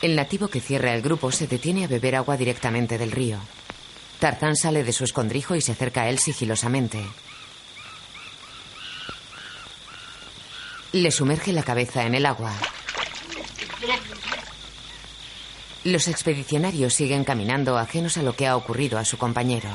El 0.00 0.14
nativo 0.14 0.48
que 0.48 0.60
cierra 0.60 0.94
el 0.94 1.02
grupo 1.02 1.32
se 1.32 1.48
detiene 1.48 1.84
a 1.84 1.88
beber 1.88 2.14
agua 2.14 2.36
directamente 2.36 2.98
del 2.98 3.10
río. 3.10 3.40
Tarzán 4.20 4.54
sale 4.54 4.84
de 4.84 4.92
su 4.92 5.04
escondrijo 5.04 5.56
y 5.56 5.60
se 5.60 5.72
acerca 5.72 6.02
a 6.02 6.08
él 6.08 6.18
sigilosamente. 6.18 7.04
Le 10.92 11.10
sumerge 11.10 11.52
la 11.52 11.62
cabeza 11.62 12.06
en 12.06 12.14
el 12.14 12.26
agua. 12.26 12.52
Los 15.84 16.08
expedicionarios 16.08 16.94
siguen 16.94 17.24
caminando 17.24 17.76
ajenos 17.76 18.16
a 18.18 18.22
lo 18.22 18.34
que 18.34 18.46
ha 18.46 18.56
ocurrido 18.56 18.98
a 18.98 19.04
su 19.04 19.18
compañero. 19.18 19.70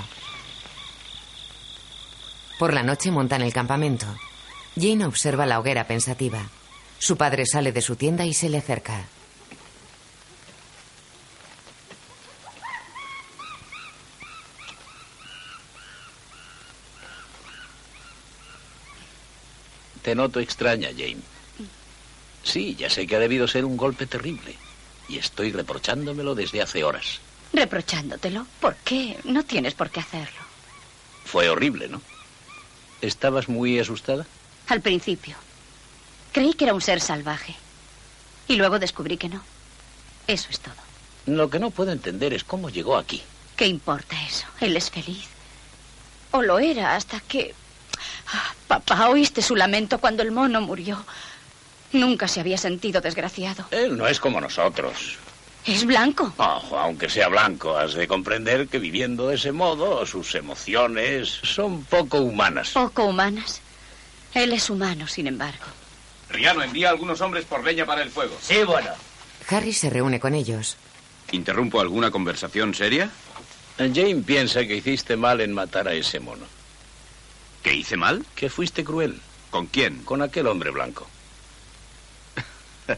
Por 2.59 2.73
la 2.73 2.83
noche 2.83 3.11
montan 3.11 3.41
el 3.41 3.53
campamento. 3.53 4.05
Jane 4.75 5.05
observa 5.05 5.45
la 5.45 5.59
hoguera 5.59 5.85
pensativa. 5.85 6.49
Su 6.97 7.17
padre 7.17 7.45
sale 7.45 7.71
de 7.71 7.81
su 7.81 7.95
tienda 7.95 8.25
y 8.25 8.33
se 8.33 8.49
le 8.49 8.57
acerca. 8.57 9.05
Te 20.13 20.17
noto 20.17 20.39
extraña, 20.39 20.89
Jane. 20.95 21.23
Sí, 22.43 22.75
ya 22.75 22.87
sé 22.87 23.07
que 23.07 23.15
ha 23.15 23.19
debido 23.19 23.47
ser 23.47 23.65
un 23.65 23.75
golpe 23.75 24.05
terrible. 24.05 24.55
Y 25.09 25.17
estoy 25.17 25.51
reprochándomelo 25.51 26.35
desde 26.35 26.61
hace 26.61 26.83
horas. 26.83 27.19
¿Reprochándotelo? 27.51 28.45
¿Por 28.61 28.75
qué? 28.75 29.17
No 29.23 29.41
tienes 29.41 29.73
por 29.73 29.89
qué 29.89 30.01
hacerlo. 30.01 30.39
Fue 31.25 31.49
horrible, 31.49 31.87
¿no? 31.87 31.99
¿Estabas 33.01 33.49
muy 33.49 33.79
asustada? 33.79 34.27
Al 34.67 34.81
principio. 34.81 35.35
Creí 36.31 36.53
que 36.53 36.65
era 36.65 36.75
un 36.75 36.81
ser 36.81 37.01
salvaje. 37.01 37.55
Y 38.47 38.57
luego 38.57 38.77
descubrí 38.77 39.17
que 39.17 39.29
no. 39.29 39.41
Eso 40.27 40.49
es 40.51 40.59
todo. 40.59 40.75
Lo 41.25 41.49
que 41.49 41.57
no 41.57 41.71
puedo 41.71 41.91
entender 41.91 42.35
es 42.35 42.43
cómo 42.43 42.69
llegó 42.69 42.97
aquí. 42.97 43.23
¿Qué 43.55 43.65
importa 43.65 44.15
eso? 44.27 44.45
Él 44.59 44.77
es 44.77 44.91
feliz. 44.91 45.25
O 46.29 46.43
lo 46.43 46.59
era 46.59 46.95
hasta 46.95 47.19
que... 47.19 47.55
Ah, 48.31 48.53
papá, 48.67 49.09
¿oíste 49.09 49.41
su 49.41 49.55
lamento 49.55 49.99
cuando 49.99 50.23
el 50.23 50.31
mono 50.31 50.61
murió? 50.61 51.03
Nunca 51.91 52.27
se 52.27 52.39
había 52.39 52.57
sentido 52.57 53.01
desgraciado. 53.01 53.65
Él 53.71 53.97
no 53.97 54.07
es 54.07 54.19
como 54.19 54.41
nosotros. 54.41 55.17
¿Es 55.65 55.85
blanco? 55.85 56.33
Aunque 56.37 57.09
sea 57.09 57.29
blanco, 57.29 57.77
has 57.77 57.93
de 57.93 58.07
comprender 58.07 58.67
que 58.67 58.79
viviendo 58.79 59.27
de 59.29 59.35
ese 59.35 59.51
modo, 59.51 60.05
sus 60.05 60.35
emociones 60.35 61.39
son 61.43 61.85
poco 61.85 62.17
humanas. 62.19 62.71
Poco 62.71 63.05
humanas. 63.05 63.61
Él 64.33 64.51
es 64.51 64.69
humano, 64.69 65.07
sin 65.07 65.27
embargo. 65.27 65.65
Riano, 66.29 66.63
envía 66.63 66.87
a 66.87 66.91
algunos 66.91 67.21
hombres 67.21 67.45
por 67.45 67.63
leña 67.63 67.85
para 67.85 68.01
el 68.01 68.09
fuego. 68.09 68.35
Sí, 68.41 68.63
bueno. 68.65 68.89
Harry 69.49 69.71
se 69.71 69.89
reúne 69.89 70.19
con 70.19 70.33
ellos. 70.33 70.75
¿Interrumpo 71.31 71.79
alguna 71.79 72.11
conversación 72.11 72.73
seria? 72.73 73.09
Jane 73.77 74.21
piensa 74.25 74.65
que 74.65 74.75
hiciste 74.75 75.15
mal 75.15 75.41
en 75.41 75.53
matar 75.53 75.87
a 75.87 75.93
ese 75.93 76.19
mono. 76.19 76.45
¿Que 77.63 77.73
hice 77.73 77.97
mal? 77.97 78.25
Que 78.35 78.49
fuiste 78.49 78.83
cruel. 78.83 79.19
¿Con 79.49 79.67
quién? 79.67 80.03
Con 80.03 80.21
aquel 80.21 80.47
hombre 80.47 80.69
blanco. 80.71 81.07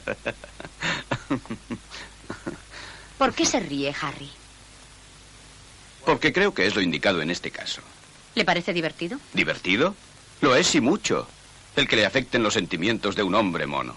¿Por 3.17 3.33
qué 3.33 3.45
se 3.45 3.59
ríe, 3.59 3.93
Harry? 4.01 4.29
Porque 6.05 6.33
creo 6.33 6.53
que 6.53 6.65
es 6.65 6.75
lo 6.75 6.81
indicado 6.81 7.21
en 7.21 7.29
este 7.29 7.51
caso. 7.51 7.81
¿Le 8.33 8.43
parece 8.43 8.73
divertido? 8.73 9.19
¿Divertido? 9.33 9.95
Lo 10.41 10.55
es 10.55 10.73
y 10.75 10.81
mucho. 10.81 11.27
El 11.75 11.87
que 11.87 11.95
le 11.95 12.05
afecten 12.05 12.43
los 12.43 12.53
sentimientos 12.55 13.15
de 13.15 13.23
un 13.23 13.35
hombre 13.35 13.67
mono. 13.67 13.95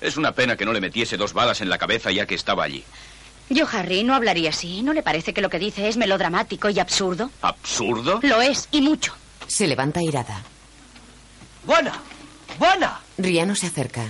Es 0.00 0.16
una 0.16 0.32
pena 0.32 0.56
que 0.56 0.64
no 0.64 0.72
le 0.72 0.80
metiese 0.80 1.16
dos 1.16 1.32
balas 1.32 1.60
en 1.60 1.68
la 1.68 1.78
cabeza 1.78 2.10
ya 2.10 2.26
que 2.26 2.34
estaba 2.34 2.64
allí. 2.64 2.84
Yo, 3.48 3.66
Harry, 3.70 4.04
no 4.04 4.14
hablaría 4.14 4.50
así. 4.50 4.82
¿No 4.82 4.92
le 4.92 5.02
parece 5.02 5.32
que 5.32 5.40
lo 5.40 5.50
que 5.50 5.58
dice 5.58 5.88
es 5.88 5.96
melodramático 5.96 6.68
y 6.70 6.78
absurdo? 6.80 7.30
¿Absurdo? 7.42 8.20
Lo 8.22 8.40
es, 8.42 8.68
y 8.72 8.80
mucho. 8.80 9.14
Se 9.46 9.66
levanta 9.66 10.02
irada. 10.02 10.42
¡Buena! 11.64 11.92
¡Buena! 12.58 13.00
Riano 13.18 13.54
se 13.54 13.66
acerca. 13.66 14.04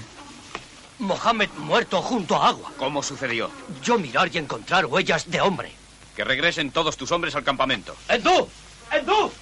Mohammed 0.99 1.51
muerto 1.59 2.01
junto 2.01 2.37
a 2.37 2.49
agua. 2.49 2.73
¿Cómo 2.77 3.03
sucedió? 3.03 3.51
Yo 3.83 3.99
mirar 3.99 4.31
y 4.33 4.39
encontrar 4.39 4.87
huellas 4.87 5.31
de 5.31 5.41
hombre. 5.41 5.73
Que 6.17 6.25
regresen 6.25 6.71
todos 6.71 6.97
tus 6.97 7.11
hombres 7.11 7.35
al 7.35 7.45
campamento. 7.45 7.97
¡Endú! 8.09 8.49
¡Endú! 8.93 9.33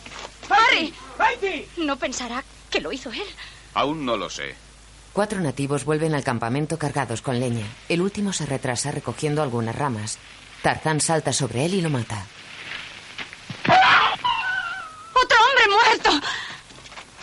¡Harry! 0.49 0.95
¡Betty! 1.19 1.67
No 1.79 1.97
pensará 1.97 2.43
que 2.71 2.81
lo 2.81 2.93
hizo 2.93 3.11
él. 3.13 3.27
Aún 3.75 4.07
no 4.07 4.17
lo 4.17 4.31
sé. 4.31 4.55
Cuatro 5.13 5.41
nativos 5.41 5.85
vuelven 5.85 6.15
al 6.15 6.25
campamento 6.25 6.79
cargados 6.79 7.21
con 7.21 7.41
leña. 7.41 7.67
El 7.89 8.01
último 8.01 8.33
se 8.33 8.47
retrasa 8.47 8.91
recogiendo 8.93 9.43
algunas 9.43 9.75
ramas. 9.75 10.19
Tarzán 10.63 11.01
salta 11.01 11.33
sobre 11.33 11.67
él 11.67 11.75
y 11.75 11.81
lo 11.83 11.91
mata. 11.91 12.27
¡Otro 13.65 14.00
hombre 15.61 15.77
muerto! 16.11 16.27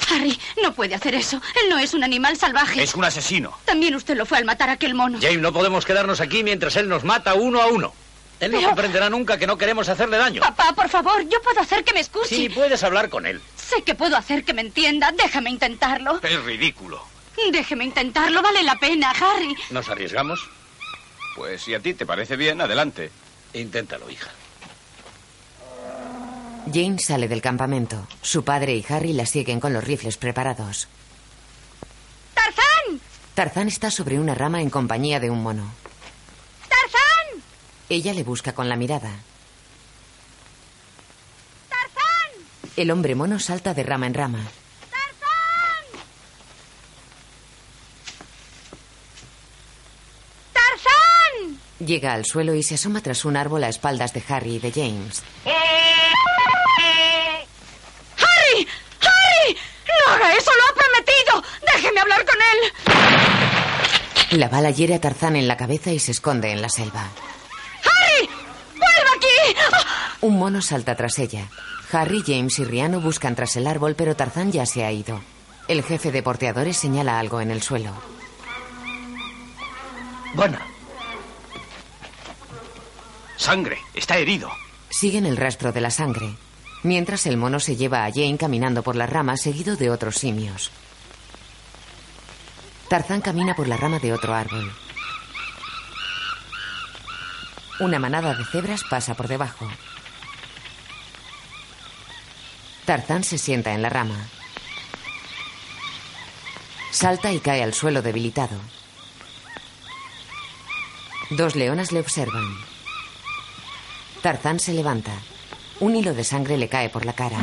Harry, 0.10 0.40
no 0.64 0.74
puede 0.74 0.96
hacer 0.96 1.16
eso. 1.16 1.42
Él 1.64 1.70
no 1.70 1.78
es 1.78 1.94
un 1.94 2.04
animal 2.04 2.38
salvaje. 2.38 2.82
Es 2.82 2.96
un 2.96 3.04
asesino. 3.04 3.58
También 3.66 3.94
usted 3.96 4.16
lo 4.16 4.26
fue 4.26 4.38
al 4.38 4.46
matar 4.46 4.70
a 4.70 4.74
aquel 4.74 4.94
mono. 4.94 5.20
Jane, 5.22 5.38
no 5.38 5.52
podemos 5.52 5.86
quedarnos 5.86 6.22
aquí 6.22 6.44
mientras 6.44 6.76
él 6.78 6.88
nos 6.88 7.04
mata 7.04 7.34
uno 7.34 7.62
a 7.62 7.68
uno. 7.68 7.94
Él 8.40 8.52
no 8.52 8.58
Pero- 8.60 8.70
comprenderá 8.70 9.10
nunca 9.10 9.38
que 9.38 9.48
no 9.48 9.58
queremos 9.58 9.90
hacerle 9.90 10.18
daño. 10.18 10.42
Papá, 10.42 10.72
por 10.74 10.88
favor, 10.90 11.28
yo 11.28 11.42
puedo 11.42 11.60
hacer 11.60 11.84
que 11.84 11.94
me 11.94 12.00
escuche. 12.00 12.36
Sí, 12.36 12.50
puedes 12.50 12.84
hablar 12.84 13.10
con 13.10 13.26
él. 13.26 13.42
Sé 13.58 13.82
que 13.82 13.96
puedo 13.96 14.16
hacer 14.16 14.46
que 14.46 14.54
me 14.54 14.62
entienda. 14.62 15.12
Déjame 15.12 15.50
intentarlo. 15.50 16.20
Es 16.24 16.44
ridículo. 16.44 17.04
Déjeme 17.52 17.84
intentarlo. 17.84 18.42
Vale 18.42 18.64
la 18.64 18.76
pena, 18.76 19.12
Harry. 19.12 19.56
¿Nos 19.72 19.90
arriesgamos? 19.90 20.48
Pues 21.36 21.62
si 21.64 21.74
a 21.74 21.80
ti 21.80 21.94
te 21.94 22.06
parece 22.06 22.36
bien, 22.36 22.62
adelante. 22.62 23.12
Inténtalo, 23.54 24.10
hija. 24.10 24.30
Jane 26.74 27.00
sale 27.00 27.28
del 27.28 27.42
campamento. 27.42 28.08
Su 28.22 28.44
padre 28.44 28.76
y 28.76 28.86
Harry 28.90 29.14
la 29.14 29.26
siguen 29.26 29.60
con 29.60 29.74
los 29.74 29.84
rifles 29.84 30.18
preparados. 30.18 30.88
¡Tarzán! 32.34 33.02
Tarzán 33.34 33.68
está 33.68 33.92
sobre 33.92 34.20
una 34.20 34.36
rama 34.36 34.62
en 34.62 34.70
compañía 34.70 35.20
de 35.20 35.30
un 35.30 35.42
mono. 35.42 35.72
¡Tarzán! 36.68 37.44
Ella 37.90 38.14
le 38.14 38.24
busca 38.24 38.54
con 38.54 38.68
la 38.70 38.76
mirada. 38.76 39.12
¡Tarzán! 41.70 42.32
El 42.76 42.92
hombre 42.92 43.16
mono 43.16 43.40
salta 43.40 43.74
de 43.74 43.84
rama 43.84 44.08
en 44.08 44.14
rama. 44.14 44.40
¡Tarzán! 44.92 46.04
¡Tarzán! 50.54 51.60
Llega 51.80 52.14
al 52.14 52.26
suelo 52.26 52.56
y 52.56 52.64
se 52.64 52.76
asoma 52.76 53.02
tras 53.02 53.24
un 53.26 53.38
árbol 53.38 53.64
a 53.64 53.70
espaldas 53.70 54.14
de 54.14 54.24
Harry 54.28 54.56
y 54.56 54.60
de 54.60 54.72
James. 54.72 55.24
¡Harry! 58.18 58.68
¡Harry! 59.02 59.58
¡No 59.88 60.07
haga 60.18 60.34
eso! 60.34 60.52
¡Lo 60.52 60.64
ha 60.64 60.74
prometido! 60.76 61.44
¡Déjeme 61.74 62.02
hablar 62.02 62.26
con 62.26 62.36
él! 62.36 62.74
La 64.40 64.50
bala 64.50 64.72
hiere 64.72 64.96
a 64.96 65.02
Tarzán 65.02 65.36
en 65.36 65.48
la 65.48 65.58
cabeza 65.58 65.92
y 65.92 66.00
se 66.00 66.12
esconde 66.12 66.52
en 66.52 66.62
la 66.62 66.70
selva. 66.70 67.08
¡Harry! 67.84 68.30
¡Vuelva 68.72 69.12
aquí! 69.16 69.56
Un 70.22 70.38
mono 70.38 70.62
salta 70.62 70.96
tras 70.96 71.20
ella. 71.20 71.48
Harry, 71.92 72.24
James 72.26 72.60
y 72.60 72.66
Riano 72.66 73.00
buscan 73.00 73.36
tras 73.36 73.56
el 73.56 73.68
árbol, 73.68 73.96
pero 73.96 74.16
Tarzán 74.16 74.52
ya 74.52 74.66
se 74.66 74.84
ha 74.84 74.92
ido. 74.92 75.22
El 75.68 75.84
jefe 75.84 76.12
de 76.12 76.24
porteadores 76.24 76.78
señala 76.78 77.20
algo 77.20 77.40
en 77.40 77.52
el 77.52 77.62
suelo. 77.62 77.92
Buena. 80.34 80.60
Sangre. 83.38 83.78
Está 83.94 84.18
herido. 84.18 84.52
Siguen 84.90 85.26
el 85.26 85.38
rastro 85.38 85.72
de 85.72 85.82
la 85.82 85.92
sangre, 85.92 86.36
mientras 86.88 87.26
el 87.26 87.38
mono 87.38 87.60
se 87.60 87.76
lleva 87.76 88.06
a 88.06 88.12
Jane 88.12 88.38
caminando 88.38 88.82
por 88.82 88.96
la 88.96 89.06
rama 89.06 89.38
seguido 89.38 89.76
de 89.76 89.92
otros 89.92 90.16
simios. 90.16 90.72
Tarzán 92.90 93.22
camina 93.22 93.54
por 93.56 93.68
la 93.68 93.78
rama 93.78 94.00
de 94.00 94.14
otro 94.14 94.34
árbol. 94.34 94.72
Una 97.80 98.00
manada 98.00 98.34
de 98.34 98.46
cebras 98.46 98.84
pasa 98.90 99.14
por 99.14 99.28
debajo. 99.28 99.68
Tarzán 102.86 103.24
se 103.24 103.38
sienta 103.38 103.74
en 103.74 103.82
la 103.82 103.90
rama. 103.90 104.16
Salta 106.92 107.32
y 107.32 107.40
cae 107.40 107.62
al 107.62 107.74
suelo 107.74 108.02
debilitado. 108.02 108.58
Dos 111.32 111.56
leonas 111.56 111.92
le 111.92 112.00
observan. 112.00 112.58
Tarzán 114.22 114.60
se 114.60 114.74
levanta. 114.74 115.12
Un 115.80 115.96
hilo 115.96 116.14
de 116.14 116.24
sangre 116.24 116.58
le 116.58 116.70
cae 116.70 116.90
por 116.90 117.06
la 117.06 117.14
cara. 117.14 117.38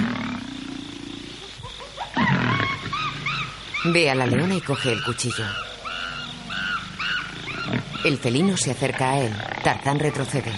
Ve 3.85 4.11
a 4.11 4.14
la 4.14 4.26
leona 4.26 4.57
y 4.57 4.61
coge 4.61 4.93
el 4.93 5.05
cuchillo. 5.05 5.45
El 8.05 8.18
felino 8.18 8.57
se 8.57 8.72
acerca 8.72 9.11
a 9.11 9.18
él. 9.18 9.32
Tarzán 9.62 10.01
retrocede. 10.01 10.53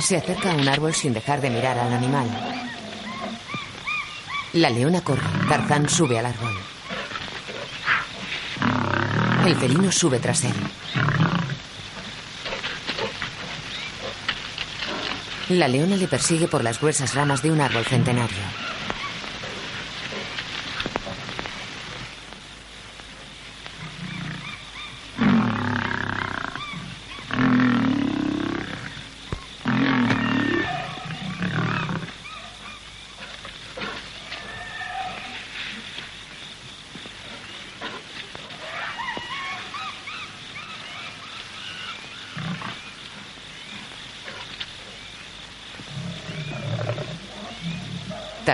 Se 0.00 0.16
acerca 0.16 0.50
a 0.50 0.54
un 0.56 0.68
árbol 0.68 0.94
sin 0.94 1.14
dejar 1.14 1.40
de 1.40 1.50
mirar 1.50 1.78
al 1.78 1.92
animal. 1.92 2.26
La 4.54 4.70
leona 4.70 5.00
corre. 5.00 5.22
Tarzán 5.48 5.88
sube 5.88 6.18
al 6.18 6.26
árbol. 6.26 6.54
El 9.46 9.54
felino 9.56 9.92
sube 9.92 10.18
tras 10.18 10.44
él. 10.44 10.54
La 15.50 15.68
leona 15.68 15.96
le 15.96 16.08
persigue 16.08 16.48
por 16.48 16.64
las 16.64 16.80
gruesas 16.80 17.14
ramas 17.14 17.42
de 17.42 17.52
un 17.52 17.60
árbol 17.60 17.84
centenario. 17.84 18.73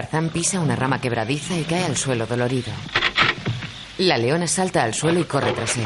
Tarzán 0.01 0.31
pisa 0.31 0.61
una 0.61 0.77
rama 0.77 0.99
quebradiza 0.99 1.59
y 1.59 1.65
cae 1.65 1.85
al 1.85 1.95
suelo 1.95 2.27
dolorido. 2.27 2.73
La 3.99 4.17
leona 4.17 4.47
salta 4.47 4.83
al 4.83 4.95
suelo 4.95 5.21
y 5.21 5.25
corre 5.25 5.53
tras 5.53 5.77
él. 5.77 5.85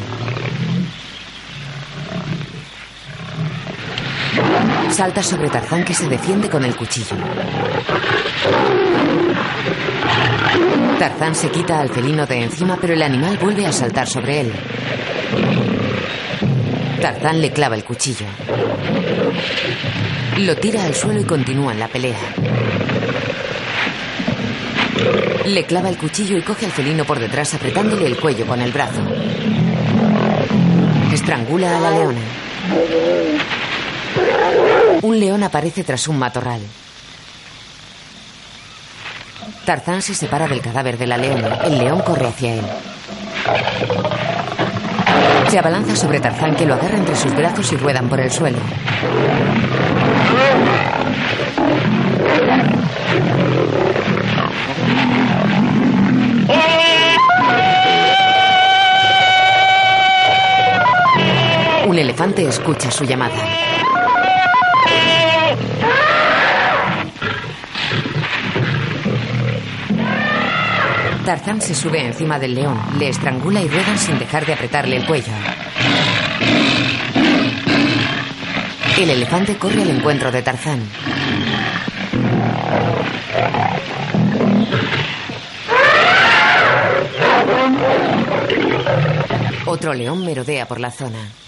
Salta 4.90 5.20
sobre 5.20 5.50
Tarzán 5.50 5.84
que 5.84 5.94
se 5.94 6.08
defiende 6.08 6.48
con 6.48 6.64
el 6.64 6.76
cuchillo. 6.76 7.16
Tarzán 11.00 11.34
se 11.34 11.50
quita 11.50 11.80
al 11.80 11.88
felino 11.88 12.24
de 12.24 12.44
encima, 12.44 12.78
pero 12.80 12.94
el 12.94 13.02
animal 13.02 13.36
vuelve 13.38 13.66
a 13.66 13.72
saltar 13.72 14.06
sobre 14.06 14.42
él. 14.42 14.52
Tarzán 17.00 17.40
le 17.40 17.50
clava 17.50 17.74
el 17.74 17.82
cuchillo. 17.82 18.26
Lo 20.38 20.54
tira 20.54 20.84
al 20.84 20.94
suelo 20.94 21.20
y 21.20 21.24
continúan 21.24 21.80
la 21.80 21.88
pelea. 21.88 22.73
Le 25.46 25.64
clava 25.64 25.88
el 25.88 25.98
cuchillo 25.98 26.38
y 26.38 26.42
coge 26.42 26.66
al 26.66 26.72
felino 26.72 27.04
por 27.04 27.18
detrás 27.18 27.54
apretándole 27.54 28.06
el 28.06 28.16
cuello 28.18 28.46
con 28.46 28.60
el 28.60 28.72
brazo. 28.72 29.00
Estrangula 31.12 31.76
a 31.76 31.80
la 31.80 31.90
leona. 31.90 32.20
Un 35.02 35.20
león 35.20 35.42
aparece 35.42 35.84
tras 35.84 36.08
un 36.08 36.18
matorral. 36.18 36.60
Tarzán 39.64 40.02
se 40.02 40.14
separa 40.14 40.46
del 40.46 40.60
cadáver 40.60 40.98
de 40.98 41.06
la 41.06 41.16
leona. 41.16 41.56
El 41.64 41.78
león 41.78 42.00
corre 42.00 42.26
hacia 42.26 42.54
él. 42.54 42.64
Se 45.48 45.58
abalanza 45.58 45.94
sobre 45.94 46.20
Tarzán 46.20 46.56
que 46.56 46.66
lo 46.66 46.74
agarra 46.74 46.96
entre 46.96 47.16
sus 47.16 47.34
brazos 47.34 47.70
y 47.72 47.76
ruedan 47.76 48.08
por 48.08 48.20
el 48.20 48.30
suelo. 48.30 48.58
Elefante 62.04 62.46
escucha 62.46 62.90
su 62.90 63.04
llamada. 63.04 63.34
Tarzán 71.24 71.62
se 71.62 71.74
sube 71.74 72.04
encima 72.04 72.38
del 72.38 72.54
león, 72.54 72.78
le 72.98 73.08
estrangula 73.08 73.62
y 73.62 73.68
ruedan 73.68 73.98
sin 73.98 74.18
dejar 74.18 74.44
de 74.44 74.52
apretarle 74.52 74.96
el 74.96 75.06
cuello. 75.06 75.32
El 78.98 79.08
elefante 79.08 79.56
corre 79.56 79.80
al 79.80 79.88
encuentro 79.88 80.30
de 80.30 80.42
Tarzán. 80.42 80.80
Otro 89.64 89.94
león 89.94 90.22
merodea 90.22 90.68
por 90.68 90.78
la 90.78 90.90
zona. 90.90 91.43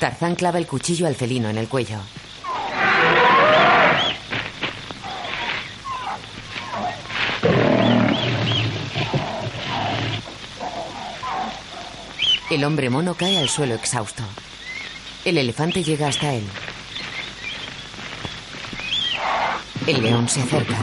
Tarzán 0.00 0.34
clava 0.34 0.56
el 0.56 0.66
cuchillo 0.66 1.06
al 1.06 1.14
felino 1.14 1.50
en 1.50 1.58
el 1.58 1.68
cuello. 1.68 1.98
El 12.50 12.64
hombre 12.64 12.88
mono 12.88 13.14
cae 13.14 13.36
al 13.36 13.50
suelo 13.50 13.74
exhausto. 13.74 14.22
El 15.26 15.36
elefante 15.36 15.84
llega 15.84 16.08
hasta 16.08 16.32
él. 16.32 16.44
El 19.86 20.02
león 20.02 20.30
se 20.30 20.40
acerca. 20.40 20.78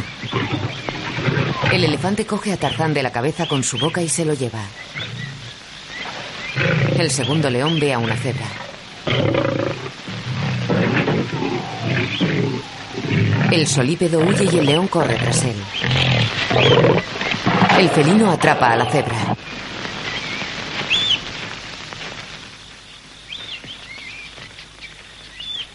El 1.72 1.84
elefante 1.84 2.28
coge 2.28 2.54
a 2.54 2.58
Tarzán 2.58 2.94
de 2.94 3.02
la 3.02 3.12
cabeza 3.12 3.48
con 3.48 3.64
su 3.64 3.80
boca 3.80 4.04
y 4.04 4.10
se 4.10 4.26
lo 4.26 4.36
lleva. 4.36 4.62
El 7.00 7.10
segundo 7.10 7.50
león 7.50 7.80
ve 7.80 7.94
a 7.94 8.00
una 8.00 8.16
cebra. 8.16 8.47
El 13.52 13.66
solípedo 13.66 14.20
huye 14.20 14.50
y 14.52 14.58
el 14.60 14.66
león 14.66 14.88
corre 14.88 15.16
tras 15.16 15.44
él. 15.44 15.56
El 17.80 17.90
felino 17.90 18.30
atrapa 18.30 18.74
a 18.74 18.76
la 18.76 18.92
cebra. 18.92 19.36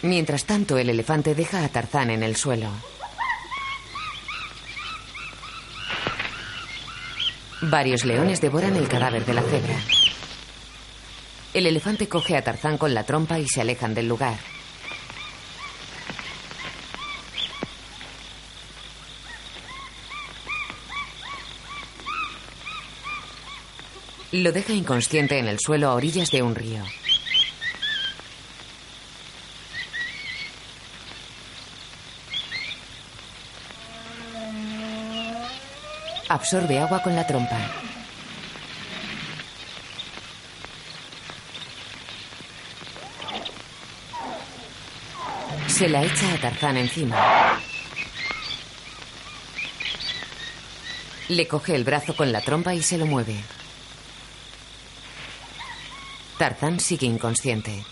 Mientras 0.03 0.45
tanto, 0.45 0.77
el 0.77 0.89
elefante 0.89 1.33
deja 1.33 1.63
a 1.63 1.69
Tarzán 1.69 2.11
en 2.11 2.23
el 2.23 2.35
suelo. 2.35 2.69
Varios 7.61 8.05
leones 8.05 8.41
devoran 8.41 8.75
el 8.75 8.87
cadáver 8.87 9.25
de 9.25 9.33
la 9.33 9.41
cebra. 9.41 9.75
El 11.53 11.65
elefante 11.65 12.07
coge 12.07 12.35
a 12.35 12.43
Tarzán 12.43 12.77
con 12.77 12.93
la 12.93 13.03
trompa 13.03 13.39
y 13.39 13.47
se 13.47 13.61
alejan 13.61 13.93
del 13.93 14.07
lugar. 14.07 14.52
Lo 24.33 24.51
deja 24.51 24.73
inconsciente 24.73 25.37
en 25.37 25.47
el 25.47 25.59
suelo 25.59 25.89
a 25.89 25.93
orillas 25.93 26.31
de 26.31 26.41
un 26.41 26.55
río. 26.55 26.83
Absorbe 36.29 36.79
agua 36.79 37.03
con 37.03 37.15
la 37.15 37.27
trompa. 37.27 37.59
Se 45.67 45.87
la 45.87 46.03
echa 46.03 46.33
a 46.33 46.37
Tarzán 46.41 46.77
encima. 46.77 47.59
Le 51.29 51.47
coge 51.47 51.75
el 51.75 51.83
brazo 51.83 52.15
con 52.15 52.31
la 52.31 52.41
trompa 52.41 52.73
y 52.73 52.81
se 52.81 52.97
lo 52.97 53.05
mueve. 53.05 53.35
Tarzán 56.37 56.79
sigue 56.79 57.07
inconsciente. 57.07 57.83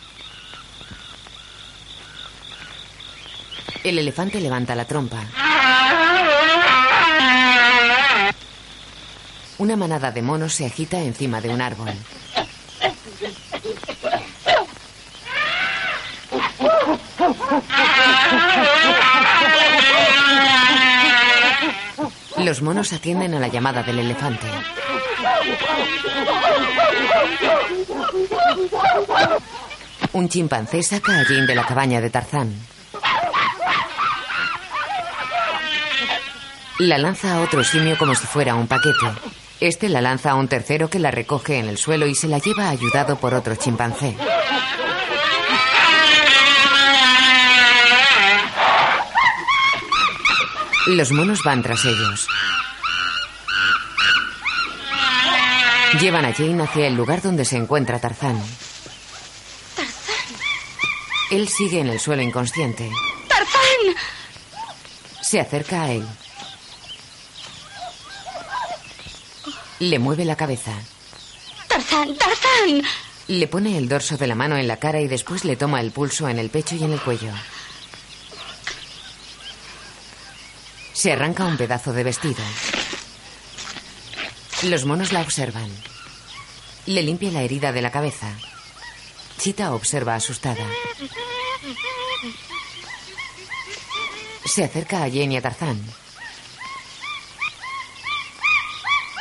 El 3.84 3.98
elefante 3.98 4.40
levanta 4.40 4.76
la 4.76 4.86
trompa. 4.86 5.24
Una 9.58 9.76
manada 9.76 10.12
de 10.12 10.22
monos 10.22 10.54
se 10.54 10.66
agita 10.66 11.00
encima 11.00 11.40
de 11.40 11.50
un 11.50 11.62
árbol. 11.62 11.94
Los 22.38 22.62
monos 22.64 22.92
atienden 22.92 23.36
a 23.36 23.40
la 23.40 23.48
llamada 23.48 23.84
del 23.84 24.00
elefante. 24.00 24.48
Un 30.14 30.30
chimpancé 30.30 30.84
saca 30.84 31.20
a 31.20 31.24
Jane 31.24 31.48
de 31.48 31.56
la 31.56 31.66
cabaña 31.66 32.02
de 32.02 32.10
Tarzán. 32.10 32.54
La 36.80 36.98
lanza 36.98 37.36
a 37.36 37.42
otro 37.42 37.64
simio 37.64 37.98
como 37.98 38.16
si 38.16 38.26
fuera 38.26 38.56
un 38.56 38.68
paquete. 38.68 39.08
Este 39.60 39.88
la 39.88 40.02
lanza 40.02 40.32
a 40.32 40.36
un 40.36 40.48
tercero 40.48 40.90
que 40.90 40.98
la 40.98 41.12
recoge 41.12 41.60
en 41.60 41.70
el 41.70 41.78
suelo 41.78 42.08
y 42.08 42.16
se 42.16 42.28
la 42.28 42.40
lleva 42.40 42.70
ayudado 42.70 43.18
por 43.18 43.36
otro 43.36 43.56
chimpancé. 43.56 44.16
Los 50.88 51.12
monos 51.12 51.44
van 51.44 51.62
tras 51.62 51.86
ellos. 51.86 52.28
Llevan 56.00 56.26
a 56.26 56.34
Jane 56.34 56.64
hacia 56.64 56.88
el 56.88 56.96
lugar 56.96 57.22
donde 57.22 57.44
se 57.44 57.58
encuentra 57.58 58.00
Tarzán. 58.00 58.42
¡Tarzán! 59.76 60.36
Él 61.32 61.50
sigue 61.50 61.80
en 61.80 61.90
el 61.90 62.00
suelo 62.00 62.22
inconsciente. 62.22 62.90
¡Tarzán! 63.28 63.96
Se 65.22 65.40
acerca 65.40 65.84
a 65.84 65.92
él. 65.92 66.08
Le 69.80 70.00
mueve 70.00 70.24
la 70.24 70.36
cabeza. 70.36 70.72
¡Tarzán! 71.68 72.16
¡Tarzán! 72.16 72.82
Le 73.28 73.48
pone 73.48 73.78
el 73.78 73.90
dorso 73.90 74.18
de 74.18 74.28
la 74.28 74.36
mano 74.36 74.58
en 74.58 74.68
la 74.68 74.78
cara 74.78 75.02
y 75.02 75.08
después 75.08 75.44
le 75.46 75.58
toma 75.58 75.82
el 75.82 75.92
pulso 75.92 76.30
en 76.30 76.40
el 76.40 76.50
pecho 76.50 76.76
y 76.76 76.84
en 76.84 76.94
el 76.94 77.02
cuello. 77.02 77.32
Se 80.94 81.12
arranca 81.12 81.46
un 81.46 81.58
pedazo 81.58 81.94
de 81.94 82.04
vestido. 82.04 82.44
Los 84.64 84.86
monos 84.86 85.12
la 85.12 85.22
observan. 85.22 85.70
Le 86.86 87.02
limpia 87.02 87.32
la 87.32 87.42
herida 87.42 87.72
de 87.72 87.82
la 87.82 87.92
cabeza. 87.92 88.28
Chita 89.40 89.74
observa 89.74 90.16
asustada. 90.16 90.68
Se 94.46 94.64
acerca 94.64 95.04
a 95.04 95.10
Jane 95.10 95.34
y 95.34 95.38
a 95.38 95.42
Tarzán. 95.42 95.82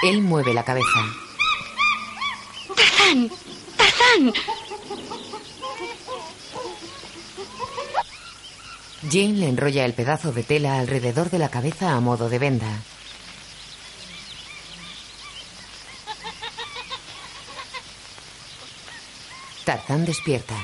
Él 0.02 0.20
mueve 0.20 0.52
la 0.52 0.64
cabeza. 0.64 1.06
¡Tarzán! 2.76 3.30
¡Tarzán! 3.76 4.32
Jane 9.10 9.38
le 9.38 9.48
enrolla 9.48 9.86
el 9.86 9.94
pedazo 9.94 10.32
de 10.32 10.42
tela 10.42 10.78
alrededor 10.78 11.30
de 11.30 11.38
la 11.38 11.48
cabeza 11.48 11.92
a 11.92 12.00
modo 12.00 12.28
de 12.28 12.38
venda. 12.38 12.82
Tarzán 19.70 20.04
despierta. 20.04 20.56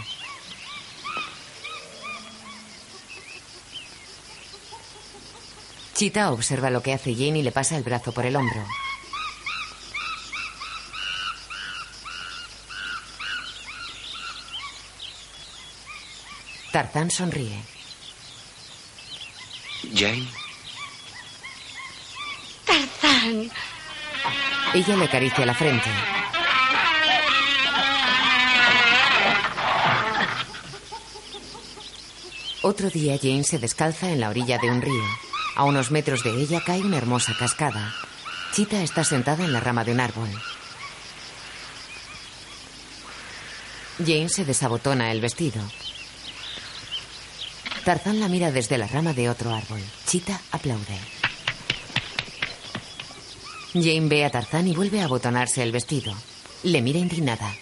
Chita 5.94 6.32
observa 6.32 6.70
lo 6.70 6.82
que 6.82 6.92
hace 6.92 7.14
Jane 7.14 7.38
y 7.38 7.42
le 7.42 7.52
pasa 7.52 7.76
el 7.76 7.84
brazo 7.84 8.10
por 8.10 8.26
el 8.26 8.34
hombro. 8.34 8.66
Tarzán 16.72 17.08
sonríe. 17.08 17.62
Jane, 19.94 20.28
¡Tarzán! 22.64 23.52
Ella 24.74 24.96
le 24.96 25.04
acaricia 25.04 25.46
la 25.46 25.54
frente. 25.54 25.90
Otro 32.68 32.90
día 32.90 33.16
Jane 33.16 33.44
se 33.44 33.60
descalza 33.60 34.10
en 34.10 34.18
la 34.18 34.28
orilla 34.28 34.58
de 34.58 34.68
un 34.68 34.82
río. 34.82 35.04
A 35.54 35.62
unos 35.62 35.92
metros 35.92 36.24
de 36.24 36.30
ella 36.30 36.60
cae 36.66 36.80
una 36.80 36.96
hermosa 36.96 37.32
cascada. 37.38 37.94
Chita 38.52 38.82
está 38.82 39.04
sentada 39.04 39.44
en 39.44 39.52
la 39.52 39.60
rama 39.60 39.84
de 39.84 39.92
un 39.92 40.00
árbol. 40.00 40.28
Jane 44.04 44.28
se 44.28 44.44
desabotona 44.44 45.12
el 45.12 45.20
vestido. 45.20 45.62
Tarzán 47.84 48.18
la 48.18 48.26
mira 48.26 48.50
desde 48.50 48.78
la 48.78 48.88
rama 48.88 49.12
de 49.12 49.30
otro 49.30 49.54
árbol. 49.54 49.80
Chita 50.04 50.40
aplaude. 50.50 50.98
Jane 53.74 54.08
ve 54.08 54.24
a 54.24 54.30
Tarzán 54.30 54.66
y 54.66 54.74
vuelve 54.74 55.02
a 55.02 55.04
abotonarse 55.04 55.62
el 55.62 55.70
vestido. 55.70 56.12
Le 56.64 56.82
mira 56.82 56.98
indignada. 56.98 57.54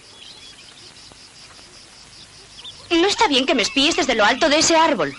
No 2.91 3.07
está 3.25 3.33
bien 3.33 3.47
que 3.47 3.55
me 3.55 3.63
espíes 3.63 3.97
desde 3.97 4.15
lo 4.15 4.23
alto 4.27 4.51
de 4.51 4.59
ese 4.59 4.77
árbol. 4.77 5.17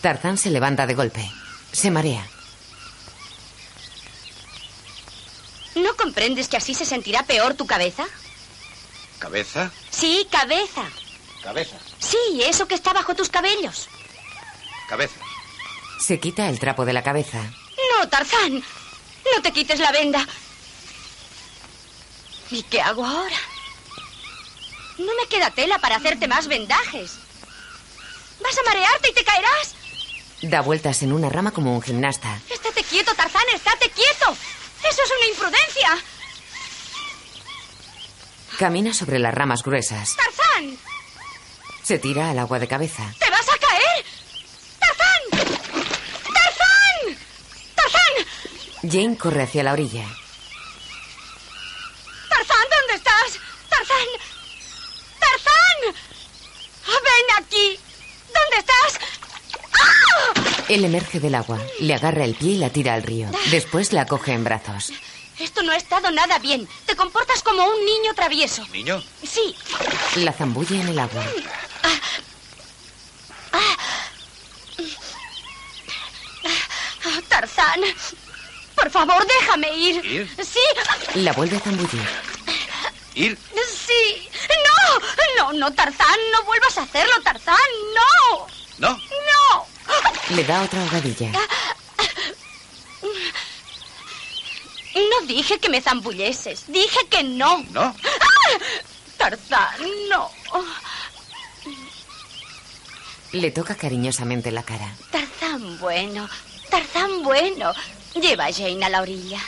Tarzán 0.00 0.38
se 0.38 0.48
levanta 0.48 0.86
de 0.86 0.94
golpe. 0.94 1.30
Se 1.70 1.90
marea. 1.90 2.26
¿No 5.74 5.94
comprendes 5.96 6.48
que 6.48 6.56
así 6.56 6.74
se 6.74 6.86
sentirá 6.86 7.22
peor 7.24 7.52
tu 7.54 7.66
cabeza? 7.66 8.06
¿cabeza? 9.18 9.70
Sí, 9.90 10.26
cabeza. 10.30 10.82
Cabeza. 11.42 11.76
Sí, 11.98 12.42
eso 12.42 12.66
que 12.66 12.74
está 12.74 12.94
bajo 12.94 13.14
tus 13.14 13.28
cabellos. 13.28 13.88
Cabeza. 14.88 15.20
Se 16.00 16.18
quita 16.18 16.48
el 16.48 16.58
trapo 16.58 16.86
de 16.86 16.94
la 16.94 17.02
cabeza. 17.02 17.42
No, 17.98 18.08
Tarzán. 18.08 18.54
No 19.34 19.42
te 19.42 19.52
quites 19.52 19.78
la 19.78 19.92
venda. 19.92 20.26
¿Y 22.50 22.62
qué 22.62 22.80
hago 22.80 23.04
ahora? 23.04 23.36
No 24.98 25.12
me 25.20 25.26
queda 25.28 25.50
tela 25.50 25.78
para 25.78 25.96
hacerte 25.96 26.28
más 26.28 26.46
vendajes. 26.46 27.12
Vas 28.40 28.58
a 28.58 28.62
marearte 28.68 29.10
y 29.10 29.14
te 29.14 29.24
caerás. 29.24 29.74
Da 30.42 30.60
vueltas 30.60 31.02
en 31.02 31.12
una 31.12 31.28
rama 31.28 31.50
como 31.52 31.74
un 31.74 31.82
gimnasta. 31.82 32.38
Estate 32.50 32.82
quieto, 32.84 33.14
Tarzán, 33.14 33.42
estate 33.54 33.90
quieto. 33.90 34.36
Eso 34.88 35.02
es 35.02 35.10
una 35.18 35.28
imprudencia. 35.30 35.98
Camina 38.58 38.92
sobre 38.94 39.18
las 39.18 39.34
ramas 39.34 39.62
gruesas. 39.62 40.14
Tarzán, 40.16 40.78
Se 41.82 41.98
tira 41.98 42.30
al 42.30 42.38
agua 42.38 42.58
de 42.58 42.68
cabeza. 42.68 43.02
te 43.18 43.30
vas 43.30 43.48
a 43.48 43.58
caer. 43.58 44.04
Tarzán. 44.78 45.48
Tarzán. 46.34 47.18
Tarzán. 47.74 48.90
Jane 48.90 49.16
corre 49.18 49.42
hacia 49.42 49.62
la 49.64 49.72
orilla. 49.72 50.04
Tarzán, 52.28 52.66
¿dónde 52.70 52.94
estás? 52.94 53.38
Tarzán. 53.70 54.06
Tarzán. 55.18 55.94
Ah, 56.86 57.00
Ven 57.24 57.44
aquí. 57.44 57.78
¿Dónde 58.26 58.58
estás? 58.58 59.00
¡Ah! 59.80 60.64
Él 60.68 60.84
emerge 60.84 61.20
del 61.20 61.34
agua, 61.34 61.60
le 61.80 61.94
agarra 61.94 62.24
el 62.24 62.34
pie 62.34 62.52
y 62.52 62.58
la 62.58 62.70
tira 62.70 62.94
al 62.94 63.02
río. 63.02 63.28
Después 63.50 63.92
la 63.92 64.06
coge 64.06 64.32
en 64.32 64.44
brazos. 64.44 64.92
Esto 65.38 65.62
no 65.62 65.72
ha 65.72 65.76
estado 65.76 66.10
nada 66.10 66.38
bien. 66.38 66.68
Te 66.86 66.96
comportas 66.96 67.42
como 67.42 67.64
un 67.64 67.84
niño 67.84 68.14
travieso. 68.14 68.64
¿Niño? 68.72 69.02
Sí. 69.22 69.54
La 70.16 70.32
zambulle 70.32 70.80
en 70.80 70.88
el 70.88 70.98
agua. 70.98 71.24
Ah, 77.06 77.20
Tarzán. 77.28 77.80
Por 78.74 78.90
favor, 78.90 79.26
déjame 79.26 79.76
ir. 79.76 80.04
¿Ir? 80.04 80.28
Sí. 80.44 80.60
La 81.16 81.32
vuelve 81.32 81.56
a 81.56 81.60
zambullir. 81.60 82.08
¿Ir? 83.14 83.38
Sí. 83.86 84.28
No. 84.48 85.52
No, 85.52 85.52
no, 85.58 85.72
Tarzán. 85.74 86.18
No 86.32 86.42
vuelvas 86.44 86.76
a 86.78 86.82
hacerlo, 86.82 87.14
Tarzán. 87.22 87.56
No. 87.94 88.46
¿No? 88.78 88.96
No. 88.98 89.66
Le 90.34 90.44
da 90.44 90.62
otra 90.62 90.80
ahogadilla. 90.82 91.30
No 94.94 95.26
dije 95.26 95.58
que 95.58 95.68
me 95.68 95.80
zambulleses. 95.80 96.64
Dije 96.68 96.98
que 97.10 97.22
no. 97.22 97.62
¿No? 97.70 97.82
¡Ah! 97.82 98.58
Tarzán, 99.18 99.80
no. 100.08 100.30
Le 103.32 103.50
toca 103.50 103.74
cariñosamente 103.74 104.50
la 104.50 104.62
cara. 104.62 104.94
Tarzán 105.10 105.78
bueno. 105.78 106.28
Tarzán 106.70 107.22
bueno. 107.22 107.72
Lleva 108.14 108.46
a 108.46 108.52
Jane 108.52 108.84
a 108.84 108.88
la 108.88 109.02
orilla. 109.02 109.40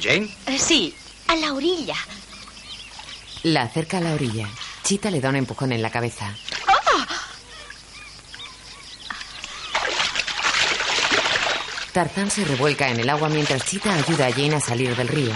¿Jane? 0.00 0.34
Eh, 0.46 0.58
Sí, 0.58 0.94
a 1.28 1.36
la 1.36 1.52
orilla. 1.52 1.96
La 3.46 3.62
acerca 3.62 3.98
a 3.98 4.00
la 4.00 4.12
orilla. 4.12 4.48
Chita 4.82 5.08
le 5.08 5.20
da 5.20 5.28
un 5.28 5.36
empujón 5.36 5.70
en 5.70 5.80
la 5.80 5.88
cabeza. 5.88 6.34
¡Ah! 6.66 7.06
Tarzán 11.92 12.28
se 12.28 12.44
revuelca 12.44 12.88
en 12.88 12.98
el 12.98 13.08
agua 13.08 13.28
mientras 13.28 13.64
Chita 13.64 13.94
ayuda 13.94 14.26
a 14.26 14.32
Jane 14.32 14.56
a 14.56 14.60
salir 14.60 14.96
del 14.96 15.06
río. 15.06 15.32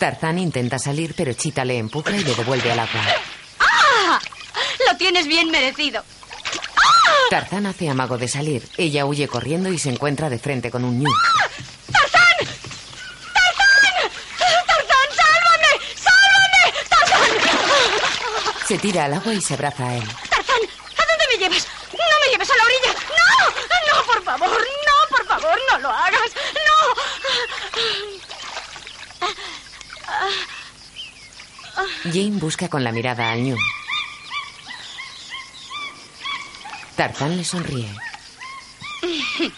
Tarzán 0.00 0.40
intenta 0.40 0.80
salir, 0.80 1.14
pero 1.16 1.34
Chita 1.34 1.64
le 1.64 1.78
empuja 1.78 2.16
y 2.16 2.24
le 2.24 2.34
devuelve 2.34 2.72
al 2.72 2.80
agua. 2.80 3.00
¡Ah! 3.60 4.18
Lo 4.90 4.96
tienes 4.96 5.28
bien 5.28 5.52
merecido. 5.52 6.02
Tarzán 7.30 7.66
hace 7.66 7.88
amago 7.88 8.18
de 8.18 8.26
salir. 8.26 8.68
Ella 8.76 9.06
huye 9.06 9.28
corriendo 9.28 9.72
y 9.72 9.78
se 9.78 9.90
encuentra 9.90 10.28
de 10.28 10.40
frente 10.40 10.72
con 10.72 10.84
un 10.84 10.98
ñu. 10.98 11.10
Se 18.74 18.80
tira 18.80 19.04
al 19.04 19.14
agua 19.14 19.32
y 19.32 19.40
se 19.40 19.54
abraza 19.54 19.86
a 19.86 19.94
él. 19.94 20.02
¡Tarzán! 20.28 20.56
¿A 20.58 21.06
dónde 21.06 21.24
me 21.30 21.38
llevas? 21.38 21.68
¡No 21.92 22.16
me 22.24 22.32
lleves 22.32 22.50
a 22.50 22.56
la 22.56 22.64
orilla! 22.64 22.92
¡No! 23.08 23.46
¡No, 23.86 24.04
por 24.04 24.24
favor! 24.24 24.50
¡No, 24.50 25.16
por 25.16 25.26
favor! 25.28 25.60
¡No 25.70 25.78
lo 25.78 25.90
hagas! 25.90 26.32
Jane 32.02 32.40
busca 32.40 32.68
con 32.68 32.82
la 32.82 32.90
mirada 32.90 33.30
al 33.30 33.44
ñu. 33.44 33.56
Tarzán 36.96 37.36
le 37.36 37.44
sonríe. 37.44 37.94
¡No! 39.02 39.50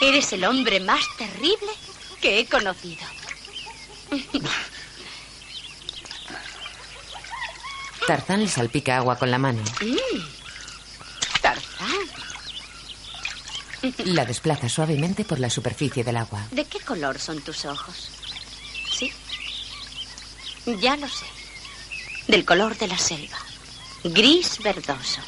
Eres 0.00 0.32
el 0.32 0.44
hombre 0.44 0.80
más 0.80 1.04
terrible 1.16 1.70
que 2.20 2.40
he 2.40 2.46
conocido. 2.48 3.06
Tarzán 8.06 8.40
le 8.40 8.48
salpica 8.48 8.96
agua 8.98 9.16
con 9.18 9.30
la 9.30 9.38
mano. 9.38 9.62
Mm. 9.80 9.96
Tarzán, 11.40 11.98
La 14.04 14.24
desplaza 14.24 14.68
suavemente 14.68 15.24
por 15.24 15.38
la 15.40 15.50
superficie 15.50 16.04
del 16.04 16.16
agua. 16.16 16.46
¿de 16.50 16.64
qué 16.64 16.80
color 16.80 17.18
son 17.18 17.40
tus 17.40 17.64
ojos? 17.64 18.08
¿Sí? 18.92 19.12
Ya 20.80 20.96
lo 20.96 21.08
sé. 21.08 21.26
Del 22.28 22.44
color 22.44 22.76
de 22.78 22.88
la 22.88 22.98
selva. 22.98 23.38
Gris 24.04 24.58
verdoso. 24.62 25.20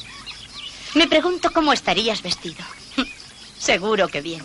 Me 0.95 1.07
pregunto 1.07 1.53
cómo 1.53 1.73
estarías 1.73 2.23
vestido. 2.23 2.65
Seguro 3.59 4.09
que 4.09 4.21
bien. 4.23 4.43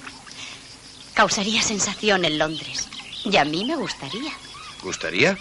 Causaría 1.13 1.61
sensación 1.61 2.25
en 2.25 2.37
Londres. 2.37 2.87
Y 3.23 3.37
a 3.37 3.45
mí 3.45 3.63
me 3.65 3.75
gustaría. 3.75 4.31
¿Gustaría? 4.81 5.37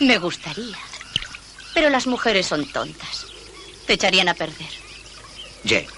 Me 0.00 0.18
gustaría. 0.18 0.76
Pero 1.74 1.90
las 1.90 2.06
mujeres 2.06 2.46
son 2.46 2.64
tontas. 2.72 3.26
Te 3.86 3.94
echarían 3.94 4.28
a 4.28 4.34
perder. 4.34 4.68
Jane, 5.66 5.88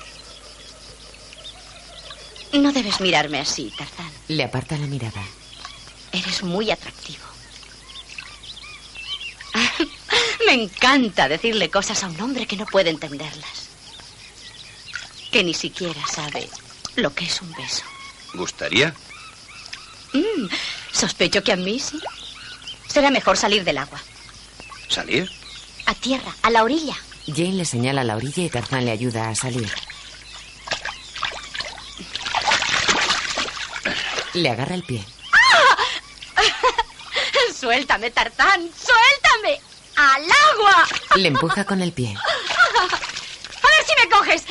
No 2.55 2.73
debes 2.73 3.01
mirarme 3.01 3.39
así, 3.39 3.73
Tarzán. 3.77 4.11
Le 4.29 4.43
aparta 4.43 4.77
la 4.79 4.87
mirada. 4.87 5.23
Eres 6.13 6.43
muy 6.43 6.71
atractivo. 6.71 7.25
Me 10.47 10.55
encanta 10.55 11.29
decirle 11.29 11.71
cosas 11.71 12.03
a 12.03 12.09
un 12.09 12.21
hombre 12.21 12.47
que 12.47 12.57
no 12.57 12.65
puede 12.67 12.91
entenderlas. 12.91 13.69
Que 15.31 15.45
ni 15.45 15.53
siquiera 15.55 16.01
sabe 16.07 16.49
lo 16.95 17.13
que 17.15 17.25
es 17.25 17.43
un 17.43 17.53
beso. 17.53 17.85
¿Gustaría? 18.35 18.95
Mm, 20.13 20.47
sospecho 20.93 21.43
que 21.43 21.53
a 21.53 21.57
mí 21.57 21.79
sí. 21.79 22.01
Será 22.89 23.11
mejor 23.11 23.37
salir 23.37 23.65
del 23.65 23.79
agua. 23.79 24.01
¿Salir? 24.89 25.31
A 25.87 25.95
tierra, 25.95 26.35
a 26.43 26.51
la 26.51 26.65
orilla. 26.65 26.95
Jane 27.27 27.53
le 27.55 27.65
señala 27.65 28.01
a 28.03 28.05
la 28.05 28.17
orilla 28.17 28.43
y 28.43 28.51
Tarzán 28.51 28.85
le 28.85 28.91
ayuda 28.91 29.29
a 29.29 29.35
salir. 29.35 29.71
Le 34.35 34.51
agarra 34.51 34.75
el 34.75 34.83
pie. 34.83 35.05
Suéltame, 37.59 38.11
Tarzán, 38.11 38.61
suéltame. 38.61 39.61
¡Al 39.97 40.23
agua! 40.23 40.87
Le 41.17 41.29
empuja 41.29 41.65
con 41.65 41.81
el 41.81 41.93
pie. 41.93 42.15
A 42.17 43.69
ver 43.69 43.87
si 43.87 43.95
me 44.05 44.11
coges. 44.11 44.45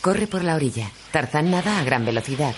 Corre 0.00 0.26
por 0.26 0.44
la 0.44 0.54
orilla. 0.54 0.90
Tarzán 1.10 1.50
nada 1.50 1.80
a 1.80 1.84
gran 1.84 2.04
velocidad. 2.04 2.54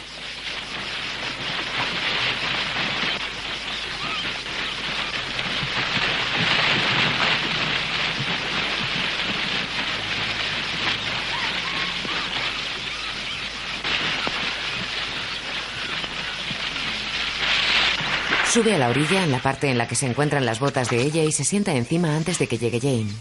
Sube 18.59 18.75
a 18.75 18.79
la 18.79 18.89
orilla 18.89 19.23
en 19.23 19.31
la 19.31 19.39
parte 19.39 19.71
en 19.71 19.79
la 19.79 19.87
que 19.87 19.95
se 19.95 20.05
encuentran 20.07 20.45
las 20.45 20.59
botas 20.59 20.91
de 20.91 21.01
ella 21.01 21.23
y 21.23 21.31
se 21.31 21.45
sienta 21.45 21.75
encima 21.75 22.17
antes 22.17 22.41
de 22.41 22.49
que 22.49 22.59
llegue 22.59 22.81
Jane. 22.81 23.15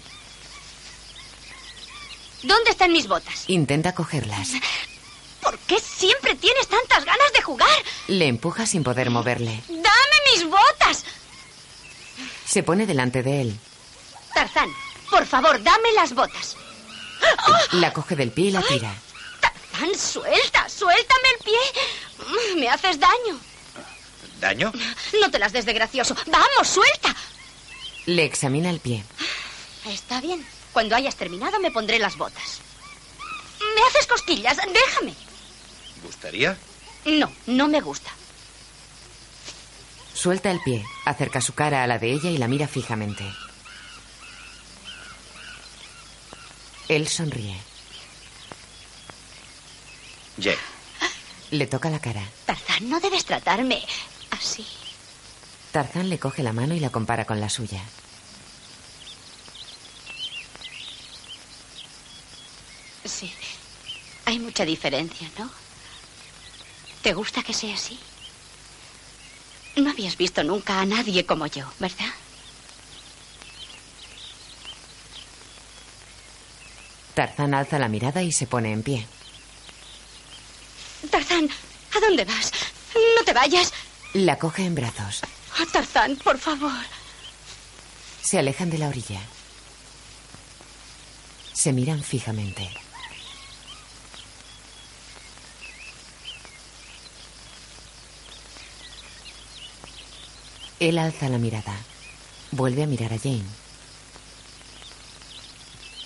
¿Dónde 2.41 2.71
están 2.71 2.91
mis 2.91 3.07
botas? 3.07 3.43
Intenta 3.45 3.93
cogerlas. 3.93 4.53
¿Por 5.43 5.55
qué 5.59 5.77
siempre 5.79 6.33
tienes 6.33 6.67
tantas 6.67 7.05
ganas 7.05 7.33
de 7.35 7.43
jugar? 7.43 7.69
Le 8.07 8.25
empuja 8.25 8.65
sin 8.65 8.83
poder 8.83 9.11
moverle. 9.11 9.61
¡Dame 9.67 10.17
mis 10.33 10.43
botas! 10.45 11.05
Se 12.43 12.63
pone 12.63 12.87
delante 12.87 13.21
de 13.21 13.41
él. 13.41 13.59
Tarzán, 14.33 14.71
por 15.11 15.27
favor, 15.27 15.61
dame 15.61 15.91
las 15.93 16.15
botas. 16.15 16.57
La 17.73 17.93
coge 17.93 18.15
del 18.15 18.31
pie 18.31 18.45
y 18.45 18.51
la 18.53 18.63
tira. 18.63 18.91
Tarzán, 19.39 19.95
suelta, 19.95 20.67
suéltame 20.67 21.29
el 21.37 21.45
pie. 21.45 22.59
Me 22.59 22.69
haces 22.69 22.99
daño. 22.99 23.39
¿Daño? 24.39 24.71
No 25.21 25.31
te 25.31 25.39
las 25.39 25.53
des 25.53 25.65
de 25.65 25.73
gracioso. 25.73 26.15
Vamos, 26.27 26.67
suelta. 26.67 27.15
Le 28.05 28.23
examina 28.23 28.69
el 28.69 28.79
pie. 28.79 29.03
Está 29.85 30.21
bien. 30.21 30.45
Cuando 30.73 30.95
hayas 30.95 31.15
terminado 31.15 31.59
me 31.59 31.71
pondré 31.71 31.99
las 31.99 32.17
botas. 32.17 32.59
Me 33.75 33.81
haces 33.87 34.07
cosquillas. 34.07 34.57
Déjame. 34.57 35.13
¿Gustaría? 36.03 36.57
No, 37.05 37.31
no 37.47 37.67
me 37.67 37.81
gusta. 37.81 38.11
Suelta 40.13 40.51
el 40.51 40.59
pie, 40.61 40.83
acerca 41.05 41.41
su 41.41 41.53
cara 41.53 41.83
a 41.83 41.87
la 41.87 41.99
de 41.99 42.11
ella 42.11 42.29
y 42.29 42.37
la 42.37 42.47
mira 42.47 42.67
fijamente. 42.67 43.23
Él 46.87 47.07
sonríe. 47.07 47.55
Jane. 50.41 50.57
Le 51.51 51.67
toca 51.67 51.89
la 51.89 51.99
cara. 51.99 52.23
Tarzán, 52.45 52.89
no 52.89 52.99
debes 52.99 53.25
tratarme 53.25 53.83
así. 54.37 54.65
Tarzán 55.71 56.09
le 56.09 56.19
coge 56.19 56.43
la 56.43 56.53
mano 56.53 56.73
y 56.73 56.79
la 56.79 56.89
compara 56.89 57.25
con 57.25 57.39
la 57.39 57.49
suya. 57.49 57.81
Sí. 63.05 63.33
Hay 64.25 64.39
mucha 64.39 64.65
diferencia, 64.65 65.29
¿no? 65.37 65.49
¿Te 67.01 67.13
gusta 67.13 67.43
que 67.43 67.53
sea 67.53 67.75
así? 67.75 67.99
No 69.75 69.91
habías 69.91 70.17
visto 70.17 70.43
nunca 70.43 70.81
a 70.81 70.85
nadie 70.85 71.25
como 71.25 71.45
yo, 71.47 71.65
¿verdad? 71.79 72.11
Tarzán 77.13 77.53
alza 77.53 77.79
la 77.79 77.87
mirada 77.87 78.21
y 78.23 78.31
se 78.31 78.47
pone 78.47 78.71
en 78.71 78.83
pie. 78.83 79.07
Tarzán, 81.09 81.49
¿a 81.95 81.99
dónde 81.99 82.25
vas? 82.25 82.51
No 83.17 83.23
te 83.23 83.33
vayas. 83.33 83.71
La 84.17 84.39
coge 84.39 84.65
en 84.65 84.73
brazos. 84.73 85.21
Oh, 85.61 85.65
Tarzán, 85.71 86.15
por 86.15 86.39
favor. 86.39 86.71
Se 88.19 88.39
alejan 88.39 88.71
de 88.71 88.79
la 88.79 88.87
orilla. 88.87 89.21
Se 91.53 91.71
miran 91.71 92.01
fijamente. 92.01 92.67
Él 100.79 100.97
alza 100.97 101.29
la 101.29 101.37
mirada. 101.37 101.77
Vuelve 102.49 102.81
a 102.81 102.87
mirar 102.87 103.13
a 103.13 103.19
Jane. 103.19 103.45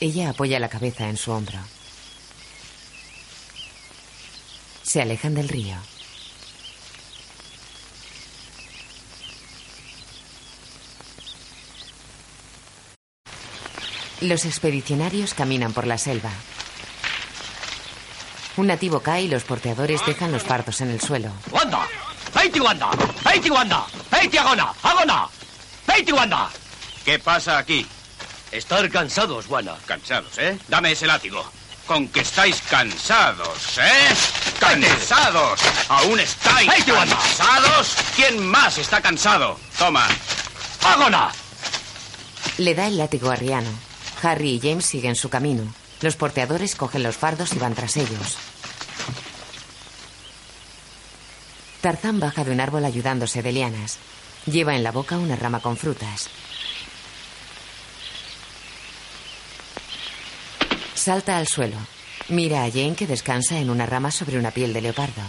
Ella 0.02 0.32
apoya 0.32 0.60
la 0.60 0.68
cabeza 0.68 1.08
en 1.08 1.16
su 1.16 1.32
hombro. 1.32 1.60
Se 4.84 5.02
alejan 5.02 5.34
del 5.34 5.48
río. 5.48 5.78
Los 14.22 14.46
expedicionarios 14.46 15.34
caminan 15.34 15.74
por 15.74 15.88
la 15.88 15.98
selva. 15.98 16.30
Un 18.56 18.68
nativo 18.68 19.00
cae 19.00 19.24
y 19.24 19.28
los 19.28 19.44
porteadores 19.44 20.06
dejan 20.06 20.32
los 20.32 20.44
fardos 20.44 20.80
en 20.82 20.92
el 20.92 21.02
suelo. 21.02 21.32
¡Wanda! 21.50 21.88
¡Heiti 22.40 22.60
Wanda! 22.60 22.92
¡Heiti 23.26 23.50
Wanda! 23.50 23.84
¡Heiti 24.12 24.38
Agona! 24.38 24.74
¡Agona! 24.84 25.28
¡Heiti 25.88 26.12
Wanda! 26.12 26.50
¿Qué 27.04 27.18
pasa 27.18 27.58
aquí? 27.58 27.86
Estar 28.52 28.88
cansados, 28.92 29.48
Wanda. 29.48 29.76
Cansados, 29.88 30.38
¿eh? 30.38 30.56
Dame 30.68 30.92
ese 30.92 31.08
látigo. 31.08 31.44
Con 31.88 32.08
que 32.10 32.20
estáis 32.20 32.62
cansados, 32.70 33.80
¿eh? 33.80 34.14
¡Cansados! 34.60 35.60
¿Aún 35.90 36.20
estáis 36.20 36.70
cansados? 36.86 37.96
¿Quién 38.16 38.46
más 38.46 38.78
está 38.78 39.02
cansado? 39.02 39.60
Toma. 39.80 40.08
¡Agona! 40.84 41.32
Le 42.60 42.76
da 42.76 42.86
el 42.86 42.98
látigo 42.98 43.32
a 43.32 43.36
Riano. 43.36 43.91
Harry 44.22 44.52
y 44.52 44.60
James 44.60 44.86
siguen 44.86 45.16
su 45.16 45.30
camino. 45.30 45.64
Los 46.02 46.16
porteadores 46.16 46.76
cogen 46.76 47.04
los 47.04 47.18
fardos 47.18 47.54
y 47.54 47.60
van 47.60 47.76
tras 47.76 47.98
ellos. 47.98 48.38
Tarzán 51.82 52.20
baja 52.20 52.44
de 52.44 52.52
un 52.52 52.60
árbol 52.60 52.86
ayudándose 52.86 53.42
de 53.42 53.52
lianas. 53.52 53.98
Lleva 54.46 54.76
en 54.76 54.84
la 54.84 54.92
boca 54.92 55.18
una 55.18 55.36
rama 55.36 55.60
con 55.60 55.78
frutas. 55.78 56.30
Salta 60.94 61.38
al 61.38 61.48
suelo. 61.48 61.78
Mira 62.30 62.64
a 62.64 62.70
Jane 62.70 62.96
que 62.96 63.08
descansa 63.08 63.58
en 63.58 63.70
una 63.70 63.86
rama 63.86 64.12
sobre 64.12 64.38
una 64.38 64.52
piel 64.52 64.74
de 64.74 64.82
leopardo. 64.82 65.24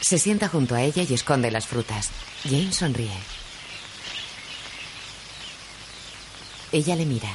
Se 0.00 0.18
sienta 0.18 0.48
junto 0.48 0.74
a 0.74 0.82
ella 0.82 1.02
y 1.02 1.14
esconde 1.14 1.50
las 1.50 1.66
frutas. 1.66 2.10
Jane 2.44 2.72
sonríe. 2.72 3.39
Ella 6.72 6.94
le 6.94 7.04
mira. 7.04 7.30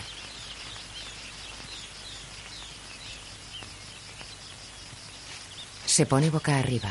Se 5.85 6.05
pone 6.05 6.29
boca 6.29 6.57
arriba. 6.57 6.89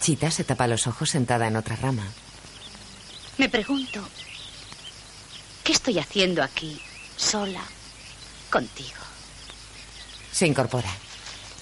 Chita 0.00 0.30
se 0.30 0.44
tapa 0.44 0.66
los 0.66 0.86
ojos 0.86 1.10
sentada 1.10 1.48
en 1.48 1.56
otra 1.56 1.76
rama. 1.76 2.06
Me 3.38 3.48
pregunto, 3.48 4.06
¿qué 5.64 5.72
estoy 5.72 5.98
haciendo 5.98 6.42
aquí, 6.42 6.80
sola, 7.16 7.62
contigo? 8.50 9.00
Se 10.30 10.46
incorpora. 10.46 10.90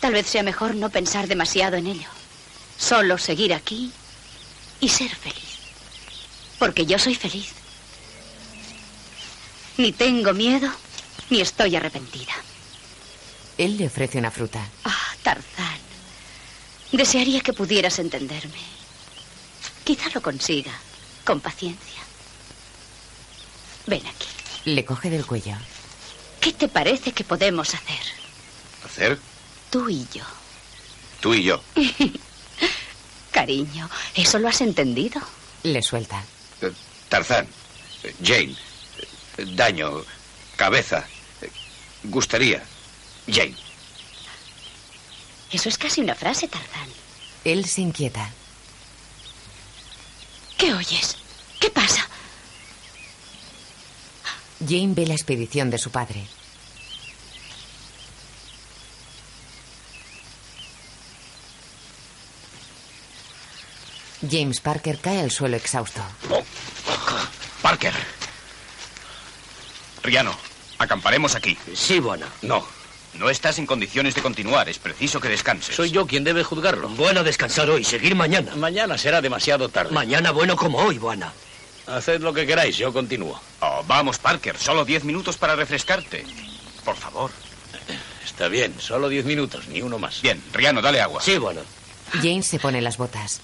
Tal 0.01 0.12
vez 0.12 0.27
sea 0.27 0.43
mejor 0.43 0.74
no 0.74 0.90
pensar 0.90 1.27
demasiado 1.28 1.77
en 1.77 1.86
ello. 1.86 2.09
Solo 2.77 3.16
seguir 3.16 3.55
aquí 3.55 3.93
y 4.81 4.89
ser 4.89 5.15
feliz. 5.15 5.59
Porque 6.59 6.85
yo 6.85 6.98
soy 6.98 7.15
feliz. 7.15 7.64
Ni 9.77 9.93
tengo 9.93 10.33
miedo, 10.33 10.71
ni 11.31 11.41
estoy 11.41 11.77
arrepentida. 11.77 12.33
Él 13.59 13.77
le 13.77 13.87
ofrece 13.87 14.19
una 14.19 14.31
fruta. 14.31 14.65
Ah, 14.85 15.15
Tarzán. 15.23 15.79
Desearía 16.93 17.41
que 17.41 17.53
pudieras 17.53 17.99
entenderme. 17.99 18.59
Quizá 19.85 20.11
lo 20.15 20.23
consiga, 20.23 20.73
con 21.25 21.41
paciencia. 21.41 22.03
Ven 23.87 24.07
aquí. 24.07 24.27
Le 24.65 24.85
coge 24.85 25.11
del 25.11 25.27
cuello. 25.27 25.57
¿Qué 26.41 26.53
te 26.53 26.69
parece 26.69 27.13
que 27.13 27.25
podemos 27.25 27.75
hacer? 27.75 28.01
¿Hacer? 28.85 29.19
Tú 29.71 29.89
y 29.89 30.07
yo. 30.13 30.25
Tú 31.21 31.35
y 31.35 31.43
yo. 31.45 31.63
Cariño, 33.33 33.91
¿eso 34.15 34.39
lo 34.39 34.49
has 34.49 34.61
entendido? 34.61 35.21
Le 35.65 35.83
suelta. 35.83 36.23
Eh, 36.63 36.71
Tarzán. 37.09 37.47
eh, 38.05 38.15
Jane. 38.23 38.55
Daño. 39.36 40.05
Cabeza. 40.56 41.05
Gustaría. 42.05 42.62
Jane. 43.27 43.55
Eso 45.51 45.69
es 45.69 45.78
casi 45.78 46.01
una 46.01 46.15
frase, 46.15 46.48
Tarzán. 46.48 46.89
Él 47.44 47.65
se 47.65 47.81
inquieta. 47.81 48.31
¿Qué 50.56 50.73
oyes? 50.74 51.16
¿Qué 51.61 51.70
pasa? 51.70 52.06
Jane 54.66 54.94
ve 54.94 55.06
la 55.06 55.15
expedición 55.15 55.70
de 55.70 55.78
su 55.78 55.90
padre. 55.90 56.27
James 64.31 64.61
Parker 64.61 64.98
cae 64.98 65.20
al 65.20 65.31
suelo 65.31 65.56
exhausto. 65.56 66.01
Parker. 67.62 67.93
Riano, 70.05 70.36
acamparemos 70.78 71.35
aquí. 71.35 71.56
Sí, 71.74 71.98
bueno. 71.98 72.26
No. 72.43 72.64
No 73.14 73.31
estás 73.31 73.59
en 73.59 73.66
condiciones 73.66 74.14
de 74.14 74.22
continuar. 74.22 74.68
Es 74.68 74.78
preciso 74.78 75.18
que 75.18 75.28
descanses. 75.28 75.74
Soy 75.74 75.90
yo 75.90 76.06
quien 76.06 76.24
debe 76.24 76.44
juzgarlo. 76.44 76.89
Bueno 76.90 77.24
descansar 77.24 77.70
hoy, 77.70 77.85
seguir 77.85 78.14
mañana. 78.14 78.55
Mañana 78.56 78.98
será 78.98 79.22
demasiado 79.22 79.68
tarde. 79.68 79.93
Mañana 79.93 80.31
bueno 80.31 80.56
como 80.56 80.78
hoy, 80.78 80.98
buena. 80.98 81.32
Haced 81.86 82.20
lo 82.20 82.35
que 82.35 82.47
queráis, 82.47 82.76
yo 82.76 82.93
continúo. 82.93 83.40
Oh, 83.60 83.82
vamos, 83.86 84.18
Parker. 84.18 84.59
Solo 84.59 84.85
diez 84.85 85.05
minutos 85.05 85.36
para 85.36 85.56
refrescarte. 85.56 86.24
Por 86.85 86.97
favor. 86.97 87.31
Está 88.24 88.48
bien, 88.48 88.74
solo 88.78 89.09
diez 89.09 89.24
minutos, 89.24 89.68
ni 89.68 89.81
uno 89.81 89.98
más. 89.98 90.20
Bien, 90.20 90.43
Riano, 90.52 90.82
dale 90.82 91.01
agua. 91.01 91.22
Sí, 91.22 91.39
bueno. 91.39 91.60
James 92.14 92.47
se 92.47 92.59
pone 92.59 92.82
las 92.82 92.97
botas. 92.98 93.40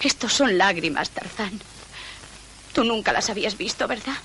Estos 0.00 0.32
son 0.32 0.56
lágrimas, 0.56 1.10
Tarzán. 1.10 1.60
Tú 2.72 2.84
nunca 2.84 3.12
las 3.12 3.28
habías 3.30 3.58
visto, 3.58 3.86
¿verdad? 3.88 4.16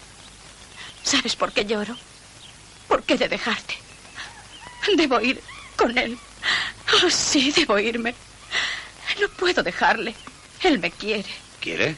¿Sabes 1.04 1.36
por 1.36 1.52
qué 1.52 1.66
lloro? 1.66 1.96
¿Por 2.88 3.04
qué 3.04 3.18
de 3.18 3.28
dejarte? 3.28 3.76
Debo 4.96 5.20
ir 5.20 5.42
con 5.76 5.98
él. 5.98 6.18
Oh, 7.04 7.10
sí, 7.10 7.52
debo 7.52 7.78
irme. 7.80 8.16
No 9.20 9.28
puedo 9.30 9.64
dejarle. 9.64 10.16
Él 10.64 10.80
me 10.80 10.92
quiere. 10.92 11.30
¿Quiere? 11.60 11.96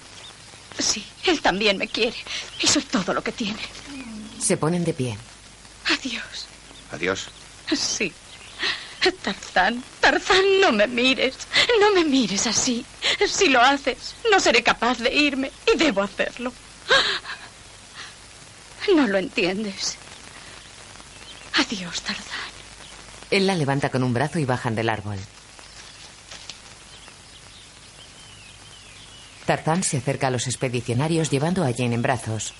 Sí, 0.77 1.05
él 1.25 1.41
también 1.41 1.77
me 1.77 1.87
quiere. 1.87 2.17
Y 2.61 2.67
soy 2.67 2.83
todo 2.83 3.13
lo 3.13 3.23
que 3.23 3.31
tiene. 3.31 3.59
Se 4.39 4.57
ponen 4.57 4.83
de 4.83 4.93
pie. 4.93 5.17
Adiós. 5.85 6.47
Adiós. 6.91 7.27
Sí. 7.75 8.11
Tarzán, 9.23 9.81
Tarzán, 10.01 10.61
no 10.61 10.71
me 10.71 10.87
mires. 10.87 11.35
No 11.79 11.93
me 11.93 12.03
mires 12.03 12.47
así. 12.47 12.85
Si 13.27 13.47
lo 13.49 13.61
haces, 13.61 14.15
no 14.31 14.39
seré 14.39 14.61
capaz 14.63 14.97
de 14.99 15.13
irme 15.13 15.51
y 15.73 15.77
debo 15.77 16.01
hacerlo. 16.01 16.51
No 18.95 19.07
lo 19.07 19.17
entiendes. 19.17 19.97
Adiós, 21.55 22.01
Tarzán. 22.01 22.49
Él 23.31 23.45
la 23.45 23.55
levanta 23.55 23.89
con 23.89 24.03
un 24.03 24.13
brazo 24.13 24.39
y 24.39 24.45
bajan 24.45 24.75
del 24.75 24.89
árbol. 24.89 25.19
Tarzán 29.45 29.83
se 29.83 29.97
acerca 29.97 30.27
a 30.27 30.31
los 30.31 30.47
expedicionarios 30.47 31.29
llevando 31.29 31.63
a 31.63 31.71
Jane 31.73 31.95
en 31.95 32.01
brazos. 32.01 32.53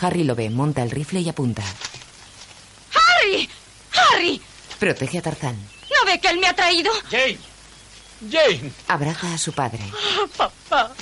Harry 0.00 0.24
lo 0.24 0.34
ve, 0.34 0.50
monta 0.50 0.82
el 0.82 0.90
rifle 0.90 1.20
y 1.20 1.28
apunta. 1.28 1.62
¡Harry! 2.92 3.48
¡Harry! 3.94 4.42
Protege 4.78 5.18
a 5.18 5.22
Tarzán. 5.22 5.56
¿No 5.56 6.10
ve 6.10 6.20
que 6.20 6.28
él 6.28 6.38
me 6.38 6.48
ha 6.48 6.54
traído? 6.54 6.92
Jane. 7.10 7.38
Jane. 8.30 8.72
Abraza 8.88 9.32
a 9.32 9.38
su 9.38 9.52
padre. 9.52 9.80
Oh, 10.22 10.26
papá. 10.28 10.92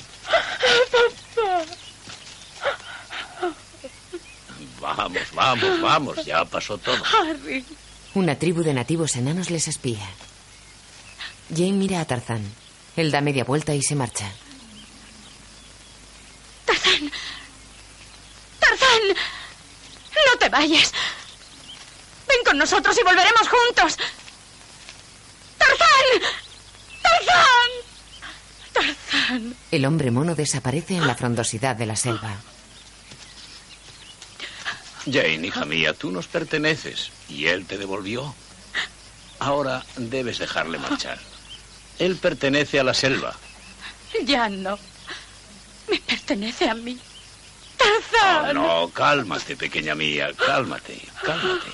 Papá. 1.35 1.65
Vamos, 4.85 5.23
vamos, 5.33 5.81
vamos. 5.81 6.25
Ya 6.27 6.45
pasó 6.45 6.77
todo. 6.77 7.03
Harry. 7.19 7.65
Una 8.13 8.37
tribu 8.39 8.63
de 8.63 8.75
nativos 8.75 9.17
enanos 9.17 9.51
les 9.51 9.67
espía. 9.67 10.07
Jane 11.49 11.73
mira 11.73 12.01
a 12.01 12.05
Tarzán. 12.05 12.45
Él 12.95 13.11
da 13.11 13.23
media 13.23 13.45
vuelta 13.45 13.75
y 13.75 13.81
se 13.83 13.95
marcha. 13.95 14.31
Tarzán. 16.67 17.11
Tarzán. 18.61 19.03
No 19.09 20.39
te 20.39 20.49
vayas. 20.51 20.93
Ven 22.29 22.45
con 22.45 22.59
nosotros 22.59 22.95
y 23.01 23.05
volveremos 23.05 23.49
juntos. 23.49 23.97
Tarzán. 25.57 26.07
Tarzán. 27.03 27.71
Tarzán. 28.75 29.57
El 29.71 29.87
hombre 29.87 30.11
mono 30.11 30.35
desaparece 30.35 30.97
en 30.97 31.07
la 31.07 31.15
frondosidad 31.15 31.75
de 31.75 31.87
la 31.87 31.97
selva. 31.97 32.37
Jane, 35.11 35.47
hija 35.47 35.65
mía, 35.65 35.93
tú 35.93 36.11
nos 36.11 36.27
perteneces 36.27 37.11
y 37.29 37.47
él 37.47 37.67
te 37.67 37.79
devolvió. 37.79 38.35
Ahora 39.39 39.85
debes 39.97 40.39
dejarle 40.39 40.79
marchar. 40.79 41.19
Él 41.99 42.17
pertenece 42.17 42.81
a 42.81 42.85
la 42.85 42.95
selva. 42.95 43.37
Ya 44.25 44.49
no. 44.49 44.79
Me 45.91 45.99
pertenece 45.99 46.69
a 46.69 46.75
mí. 46.75 46.99
Tarzán. 47.77 48.55
No, 48.55 48.87
no, 48.87 48.91
cálmate, 48.91 49.57
pequeña 49.57 49.95
mía, 49.95 50.31
cálmate, 50.35 51.01
cálmate. 51.23 51.67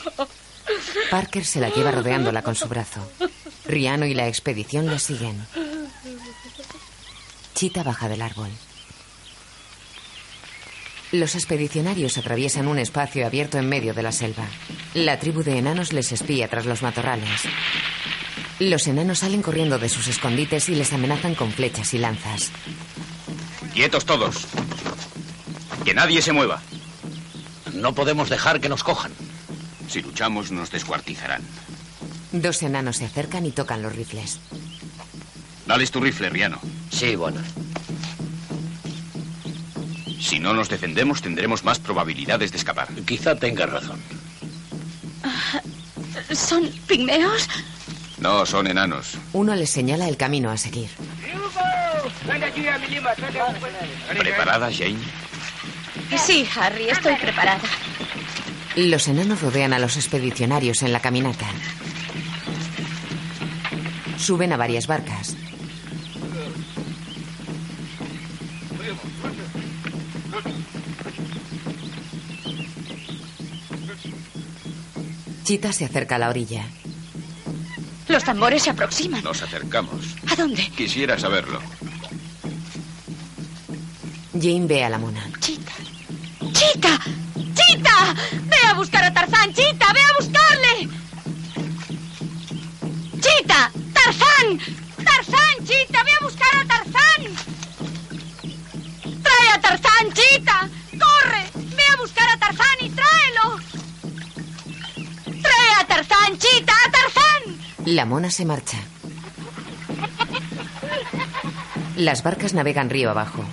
Parker 1.11 1.45
se 1.45 1.61
la 1.61 1.69
lleva 1.69 1.91
rodeándola 1.91 2.43
con 2.43 2.55
su 2.55 2.67
brazo. 2.67 3.01
Riano 3.67 4.07
y 4.07 4.15
la 4.15 4.27
expedición 4.27 4.87
le 4.87 4.99
siguen. 4.99 5.47
Chita 7.55 7.83
baja 7.83 8.09
del 8.09 8.23
árbol. 8.23 8.51
Los 11.13 11.35
expedicionarios 11.35 12.19
atraviesan 12.19 12.69
un 12.69 12.79
espacio 12.79 13.27
abierto 13.27 13.59
en 13.59 13.69
medio 13.69 13.95
de 13.95 14.03
la 14.03 14.13
selva. 14.13 14.45
La 14.95 15.19
tribu 15.19 15.43
de 15.43 15.59
enanos 15.59 15.93
les 15.93 16.13
espía 16.13 16.47
tras 16.49 16.67
los 16.67 16.83
matorrales. 16.83 17.43
Los 18.61 18.87
enanos 18.87 19.21
salen 19.21 19.43
corriendo 19.43 19.79
de 19.79 19.89
sus 19.89 20.07
escondites 20.07 20.69
y 20.69 20.75
les 20.77 20.93
amenazan 20.93 21.35
con 21.35 21.51
flechas 21.51 21.95
y 21.95 21.99
lanzas. 21.99 22.53
Quietos 23.75 24.05
todos. 24.05 24.47
Que 25.85 25.95
nadie 25.95 26.23
se 26.23 26.33
mueva. 26.33 26.63
No 27.73 27.93
podemos 27.95 28.29
dejar 28.29 28.61
que 28.61 28.69
nos 28.69 28.85
cojan. 28.85 29.13
Si 29.89 30.03
luchamos, 30.03 30.53
nos 30.53 30.71
descuartizarán. 30.71 31.43
Dos 32.31 32.63
enanos 32.63 32.99
se 32.99 33.07
acercan 33.07 33.47
y 33.47 33.51
tocan 33.51 33.83
los 33.83 33.97
rifles. 33.97 34.39
Dales 35.67 35.91
tu 35.91 36.01
rifle, 36.01 36.31
Riano. 36.31 36.61
Sí, 36.93 37.17
bueno. 37.17 37.41
Si 40.21 40.39
no 40.39 40.53
nos 40.53 40.69
defendemos, 40.69 41.23
tendremos 41.23 41.65
más 41.65 41.79
probabilidades 41.79 42.53
de 42.53 42.59
escapar. 42.59 42.89
Quizá 43.07 43.35
tengas 43.35 43.71
razón. 43.71 43.99
¿Son 46.33 46.71
pigmeos? 46.87 47.49
No, 48.19 48.45
son 48.45 48.67
enanos. 48.67 49.17
Uno 49.33 49.55
les 49.57 49.71
señala 49.71 50.09
el 50.09 50.17
camino 50.19 50.51
a 50.51 50.57
seguir. 50.59 50.91
¿Preparada, 54.19 54.71
Jane? 54.71 54.99
Sí, 56.19 56.47
Harry, 56.55 56.91
estoy 56.91 57.17
preparada. 57.17 57.61
Los 58.77 59.09
enanos 59.09 59.41
rodean 59.41 59.73
a 59.73 59.79
los 59.79 59.97
expedicionarios 59.97 60.83
en 60.83 60.93
la 60.93 61.01
caminata. 61.01 61.47
Suben 64.19 64.53
a 64.53 64.57
varias 64.59 64.87
barcas. 64.87 65.35
Chita 75.51 75.73
se 75.73 75.85
acerca 75.85 76.15
a 76.15 76.19
la 76.21 76.29
orilla. 76.29 76.65
Los 78.07 78.23
tambores 78.23 78.63
se 78.63 78.71
aproximan. 78.71 79.25
Nos 79.25 79.43
acercamos. 79.43 80.15
¿A 80.31 80.37
dónde? 80.37 80.71
Quisiera 80.77 81.19
saberlo. 81.19 81.61
Jane 84.33 84.67
ve 84.69 84.85
a 84.85 84.91
la 84.91 84.99
mona. 84.99 85.29
Chita. 85.41 85.73
¡Chita! 86.53 87.01
¡Chita! 87.35 88.15
¡Ve 88.45 88.57
a 88.65 88.75
buscar 88.75 89.03
a 89.03 89.13
Tarzán! 89.13 89.53
¡Chita! 89.53 89.93
¡Ve 89.93 90.01
a 90.01 90.13
buscarle! 90.21 90.89
¡Chita! 93.21 93.73
¡Tarzán! 93.93 94.61
¡Tarzán, 95.05 95.67
Chita! 95.67 96.05
¡Ve 96.05 96.13
a 96.13 96.25
buscar 96.25 96.55
a 96.61 96.65
Tarzán! 96.65 97.21
¡Trae 99.21 99.49
a 99.53 99.61
Tarzán, 99.61 100.13
Chita! 100.13 100.69
¡Corre! 100.93 101.45
¡Ve 101.55 101.83
a 101.93 101.97
buscar 101.97 102.31
a 102.31 102.39
¡Trae 106.21 106.29
a 106.29 106.37
Tarzán, 106.37 106.39
Chita! 106.39 106.73
¡A 106.73 106.91
Tarzán! 106.91 107.61
La 107.87 108.05
mona 108.05 108.31
se 108.31 108.45
marcha. 108.45 108.79
Las 111.97 112.23
barcas 112.23 112.55
navegan 112.55 112.91
río 112.91 113.11
abajo. 113.11 113.45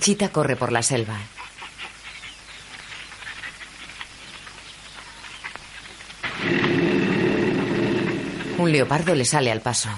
Chita 0.00 0.30
corre 0.30 0.56
por 0.56 0.72
la 0.72 0.82
selva. 0.82 1.18
Un 8.58 8.72
leopardo 8.72 9.14
le 9.14 9.24
sale 9.24 9.52
al 9.52 9.60
paso. 9.60 9.90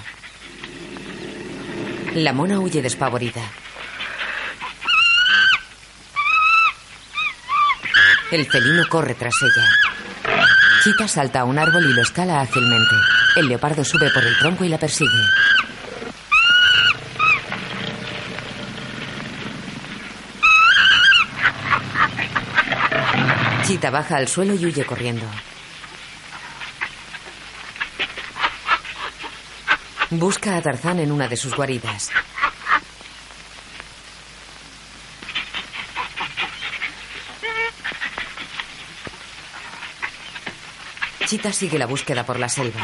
La 2.14 2.32
mona 2.32 2.58
huye 2.58 2.82
despavorida. 2.82 3.42
El 8.30 8.46
felino 8.46 8.84
corre 8.88 9.14
tras 9.14 9.34
ella. 9.42 9.68
Chita 10.84 11.08
salta 11.08 11.40
a 11.40 11.44
un 11.44 11.58
árbol 11.58 11.84
y 11.90 11.92
lo 11.92 12.02
escala 12.02 12.40
ágilmente. 12.40 12.94
El 13.34 13.48
leopardo 13.48 13.84
sube 13.84 14.08
por 14.10 14.24
el 14.24 14.38
tronco 14.38 14.64
y 14.64 14.68
la 14.68 14.78
persigue. 14.78 15.10
Chita 23.66 23.90
baja 23.90 24.16
al 24.16 24.28
suelo 24.28 24.54
y 24.54 24.64
huye 24.64 24.84
corriendo. 24.84 25.26
Busca 30.10 30.56
a 30.56 30.62
Tarzán 30.62 31.00
en 31.00 31.10
una 31.10 31.26
de 31.26 31.36
sus 31.36 31.54
guaridas. 31.54 32.10
Chita 41.30 41.52
sigue 41.52 41.78
la 41.78 41.86
búsqueda 41.86 42.26
por 42.26 42.40
la 42.40 42.48
selva. 42.48 42.80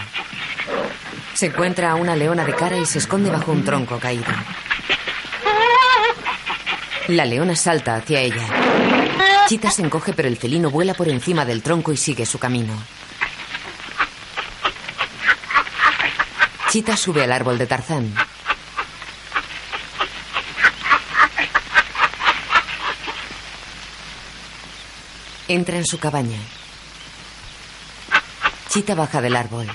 Se 1.35 1.47
encuentra 1.47 1.91
a 1.91 1.95
una 1.97 2.15
leona 2.15 2.45
de 2.45 2.55
cara 2.55 2.77
y 2.77 2.87
se 2.87 2.99
esconde 2.99 3.29
bajo 3.29 3.51
un 3.51 3.65
tronco 3.65 3.99
caído. 3.99 4.33
La 7.09 7.25
leona 7.25 7.57
salta 7.57 7.97
hacia 7.97 8.21
ella. 8.21 8.47
Chita 9.49 9.69
se 9.73 9.83
encoge 9.83 10.13
pero 10.13 10.29
el 10.29 10.37
felino 10.37 10.71
vuela 10.71 10.95
por 10.95 11.09
encima 11.09 11.45
del 11.45 11.61
tronco 11.61 11.93
y 11.93 11.97
sigue 11.97 12.25
su 12.25 12.39
camino. 12.39 12.73
Chita 16.71 16.97
sube 16.97 17.25
al 17.25 17.33
árbol 17.33 17.59
de 17.59 17.67
Tarzán. 17.67 18.15
Entra 25.49 25.79
en 25.79 25.85
su 25.85 25.99
cabaña. 25.99 26.39
Chita 28.77 28.95
baja 28.95 29.23
del 29.23 29.35
árbol. 29.37 29.67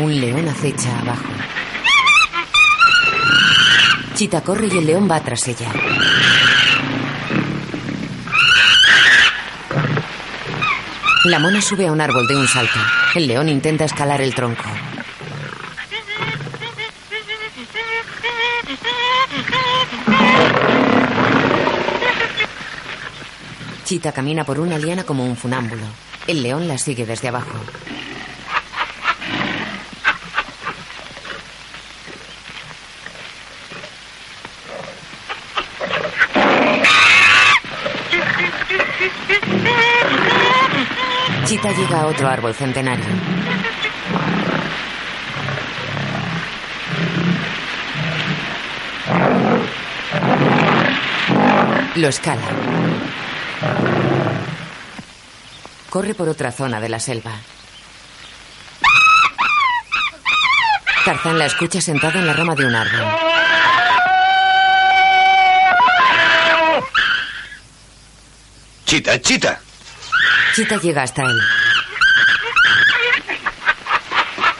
Un 0.00 0.20
león 0.20 0.48
acecha 0.48 0.98
abajo. 0.98 1.22
Chita 4.16 4.40
corre 4.40 4.66
y 4.66 4.78
el 4.78 4.86
león 4.86 5.08
va 5.08 5.20
tras 5.20 5.46
ella. 5.46 5.70
La 11.26 11.38
mona 11.38 11.62
sube 11.62 11.86
a 11.86 11.92
un 11.92 12.00
árbol 12.00 12.26
de 12.26 12.34
un 12.34 12.48
salto. 12.48 12.80
El 13.14 13.28
león 13.28 13.48
intenta 13.48 13.84
escalar 13.84 14.20
el 14.22 14.34
tronco. 14.34 14.64
Chita 23.94 24.10
camina 24.10 24.42
por 24.42 24.58
una 24.58 24.76
liana 24.76 25.04
como 25.04 25.24
un 25.24 25.36
funámbulo. 25.36 25.84
El 26.26 26.42
león 26.42 26.66
la 26.66 26.76
sigue 26.78 27.06
desde 27.06 27.28
abajo. 27.28 27.56
Chita 41.44 41.70
llega 41.70 42.00
a 42.00 42.06
otro 42.08 42.26
árbol 42.26 42.52
centenario. 42.52 43.04
Lo 51.94 52.08
escala. 52.08 52.42
Corre 55.94 56.12
por 56.12 56.28
otra 56.28 56.50
zona 56.50 56.80
de 56.80 56.88
la 56.88 56.98
selva. 56.98 57.30
Tarzán 61.04 61.38
la 61.38 61.46
escucha 61.46 61.80
sentado 61.80 62.18
en 62.18 62.26
la 62.26 62.32
rama 62.32 62.56
de 62.56 62.66
un 62.66 62.74
árbol. 62.74 63.06
Chita, 68.84 69.20
chita. 69.20 69.60
Chita 70.56 70.80
llega 70.80 71.04
hasta 71.04 71.22
él. 71.22 71.40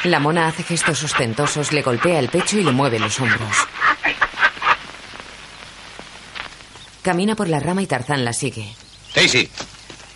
La 0.05 0.20
mona 0.20 0.47
hace 0.47 0.62
gestos 0.62 1.02
ostentosos, 1.02 1.73
le 1.73 1.82
golpea 1.82 2.20
el 2.20 2.28
pecho 2.28 2.59
y 2.59 2.62
le 2.62 2.70
mueve 2.70 3.01
los 3.01 3.19
hombros. 3.19 3.56
Camina 7.02 7.35
por 7.35 7.48
la 7.48 7.59
rama 7.59 7.82
y 7.82 7.89
Tarzán 7.89 8.24
la 8.24 8.32
sigue. 8.32 8.73
Daisy. 9.16 9.51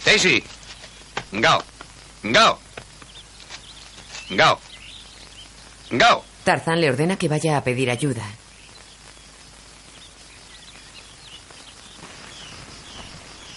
Daisy. 0.04 0.44
Gao. 1.32 1.62
Gao. 2.22 2.58
Gao. 4.30 4.58
Gao. 5.90 6.24
Tarzán 6.44 6.80
le 6.80 6.88
ordena 6.88 7.16
que 7.16 7.28
vaya 7.28 7.56
a 7.56 7.64
pedir 7.64 7.90
ayuda. 7.90 8.24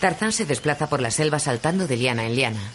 Tarzán 0.01 0.31
se 0.31 0.45
desplaza 0.45 0.87
por 0.87 0.99
la 1.01 1.11
selva 1.11 1.39
saltando 1.39 1.87
de 1.87 1.95
liana 1.95 2.25
en 2.25 2.35
liana. 2.35 2.71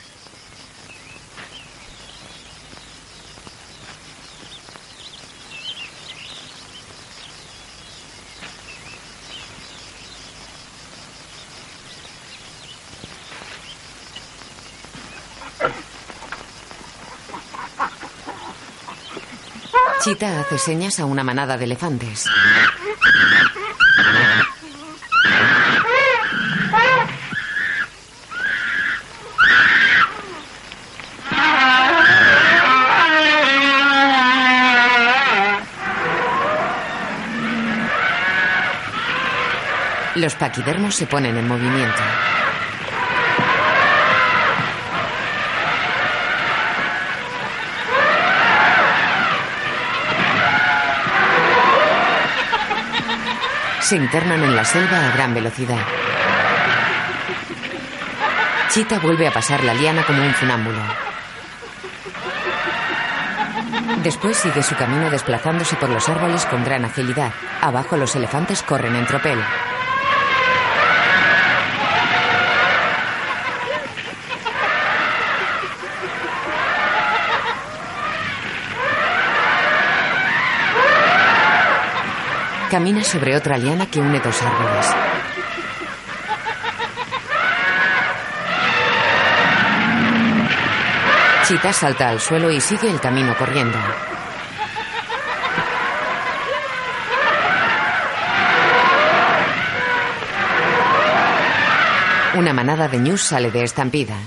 Chita 20.06 20.38
hace 20.38 20.56
señas 20.56 21.00
a 21.00 21.04
una 21.04 21.24
manada 21.24 21.58
de 21.58 21.64
elefantes. 21.64 22.26
Los 40.14 40.36
paquidermos 40.36 40.94
se 40.94 41.08
ponen 41.08 41.36
en 41.36 41.48
movimiento. 41.48 42.02
Se 53.86 53.94
internan 53.94 54.42
en 54.42 54.56
la 54.56 54.64
selva 54.64 54.98
a 54.98 55.12
gran 55.12 55.32
velocidad. 55.32 55.78
Chita 58.68 58.98
vuelve 58.98 59.28
a 59.28 59.30
pasar 59.30 59.62
la 59.62 59.74
liana 59.74 60.04
como 60.04 60.24
un 60.24 60.34
funámbulo. 60.34 60.80
Después 64.02 64.38
sigue 64.38 64.64
su 64.64 64.74
camino 64.74 65.08
desplazándose 65.08 65.76
por 65.76 65.88
los 65.88 66.08
árboles 66.08 66.44
con 66.46 66.64
gran 66.64 66.84
agilidad. 66.84 67.32
Abajo 67.60 67.96
los 67.96 68.16
elefantes 68.16 68.64
corren 68.64 68.96
en 68.96 69.06
tropel. 69.06 69.38
Camina 82.76 83.02
sobre 83.02 83.34
otra 83.34 83.56
liana 83.56 83.86
que 83.86 83.98
une 83.98 84.20
dos 84.20 84.42
árboles. 84.42 84.86
Chita 91.48 91.72
salta 91.72 92.10
al 92.10 92.20
suelo 92.20 92.50
y 92.50 92.60
sigue 92.60 92.90
el 92.90 93.00
camino 93.00 93.34
corriendo. 93.38 93.78
Una 102.34 102.52
manada 102.52 102.88
de 102.88 102.98
ñus 102.98 103.22
sale 103.22 103.50
de 103.50 103.64
estampida. 103.64 104.18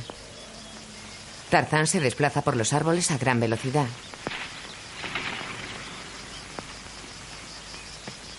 Tarzán 1.51 1.85
se 1.85 1.99
desplaza 1.99 2.41
por 2.41 2.57
los 2.57 2.73
árboles 2.73 3.11
a 3.11 3.19
gran 3.19 3.39
velocidad. 3.39 3.85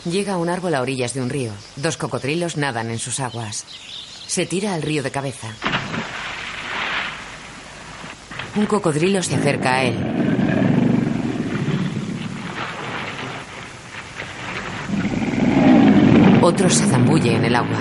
Llega 0.04 0.34
a 0.34 0.38
un 0.38 0.48
árbol 0.48 0.74
a 0.74 0.80
orillas 0.80 1.12
de 1.12 1.20
un 1.20 1.28
río. 1.28 1.52
Dos 1.76 1.98
cocodrilos 1.98 2.56
nadan 2.56 2.90
en 2.90 2.98
sus 2.98 3.20
aguas. 3.20 3.66
Se 4.26 4.46
tira 4.46 4.72
al 4.72 4.80
río 4.80 5.02
de 5.02 5.10
cabeza. 5.10 5.48
Un 8.56 8.64
cocodrilo 8.64 9.22
se 9.22 9.34
acerca 9.34 9.74
a 9.74 9.82
él. 9.84 9.96
Otro 16.42 16.70
se 16.70 16.86
zambulle 16.86 17.36
en 17.36 17.44
el 17.44 17.54
agua. 17.54 17.78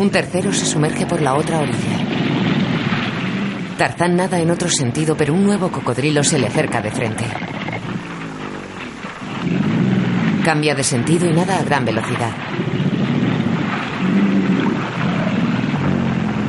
Un 0.00 0.10
tercero 0.10 0.52
se 0.52 0.66
sumerge 0.66 1.06
por 1.06 1.22
la 1.22 1.34
otra 1.34 1.60
orilla. 1.60 2.04
Tarzán 3.78 4.16
nada 4.16 4.40
en 4.40 4.50
otro 4.50 4.68
sentido, 4.68 5.16
pero 5.16 5.32
un 5.32 5.44
nuevo 5.44 5.70
cocodrilo 5.70 6.24
se 6.24 6.40
le 6.40 6.48
acerca 6.48 6.82
de 6.82 6.90
frente. 6.90 7.47
Cambia 10.44 10.74
de 10.74 10.82
sentido 10.82 11.28
y 11.28 11.32
nada 11.32 11.58
a 11.58 11.62
gran 11.62 11.84
velocidad. 11.84 12.32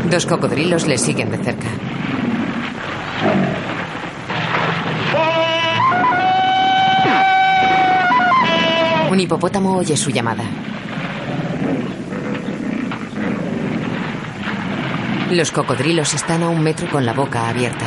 Dos 0.10 0.26
cocodrilos 0.26 0.88
le 0.88 0.98
siguen 0.98 1.30
de 1.30 1.38
cerca. 1.38 1.68
Un 9.12 9.20
hipopótamo 9.20 9.76
oye 9.76 9.98
su 9.98 10.12
llamada. 10.12 10.44
Los 15.32 15.52
cocodrilos 15.52 16.16
están 16.16 16.42
a 16.42 16.50
un 16.50 16.62
metro 16.62 16.90
con 16.90 17.06
la 17.06 17.14
boca 17.14 17.50
abierta. 17.50 17.86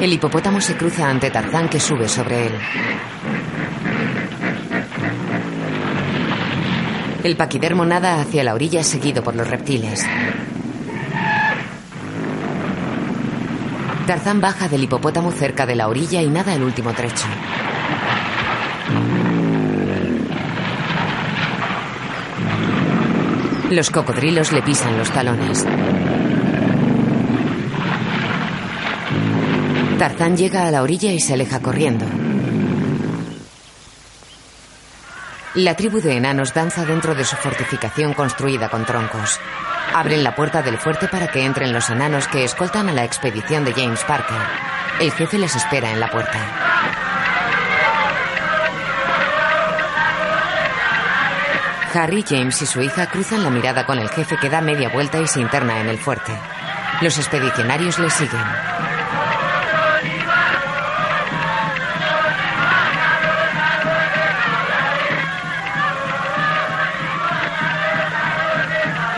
El 0.00 0.12
hipopótamo 0.12 0.60
se 0.60 0.76
cruza 0.76 1.08
ante 1.08 1.30
Tarzán 1.30 1.68
que 1.68 1.78
sube 1.78 2.08
sobre 2.08 2.46
él. 2.46 2.52
El 7.22 7.36
paquidermo 7.36 7.84
nada 7.84 8.20
hacia 8.20 8.42
la 8.42 8.54
orilla 8.54 8.82
seguido 8.82 9.22
por 9.22 9.36
los 9.36 9.48
reptiles. 9.48 10.04
Tarzán 14.06 14.40
baja 14.40 14.68
del 14.68 14.82
hipopótamo 14.82 15.30
cerca 15.30 15.64
de 15.64 15.76
la 15.76 15.86
orilla 15.86 16.20
y 16.20 16.28
nada 16.28 16.54
el 16.54 16.64
último 16.64 16.92
trecho. 16.92 17.26
Los 23.70 23.90
cocodrilos 23.90 24.52
le 24.52 24.60
pisan 24.60 24.98
los 24.98 25.10
talones. 25.10 25.64
Tarzán 30.02 30.36
llega 30.36 30.66
a 30.66 30.70
la 30.72 30.82
orilla 30.82 31.12
y 31.12 31.20
se 31.20 31.34
aleja 31.34 31.60
corriendo. 31.60 32.04
La 35.54 35.76
tribu 35.76 36.00
de 36.00 36.16
enanos 36.16 36.52
danza 36.52 36.84
dentro 36.84 37.14
de 37.14 37.24
su 37.24 37.36
fortificación 37.36 38.12
construida 38.12 38.68
con 38.68 38.84
troncos. 38.84 39.38
Abren 39.94 40.24
la 40.24 40.34
puerta 40.34 40.60
del 40.60 40.76
fuerte 40.78 41.06
para 41.06 41.28
que 41.28 41.44
entren 41.44 41.72
los 41.72 41.88
enanos 41.88 42.26
que 42.26 42.42
escoltan 42.42 42.88
a 42.88 42.92
la 42.92 43.04
expedición 43.04 43.64
de 43.64 43.74
James 43.74 44.02
Parker. 44.02 44.42
El 44.98 45.12
jefe 45.12 45.38
les 45.38 45.54
espera 45.54 45.92
en 45.92 46.00
la 46.00 46.10
puerta. 46.10 46.40
Harry, 51.94 52.24
James 52.28 52.60
y 52.60 52.66
su 52.66 52.82
hija 52.82 53.06
cruzan 53.06 53.44
la 53.44 53.50
mirada 53.50 53.86
con 53.86 54.00
el 54.00 54.08
jefe 54.08 54.36
que 54.36 54.50
da 54.50 54.60
media 54.60 54.88
vuelta 54.88 55.20
y 55.20 55.28
se 55.28 55.40
interna 55.40 55.80
en 55.80 55.88
el 55.88 55.98
fuerte. 55.98 56.32
Los 57.02 57.18
expedicionarios 57.18 58.00
le 58.00 58.10
siguen. 58.10 58.91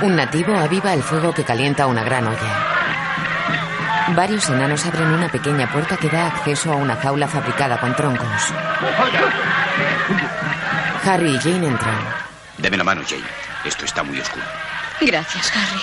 Un 0.04 0.16
nativo 0.16 0.54
aviva 0.54 0.92
el 0.92 1.02
fuego 1.02 1.32
que 1.32 1.44
calienta 1.44 1.86
una 1.86 2.04
gran 2.04 2.26
olla. 2.26 2.66
Varios 4.14 4.50
enanos 4.50 4.84
abren 4.84 5.08
una 5.08 5.30
pequeña 5.30 5.72
puerta 5.72 5.96
que 5.96 6.10
da 6.10 6.26
acceso 6.26 6.70
a 6.70 6.76
una 6.76 6.94
jaula 6.94 7.26
fabricada 7.26 7.80
con 7.80 7.96
troncos. 7.96 8.52
Harry 11.06 11.34
y 11.34 11.38
Jane 11.38 11.68
entran. 11.68 11.98
Deme 12.58 12.76
la 12.76 12.84
mano, 12.84 13.00
Jane. 13.08 13.24
Esto 13.64 13.86
está 13.86 14.02
muy 14.02 14.20
oscuro. 14.20 14.44
Gracias, 15.00 15.50
Harry. 15.56 15.80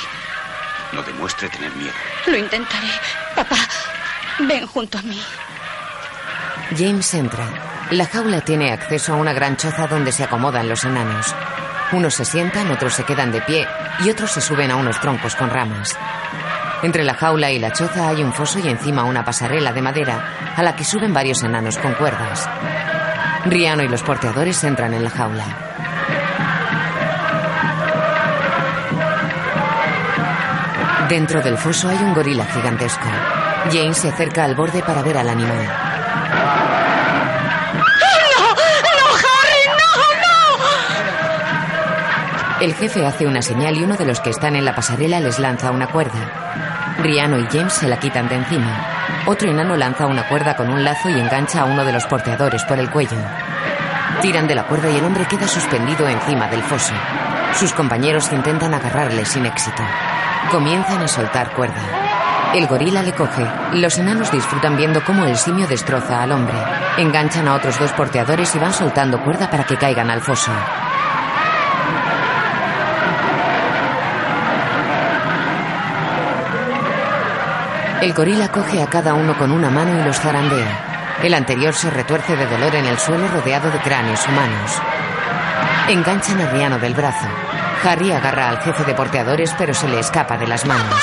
No 0.92 1.02
demuestre 1.02 1.50
tener 1.50 1.76
miedo. 1.76 1.96
Lo 2.28 2.38
intentaré. 2.38 2.92
Papá, 3.36 3.58
ven 4.38 4.68
junto 4.68 5.00
a 5.00 5.02
mí. 5.02 5.20
James 6.78 7.12
entra. 7.16 7.46
La 7.90 8.06
jaula 8.06 8.42
tiene 8.42 8.72
acceso 8.72 9.14
a 9.14 9.16
una 9.16 9.34
gran 9.34 9.58
choza 9.58 9.88
donde 9.88 10.12
se 10.12 10.24
acomodan 10.26 10.70
los 10.70 10.84
enanos. 10.84 11.34
Unos 11.94 12.14
se 12.14 12.24
sientan, 12.24 12.72
otros 12.72 12.94
se 12.94 13.04
quedan 13.04 13.32
de 13.32 13.42
pie 13.42 13.68
y 14.00 14.10
otros 14.10 14.32
se 14.32 14.40
suben 14.40 14.72
a 14.72 14.78
unos 14.78 15.00
troncos 15.02 15.36
con 15.36 15.50
ramas. 15.50 15.98
Entre 16.84 17.04
la 17.04 17.16
jaula 17.16 17.52
y 17.52 17.60
la 17.60 17.74
choza 17.74 18.08
hay 18.08 18.24
un 18.24 18.34
foso 18.34 18.60
y 18.60 18.70
encima 18.70 19.04
una 19.04 19.26
pasarela 19.26 19.74
de 19.74 19.82
madera 19.82 20.54
a 20.56 20.64
la 20.64 20.76
que 20.76 20.86
suben 20.86 21.14
varios 21.14 21.44
enanos 21.44 21.78
con 21.78 21.94
cuerdas. 21.94 22.50
Riano 23.46 23.84
y 23.84 23.90
los 23.90 24.04
porteadores 24.04 24.64
entran 24.64 24.94
en 24.94 25.04
la 25.04 25.10
jaula. 25.10 25.46
Dentro 31.10 31.42
del 31.42 31.58
foso 31.58 31.90
hay 31.90 31.98
un 31.98 32.14
gorila 32.14 32.46
gigantesco. 32.46 33.10
Jane 33.70 33.94
se 33.94 34.10
acerca 34.10 34.46
al 34.46 34.56
borde 34.56 34.82
para 34.82 35.04
ver 35.04 35.18
al 35.18 35.30
animal. 35.30 35.91
El 42.62 42.76
jefe 42.76 43.08
hace 43.08 43.26
una 43.26 43.42
señal 43.42 43.76
y 43.76 43.84
uno 43.84 43.96
de 43.96 44.06
los 44.06 44.20
que 44.20 44.30
están 44.30 44.56
en 44.56 44.66
la 44.66 44.76
pasarela 44.76 45.20
les 45.20 45.40
lanza 45.40 45.72
una 45.72 45.88
cuerda. 45.88 46.96
Riano 47.00 47.40
y 47.40 47.48
James 47.52 47.74
se 47.74 47.88
la 47.88 47.98
quitan 47.98 48.30
de 48.30 48.36
encima. 48.36 49.24
Otro 49.26 49.50
enano 49.50 49.76
lanza 49.76 50.06
una 50.06 50.28
cuerda 50.28 50.56
con 50.56 50.70
un 50.70 50.84
lazo 50.84 51.10
y 51.10 51.20
engancha 51.20 51.62
a 51.62 51.66
uno 51.66 51.84
de 51.84 51.92
los 51.92 52.06
porteadores 52.06 52.64
por 52.66 52.78
el 52.78 52.92
cuello. 52.92 53.18
Tiran 54.22 54.48
de 54.48 54.54
la 54.54 54.68
cuerda 54.68 54.92
y 54.92 54.98
el 54.98 55.04
hombre 55.04 55.26
queda 55.26 55.48
suspendido 55.48 56.08
encima 56.08 56.50
del 56.50 56.62
foso. 56.62 56.94
Sus 57.56 57.74
compañeros 57.74 58.32
intentan 58.32 58.76
agarrarle 58.76 59.26
sin 59.26 59.48
éxito. 59.48 59.82
Comienzan 60.52 61.02
a 61.02 61.08
soltar 61.08 61.54
cuerda. 61.54 61.82
El 62.54 62.68
gorila 62.68 63.02
le 63.02 63.14
coge. 63.14 63.44
Los 63.74 63.98
enanos 63.98 64.32
disfrutan 64.32 64.78
viendo 64.78 65.04
cómo 65.04 65.26
el 65.26 65.36
simio 65.36 65.66
destroza 65.66 66.22
al 66.22 66.32
hombre. 66.32 66.58
Enganchan 67.00 67.48
a 67.48 67.56
otros 67.56 67.80
dos 67.80 67.92
porteadores 67.94 68.54
y 68.54 68.60
van 68.60 68.74
soltando 68.74 69.20
cuerda 69.24 69.50
para 69.50 69.64
que 69.64 69.78
caigan 69.78 70.12
al 70.12 70.22
foso. 70.22 70.52
El 78.02 78.14
gorila 78.14 78.48
coge 78.48 78.82
a 78.82 78.88
cada 78.88 79.14
uno 79.14 79.38
con 79.38 79.52
una 79.52 79.70
mano 79.70 80.00
y 80.00 80.04
los 80.04 80.20
zarandea. 80.20 81.20
El 81.22 81.36
anterior 81.36 81.72
se 81.76 81.92
retuerce 81.92 82.36
de 82.36 82.48
dolor 82.48 82.74
en 82.74 82.88
el 82.88 82.98
suelo 82.98 83.28
rodeado 83.28 83.70
de 83.70 83.78
cráneos 83.78 84.28
humanos. 84.28 84.72
Enganchan 85.88 86.42
a 86.42 86.48
Riano 86.48 86.80
del 86.80 86.96
brazo. 86.96 87.28
Harry 87.84 88.12
agarra 88.12 88.50
al 88.50 88.60
jefe 88.60 88.86
de 88.86 88.96
porteadores 88.96 89.54
pero 89.56 89.76
se 89.76 89.88
le 89.88 90.00
escapa 90.00 90.36
de 90.36 90.48
las 90.48 90.66
manos. 90.66 91.00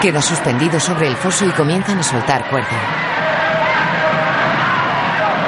Queda 0.00 0.22
suspendido 0.22 0.78
sobre 0.78 1.08
el 1.08 1.16
foso 1.16 1.44
y 1.44 1.50
comienzan 1.50 1.98
a 1.98 2.04
soltar 2.04 2.48
cuerda. 2.48 2.68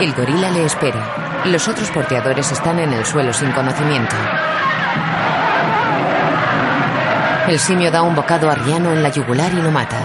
El 0.00 0.12
gorila 0.14 0.50
le 0.50 0.64
espera. 0.64 1.42
Los 1.44 1.68
otros 1.68 1.90
porteadores 1.90 2.50
están 2.50 2.80
en 2.80 2.92
el 2.92 3.06
suelo 3.06 3.32
sin 3.32 3.52
conocimiento. 3.52 4.16
El 7.48 7.58
simio 7.58 7.90
da 7.90 8.02
un 8.02 8.14
bocado 8.14 8.50
a 8.50 8.54
Riano 8.54 8.92
en 8.92 9.02
la 9.02 9.08
yugular 9.08 9.52
y 9.52 9.62
lo 9.62 9.70
mata. 9.70 9.98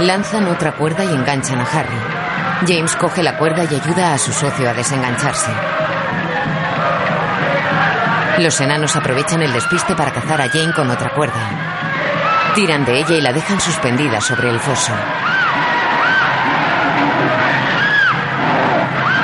Lanzan 0.00 0.48
otra 0.48 0.72
cuerda 0.72 1.04
y 1.04 1.08
enganchan 1.08 1.60
a 1.60 1.64
Harry. 1.64 1.96
James 2.66 2.96
coge 2.96 3.22
la 3.22 3.36
cuerda 3.36 3.64
y 3.64 3.74
ayuda 3.74 4.14
a 4.14 4.18
su 4.18 4.32
socio 4.32 4.68
a 4.68 4.74
desengancharse. 4.74 5.52
Los 8.38 8.60
enanos 8.60 8.96
aprovechan 8.96 9.42
el 9.42 9.52
despiste 9.52 9.94
para 9.94 10.12
cazar 10.12 10.40
a 10.40 10.48
Jane 10.48 10.72
con 10.72 10.90
otra 10.90 11.10
cuerda. 11.10 12.52
Tiran 12.54 12.84
de 12.84 12.98
ella 12.98 13.14
y 13.14 13.20
la 13.20 13.32
dejan 13.32 13.60
suspendida 13.60 14.20
sobre 14.20 14.50
el 14.50 14.58
foso. 14.58 14.92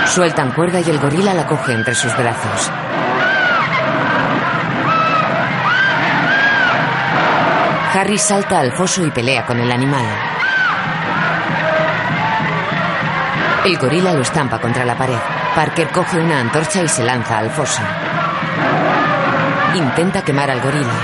Sueltan 0.07 0.53
cuerda 0.53 0.81
y 0.81 0.91
el 0.91 0.99
gorila 0.99 1.35
la 1.35 1.47
coge 1.47 1.73
entre 1.73 1.95
sus 1.95 2.17
brazos. 2.17 2.71
Harry 7.93 8.19
salta 8.19 8.61
al 8.61 8.71
foso 8.73 9.05
y 9.05 9.11
pelea 9.11 9.45
con 9.45 9.59
el 9.59 9.71
animal. 9.73 10.05
El 13.65 13.77
gorila 13.79 14.13
lo 14.13 14.23
estampa 14.23 14.61
contra 14.61 14.85
la 14.85 14.97
pared. 14.97 15.19
Parker 15.57 15.89
coge 15.89 16.21
una 16.21 16.39
antorcha 16.39 16.83
y 16.83 16.89
se 16.89 17.03
lanza 17.03 17.39
al 17.39 17.51
foso. 17.51 17.83
Intenta 19.75 20.23
quemar 20.23 20.53
al 20.53 20.61
gorila. 20.61 20.95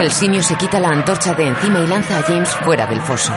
El 0.00 0.12
simio 0.12 0.42
se 0.42 0.56
quita 0.56 0.78
la 0.78 0.90
antorcha 0.90 1.32
de 1.32 1.48
encima 1.48 1.78
y 1.78 1.86
lanza 1.86 2.18
a 2.18 2.22
James 2.22 2.50
fuera 2.56 2.86
del 2.86 3.00
foso. 3.00 3.32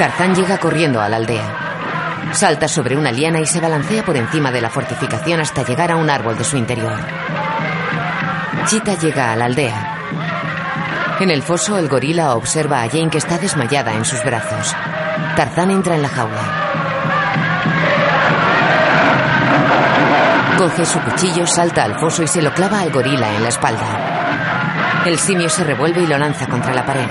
Tarzán 0.00 0.34
llega 0.34 0.58
corriendo 0.58 1.00
a 1.00 1.08
la 1.08 1.16
aldea. 1.16 1.66
Salta 2.32 2.66
sobre 2.66 2.96
una 2.96 3.12
liana 3.12 3.38
y 3.38 3.46
se 3.46 3.60
balancea 3.60 4.04
por 4.04 4.16
encima 4.16 4.50
de 4.50 4.60
la 4.60 4.70
fortificación 4.70 5.38
hasta 5.38 5.64
llegar 5.64 5.92
a 5.92 5.96
un 5.96 6.10
árbol 6.10 6.36
de 6.36 6.44
su 6.44 6.56
interior. 6.56 6.98
Chita 8.66 8.94
llega 8.98 9.30
a 9.30 9.36
la 9.36 9.44
aldea. 9.44 9.96
En 11.20 11.30
el 11.30 11.40
foso, 11.40 11.78
el 11.78 11.88
gorila 11.88 12.34
observa 12.34 12.82
a 12.82 12.88
Jane 12.88 13.10
que 13.10 13.18
está 13.18 13.38
desmayada 13.38 13.92
en 13.92 14.04
sus 14.04 14.24
brazos. 14.24 14.74
Tarzán 15.36 15.70
entra 15.70 15.94
en 15.94 16.02
la 16.02 16.08
jaula. 16.08 16.42
Coge 20.58 20.84
su 20.84 21.00
cuchillo, 21.00 21.46
salta 21.46 21.84
al 21.84 21.94
foso 22.00 22.24
y 22.24 22.26
se 22.26 22.42
lo 22.42 22.52
clava 22.52 22.80
al 22.80 22.90
gorila 22.90 23.32
en 23.36 23.44
la 23.44 23.50
espalda. 23.50 25.04
El 25.06 25.16
simio 25.16 25.48
se 25.48 25.62
revuelve 25.62 26.00
y 26.02 26.06
lo 26.08 26.18
lanza 26.18 26.48
contra 26.48 26.74
la 26.74 26.84
pared. 26.84 27.08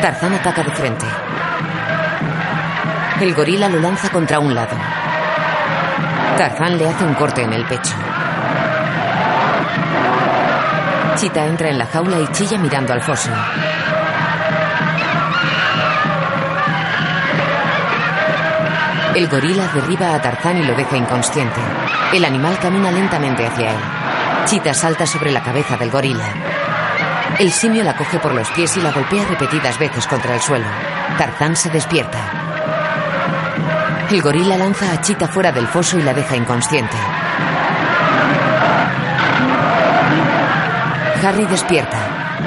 Tarzán 0.00 0.34
ataca 0.34 0.64
de 0.64 0.72
frente. 0.72 1.06
El 3.20 3.32
gorila 3.32 3.68
lo 3.68 3.78
lanza 3.78 4.08
contra 4.08 4.40
un 4.40 4.52
lado. 4.56 4.76
Tarzán 6.36 6.76
le 6.76 6.88
hace 6.88 7.04
un 7.04 7.14
corte 7.14 7.42
en 7.42 7.52
el 7.52 7.64
pecho. 7.64 7.94
Chita 11.18 11.44
entra 11.46 11.68
en 11.68 11.78
la 11.78 11.86
jaula 11.86 12.20
y 12.20 12.28
chilla 12.28 12.58
mirando 12.58 12.92
al 12.92 13.00
foso. 13.02 13.28
El 19.16 19.26
gorila 19.26 19.66
derriba 19.74 20.14
a 20.14 20.22
Tarzán 20.22 20.58
y 20.58 20.64
lo 20.64 20.76
deja 20.76 20.96
inconsciente. 20.96 21.60
El 22.12 22.24
animal 22.24 22.56
camina 22.60 22.92
lentamente 22.92 23.44
hacia 23.44 23.72
él. 23.72 23.80
Chita 24.44 24.72
salta 24.72 25.06
sobre 25.06 25.32
la 25.32 25.42
cabeza 25.42 25.76
del 25.76 25.90
gorila. 25.90 26.28
El 27.40 27.50
simio 27.50 27.82
la 27.82 27.96
coge 27.96 28.20
por 28.20 28.32
los 28.32 28.48
pies 28.52 28.76
y 28.76 28.80
la 28.80 28.92
golpea 28.92 29.24
repetidas 29.24 29.76
veces 29.76 30.06
contra 30.06 30.36
el 30.36 30.40
suelo. 30.40 30.66
Tarzán 31.18 31.56
se 31.56 31.68
despierta. 31.70 32.20
El 34.08 34.22
gorila 34.22 34.56
lanza 34.56 34.92
a 34.92 35.00
Chita 35.00 35.26
fuera 35.26 35.50
del 35.50 35.66
foso 35.66 35.98
y 35.98 36.02
la 36.02 36.14
deja 36.14 36.36
inconsciente. 36.36 36.96
Harry 41.22 41.46
despierta. 41.46 41.98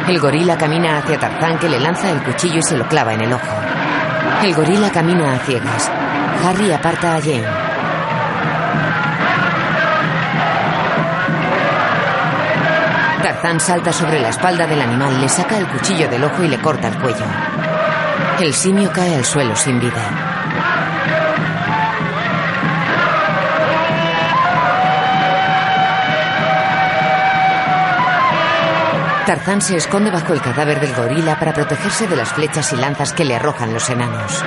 El 0.08 0.20
gorila 0.20 0.58
camina 0.58 0.98
hacia 0.98 1.20
Tarzán 1.20 1.60
que 1.60 1.68
le 1.68 1.80
lanza 1.80 2.10
el 2.10 2.24
cuchillo 2.24 2.60
y 2.60 2.64
se 2.64 2.78
lo 2.78 2.88
clava 2.88 3.14
en 3.14 3.22
el 3.22 3.34
ojo. 3.34 3.54
El 4.44 4.56
gorila 4.56 4.90
camina 4.90 5.34
a 5.34 5.40
ciegas. 5.40 5.92
Harry 6.46 6.72
aparta 6.72 7.16
a 7.16 7.22
Jane. 7.22 7.44
Tarzán 13.22 13.60
salta 13.60 13.92
sobre 13.92 14.22
la 14.22 14.30
espalda 14.30 14.66
del 14.66 14.82
animal, 14.82 15.20
le 15.20 15.28
saca 15.28 15.58
el 15.58 15.68
cuchillo 15.68 16.08
del 16.08 16.24
ojo 16.24 16.44
y 16.44 16.48
le 16.48 16.60
corta 16.60 16.88
el 16.88 16.98
cuello. 16.98 17.26
El 18.40 18.54
simio 18.54 18.90
cae 18.94 19.16
al 19.16 19.26
suelo 19.26 19.56
sin 19.56 19.80
vida. 19.82 20.31
Tarzán 29.32 29.62
se 29.62 29.78
esconde 29.78 30.12
bajo 30.12 30.34
el 30.34 30.42
cadáver 30.42 30.82
del 30.82 30.94
gorila 30.94 31.40
para 31.40 31.54
protegerse 31.54 32.06
de 32.06 32.18
las 32.18 32.34
flechas 32.34 32.74
y 32.74 32.76
lanzas 32.76 33.14
que 33.14 33.24
le 33.24 33.34
arrojan 33.34 33.74
los 33.74 33.90
enanos. 33.90 34.44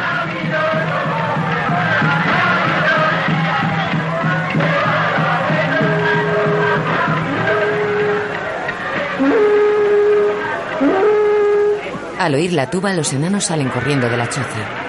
Al 12.18 12.34
oír 12.34 12.52
la 12.52 12.68
tuba, 12.68 12.92
los 12.92 13.10
enanos 13.14 13.44
salen 13.44 13.70
corriendo 13.70 14.10
de 14.10 14.18
la 14.18 14.28
choza. 14.28 14.83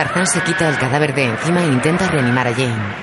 Tarzán 0.00 0.26
se 0.26 0.40
quita 0.40 0.66
el 0.66 0.78
cadáver 0.78 1.14
de 1.14 1.24
encima 1.24 1.60
e 1.60 1.66
intenta 1.66 2.08
reanimar 2.08 2.46
a 2.46 2.54
Jane. 2.54 2.94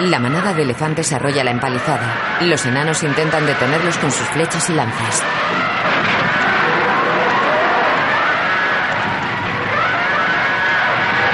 La 0.00 0.18
manada 0.18 0.52
de 0.52 0.62
elefantes 0.62 1.12
arrolla 1.12 1.44
la 1.44 1.52
empalizada. 1.52 2.40
Los 2.40 2.66
enanos 2.66 3.04
intentan 3.04 3.46
detenerlos 3.46 3.96
con 3.98 4.10
sus 4.10 4.26
flechas 4.30 4.68
y 4.68 4.72
lanzas. 4.72 5.22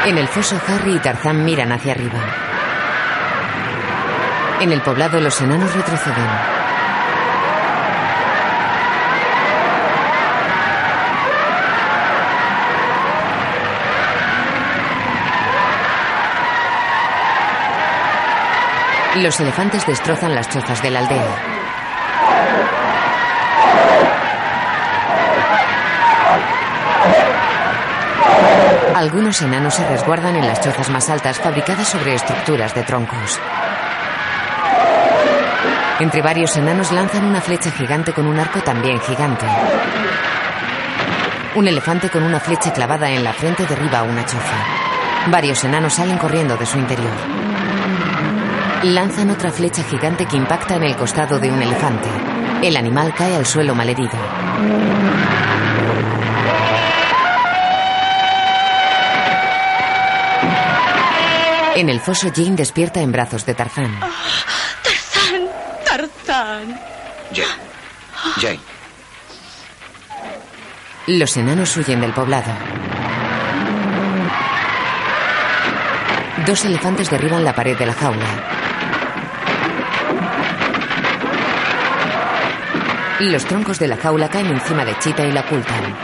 En 0.05 0.19
el 0.19 0.29
foso, 0.29 0.61
Harry 0.69 0.97
y 0.97 0.99
Tarzán 0.99 1.47
miran 1.47 1.73
hacia 1.73 1.93
arriba. 1.93 2.21
En 4.61 4.71
el 4.71 4.83
poblado, 4.83 5.19
los 5.19 5.41
enanos 5.41 5.75
retroceden. 5.75 6.54
Los 19.17 19.39
elefantes 19.39 19.87
destrozan 19.87 20.35
las 20.35 20.49
chozas 20.49 20.83
de 20.83 20.91
la 20.91 20.99
aldea. 20.99 21.37
Algunos 28.97 29.41
enanos 29.43 29.75
se 29.75 29.87
resguardan 29.89 30.35
en 30.35 30.47
las 30.47 30.61
chozas 30.61 30.91
más 30.91 31.09
altas 31.11 31.39
fabricadas 31.39 31.87
sobre 31.87 32.15
estructuras 32.15 32.75
de 32.75 32.83
troncos. 32.83 33.41
Entre 36.01 36.21
varios 36.21 36.57
enanos 36.57 36.91
lanzan 36.91 37.25
una 37.25 37.41
flecha 37.41 37.71
gigante 37.71 38.13
con 38.13 38.27
un 38.27 38.39
arco 38.39 38.61
también 38.63 39.01
gigante. 39.01 39.47
Un 41.55 41.69
elefante 41.69 42.11
con 42.11 42.25
una 42.25 42.41
flecha 42.41 42.73
clavada 42.73 43.09
en 43.11 43.23
la 43.23 43.33
frente 43.33 43.65
derriba 43.65 44.03
una 44.03 44.25
choza. 44.25 44.65
Varios 45.29 45.63
enanos 45.63 45.95
salen 45.95 46.19
corriendo 46.19 46.57
de 46.57 46.67
su 46.67 46.79
interior. 46.79 47.54
Lanzan 48.85 49.31
otra 49.31 49.51
flecha 49.51 49.83
gigante 49.83 50.27
que 50.27 50.37
impacta 50.37 50.77
en 50.77 50.83
el 50.83 50.95
costado 50.95 51.39
de 51.39 51.51
un 51.51 51.63
elefante. 51.63 52.07
El 52.61 52.77
animal 52.77 53.15
cae 53.15 53.35
al 53.35 53.47
suelo 53.47 53.75
malherido. 53.75 54.13
En 61.77 61.89
el 61.89 61.99
foso, 61.99 62.31
Jane 62.35 62.57
despierta 62.57 63.01
en 63.01 63.11
brazos 63.11 63.47
de 63.47 63.55
Tarzán. 63.55 63.99
Tarzán, 64.83 65.49
Tarzán. 65.87 66.81
Jane. 67.33 67.63
Jane. 68.37 68.61
Los 71.07 71.35
enanos 71.39 71.75
huyen 71.79 72.03
del 72.03 72.13
poblado. 72.13 72.53
Dos 76.47 76.67
elefantes 76.67 77.09
derriban 77.09 77.45
la 77.45 77.55
pared 77.55 77.79
de 77.79 77.87
la 77.87 77.95
jaula. 77.95 78.54
Los 83.21 83.45
troncos 83.45 83.79
de 83.79 83.87
la 83.87 83.97
jaula 83.97 84.29
caen 84.29 84.49
encima 84.49 84.85
de 84.85 84.99
Chita 84.99 85.23
y 85.25 85.31
la 85.31 85.43
ocultan. 85.43 85.97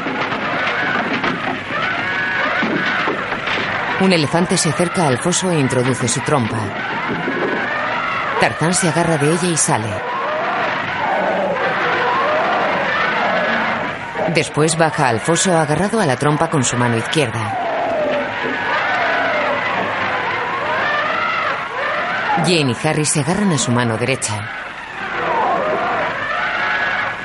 Un 4.00 4.12
elefante 4.12 4.56
se 4.56 4.70
acerca 4.70 5.08
al 5.08 5.18
foso 5.18 5.50
e 5.50 5.58
introduce 5.58 6.06
su 6.06 6.20
trompa. 6.20 6.58
Tarzán 8.40 8.72
se 8.74 8.88
agarra 8.88 9.18
de 9.18 9.32
ella 9.32 9.48
y 9.48 9.56
sale. 9.56 9.88
Después 14.32 14.78
baja 14.78 15.08
al 15.08 15.20
foso 15.20 15.58
agarrado 15.58 16.00
a 16.00 16.06
la 16.06 16.16
trompa 16.16 16.48
con 16.48 16.62
su 16.62 16.76
mano 16.76 16.96
izquierda. 16.96 17.58
Jane 22.44 22.72
y 22.72 22.86
Harry 22.86 23.04
se 23.04 23.20
agarran 23.20 23.50
a 23.52 23.58
su 23.58 23.72
mano 23.72 23.98
derecha. 23.98 24.69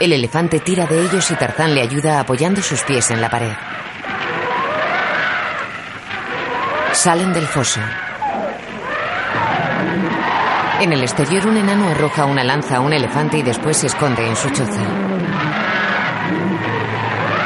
El 0.05 0.13
elefante 0.13 0.59
tira 0.59 0.85
de 0.85 1.01
ellos 1.01 1.31
y 1.31 1.33
Tarzán 1.33 1.73
le 1.73 1.81
ayuda 1.81 2.19
apoyando 2.19 2.61
sus 2.61 2.83
pies 2.83 3.09
en 3.09 3.21
la 3.21 3.27
pared. 3.27 3.53
Salen 6.93 7.33
del 7.33 7.47
foso. 7.47 7.79
En 10.79 10.93
el 10.93 11.01
exterior 11.01 11.47
un 11.47 11.57
enano 11.57 11.89
arroja 11.89 12.25
una 12.25 12.43
lanza 12.43 12.75
a 12.75 12.81
un 12.81 12.93
elefante 12.93 13.39
y 13.39 13.41
después 13.41 13.77
se 13.77 13.87
esconde 13.87 14.27
en 14.27 14.35
su 14.35 14.47
choza. 14.51 14.83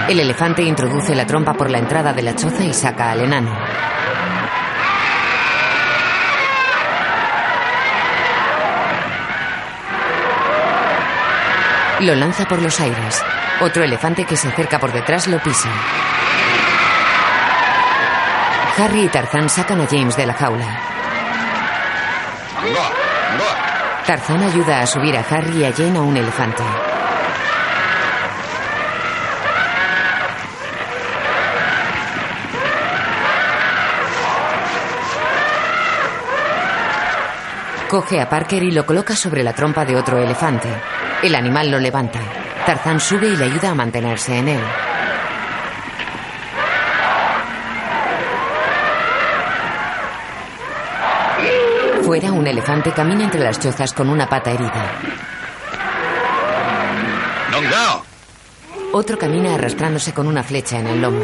El 0.10 0.19
elefante 0.19 0.61
introduce 0.61 1.15
la 1.15 1.26
trompa 1.26 1.53
por 1.53 1.69
la 1.69 1.77
entrada 1.77 2.11
de 2.11 2.23
la 2.23 2.36
choza 2.36 2.65
y 2.65 2.73
saca 2.73 3.11
al 3.11 3.22
enano. 3.22 3.56
Lo 12.01 12.15
lanza 12.15 12.45
por 12.45 12.61
los 12.61 12.80
aires. 12.80 13.21
Otro 13.59 13.84
elefante 13.84 14.23
que 14.23 14.38
se 14.38 14.47
acerca 14.47 14.80
por 14.80 14.93
detrás 14.93 15.27
lo 15.27 15.38
pisa. 15.43 15.69
Harry 18.77 19.01
y 19.01 19.07
Tarzán 19.09 19.49
sacan 19.49 19.81
a 19.81 19.85
James 19.85 20.15
de 20.15 20.26
la 20.26 20.34
jaula. 20.34 20.80
Tarzán 24.05 24.43
ayuda 24.43 24.80
a 24.80 24.88
subir 24.88 25.17
a 25.17 25.26
Harry 25.30 25.59
y 25.59 25.65
a 25.65 25.73
Jane 25.73 25.97
a 25.97 26.01
un 26.01 26.15
elefante. 26.15 26.63
Coge 37.89 38.21
a 38.21 38.30
Parker 38.30 38.63
y 38.63 38.71
lo 38.71 38.85
coloca 38.85 39.15
sobre 39.17 39.43
la 39.43 39.51
trompa 39.51 39.84
de 39.84 39.97
otro 39.97 40.17
elefante. 40.17 40.69
El 41.21 41.35
animal 41.35 41.69
lo 41.69 41.79
levanta. 41.79 42.19
Tarzán 42.65 42.99
sube 42.99 43.27
y 43.27 43.35
le 43.35 43.45
ayuda 43.45 43.71
a 43.71 43.75
mantenerse 43.75 44.37
en 44.37 44.47
él. 44.47 44.61
Fuera, 52.03 52.31
un 52.31 52.47
elefante 52.47 52.91
camina 52.91 53.25
entre 53.25 53.41
las 53.41 53.59
chozas 53.59 53.93
con 53.93 54.09
una 54.09 54.27
pata 54.29 54.51
herida. 54.51 54.91
Otro 58.93 59.17
camina 59.17 59.55
arrastrándose 59.55 60.13
con 60.13 60.25
una 60.25 60.41
flecha 60.41 60.79
en 60.79 60.87
el 60.87 61.01
lomo. 61.01 61.21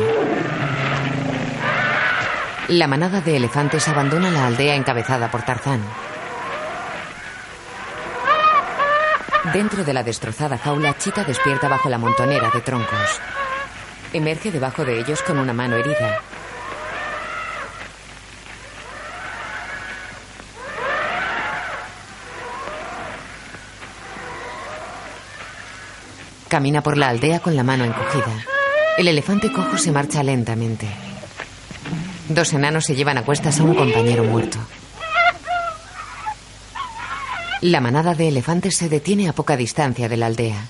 La 2.67 2.87
manada 2.87 3.21
de 3.21 3.37
elefantes 3.37 3.87
abandona 3.87 4.29
la 4.29 4.47
aldea 4.47 4.75
encabezada 4.75 5.31
por 5.31 5.43
Tarzán. 5.43 5.81
Dentro 9.53 9.83
de 9.83 9.93
la 9.93 10.03
destrozada 10.03 10.57
jaula, 10.57 10.97
Chita 10.97 11.23
despierta 11.23 11.67
bajo 11.67 11.87
la 11.87 11.97
montonera 11.97 12.49
de 12.51 12.61
troncos. 12.61 13.19
Emerge 14.11 14.51
debajo 14.51 14.83
de 14.83 14.99
ellos 14.99 15.21
con 15.21 15.37
una 15.37 15.53
mano 15.53 15.75
herida. 15.75 16.19
Camina 26.47 26.81
por 26.81 26.97
la 26.97 27.09
aldea 27.09 27.39
con 27.39 27.55
la 27.55 27.63
mano 27.63 27.83
encogida. 27.85 28.45
El 28.97 29.07
elefante 29.07 29.51
cojo 29.51 29.77
se 29.77 29.91
marcha 29.91 30.23
lentamente. 30.23 30.87
Dos 32.29 32.53
enanos 32.53 32.85
se 32.85 32.95
llevan 32.95 33.17
a 33.19 33.23
cuestas 33.23 33.59
a 33.59 33.63
un 33.63 33.75
compañero 33.75 34.23
muerto. 34.23 34.57
La 37.65 37.81
manada 37.81 38.13
de 38.13 38.27
elefantes 38.27 38.77
se 38.77 38.89
detiene 38.89 39.27
a 39.27 39.33
poca 39.33 39.57
distancia 39.57 40.07
de 40.07 40.17
la 40.17 40.27
aldea. 40.27 40.67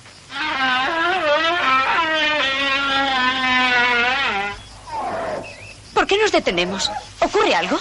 ¿Por 5.92 6.06
qué 6.06 6.16
nos 6.16 6.32
detenemos? 6.32 6.90
¿Ocurre 7.20 7.54
algo? 7.54 7.78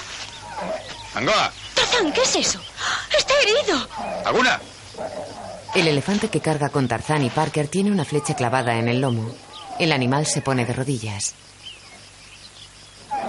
¡Angoa! 1.13 1.49
Tarzán, 1.73 2.11
¿qué 2.11 2.23
es 2.23 2.35
eso? 2.35 2.59
¡Está 3.17 3.33
herido! 3.41 3.87
¿Alguna? 4.25 4.59
El 5.73 5.87
elefante 5.87 6.27
que 6.27 6.41
carga 6.41 6.67
con 6.67 6.89
Tarzán 6.89 7.23
y 7.23 7.29
Parker 7.29 7.69
tiene 7.69 7.93
una 7.93 8.03
flecha 8.03 8.35
clavada 8.35 8.77
en 8.77 8.89
el 8.89 8.99
lomo. 8.99 9.33
El 9.79 9.93
animal 9.93 10.25
se 10.25 10.41
pone 10.41 10.65
de 10.65 10.73
rodillas. 10.73 11.35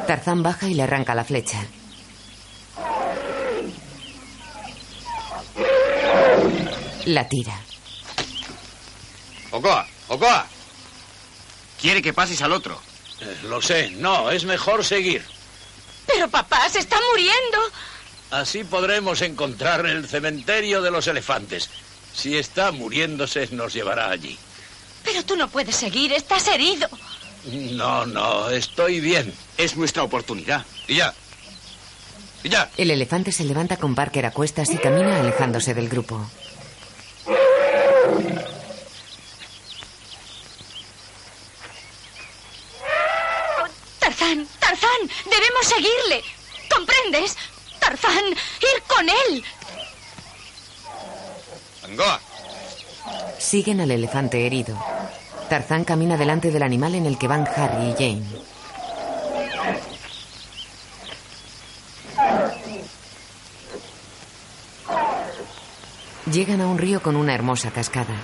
Tarzán 0.08 0.42
baja 0.42 0.66
y 0.66 0.74
le 0.74 0.82
arranca 0.82 1.14
la 1.14 1.22
flecha. 1.22 1.64
La 7.06 7.28
tira. 7.28 7.58
¡Ocoa! 9.50 9.86
¡Ocoa! 10.08 10.46
Quiere 11.80 12.02
que 12.02 12.12
pases 12.12 12.42
al 12.42 12.52
otro. 12.52 12.80
Eh, 13.20 13.38
lo 13.44 13.62
sé. 13.62 13.90
No, 13.90 14.30
es 14.30 14.44
mejor 14.44 14.84
seguir. 14.84 15.24
Pero 16.06 16.28
papá, 16.28 16.68
se 16.68 16.80
está 16.80 16.96
muriendo. 17.12 17.58
Así 18.30 18.64
podremos 18.64 19.22
encontrar 19.22 19.86
el 19.86 20.08
cementerio 20.08 20.82
de 20.82 20.90
los 20.90 21.06
elefantes. 21.06 21.70
Si 22.12 22.36
está 22.36 22.72
muriéndose, 22.72 23.48
nos 23.52 23.72
llevará 23.72 24.10
allí. 24.10 24.36
Pero 25.04 25.24
tú 25.24 25.36
no 25.36 25.48
puedes 25.48 25.76
seguir, 25.76 26.12
estás 26.12 26.48
herido. 26.48 26.88
No, 27.44 28.04
no, 28.04 28.50
estoy 28.50 28.98
bien. 29.00 29.32
Es 29.56 29.76
nuestra 29.76 30.02
oportunidad. 30.02 30.66
Y 30.88 30.96
ya. 30.96 31.14
Y 32.42 32.48
ya. 32.48 32.68
El 32.76 32.90
elefante 32.90 33.30
se 33.30 33.44
levanta 33.44 33.76
con 33.76 33.94
Parker 33.94 34.26
a 34.26 34.32
cuestas 34.32 34.70
y 34.70 34.78
camina 34.78 35.20
alejándose 35.20 35.72
del 35.72 35.88
grupo. 35.88 36.28
Tarzán, 43.98 44.46
Tarzán, 44.60 45.00
debemos 45.24 45.66
seguirle. 45.66 46.22
¿Comprendes? 46.74 47.36
Tarzán, 47.80 48.24
ir 48.24 48.82
con 48.86 49.08
él. 49.08 49.44
Angoa. 51.84 52.20
Siguen 53.38 53.80
al 53.80 53.90
elefante 53.90 54.46
herido. 54.46 54.76
Tarzán 55.48 55.84
camina 55.84 56.16
delante 56.16 56.50
del 56.50 56.62
animal 56.62 56.94
en 56.94 57.06
el 57.06 57.18
que 57.18 57.28
van 57.28 57.46
Harry 57.56 57.90
y 57.90 57.92
Jane. 57.92 58.55
Llegan 66.30 66.60
a 66.60 66.66
un 66.66 66.76
río 66.76 67.00
con 67.00 67.14
una 67.14 67.34
hermosa 67.34 67.70
cascada. 67.70 68.14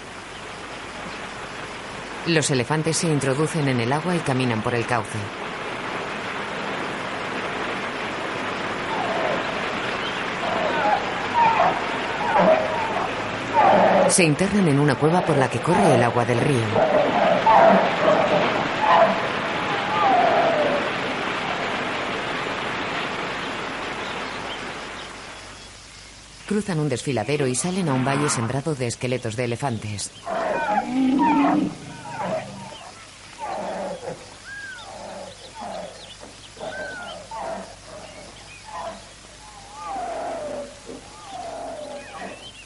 Los 2.26 2.50
elefantes 2.50 2.96
se 2.96 3.06
introducen 3.06 3.68
en 3.68 3.78
el 3.78 3.92
agua 3.92 4.16
y 4.16 4.18
caminan 4.18 4.60
por 4.60 4.74
el 4.74 4.84
cauce. 4.86 5.18
Se 14.08 14.24
internan 14.24 14.66
en 14.66 14.80
una 14.80 14.96
cueva 14.96 15.20
por 15.22 15.38
la 15.38 15.48
que 15.48 15.60
corre 15.60 15.94
el 15.94 16.02
agua 16.02 16.24
del 16.24 16.40
río. 16.40 16.66
Cruzan 26.46 26.80
un 26.80 26.88
desfiladero 26.88 27.46
y 27.46 27.54
salen 27.54 27.88
a 27.88 27.94
un 27.94 28.04
valle 28.04 28.28
sembrado 28.28 28.74
de 28.74 28.86
esqueletos 28.86 29.36
de 29.36 29.44
elefantes. 29.44 30.10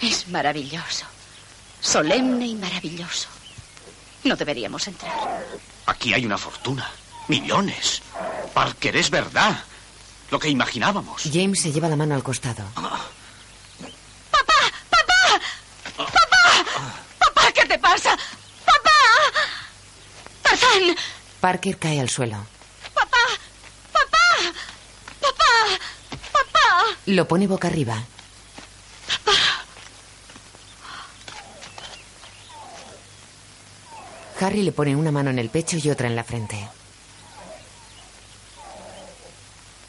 Es 0.02 0.28
maravilloso. 0.28 1.06
Solemne 1.80 2.46
y 2.46 2.54
maravilloso. 2.54 3.28
No 4.24 4.36
deberíamos 4.36 4.86
entrar. 4.88 5.12
Aquí 5.86 6.12
hay 6.14 6.26
una 6.26 6.38
fortuna. 6.38 6.90
Millones. 7.28 8.02
Parker, 8.54 8.96
es 8.96 9.10
verdad. 9.10 9.56
Lo 10.30 10.38
que 10.38 10.48
imaginábamos. 10.48 11.22
James 11.32 11.60
se 11.60 11.72
lleva 11.72 11.88
la 11.88 11.96
mano 11.96 12.14
al 12.14 12.22
costado. 12.22 12.64
¡Papá! 12.74 13.10
¡Papá! 14.90 15.40
¡Papá! 15.96 16.64
¡Papá! 17.18 17.52
¿Qué 17.52 17.64
te 17.66 17.78
pasa? 17.78 18.16
¡Papá! 18.64 18.90
Parker 21.40 21.78
cae 21.78 22.00
al 22.00 22.10
suelo. 22.10 22.36
¡Papá! 22.94 23.16
¡Papá! 23.92 24.52
¡Papá! 25.20 26.18
¡Papá! 26.32 26.98
Lo 27.06 27.28
pone 27.28 27.46
boca 27.46 27.68
arriba. 27.68 28.02
Harry 34.40 34.62
le 34.62 34.72
pone 34.72 34.94
una 34.94 35.10
mano 35.10 35.30
en 35.30 35.38
el 35.38 35.48
pecho 35.48 35.78
y 35.82 35.90
otra 35.90 36.08
en 36.08 36.16
la 36.16 36.24
frente. 36.24 36.68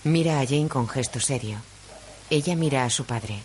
Mira 0.03 0.39
a 0.39 0.45
Jane 0.45 0.69
con 0.69 0.87
gesto 0.87 1.19
serio. 1.19 1.59
Ella 2.29 2.55
mira 2.55 2.85
a 2.85 2.89
su 2.89 3.05
padre. 3.05 3.41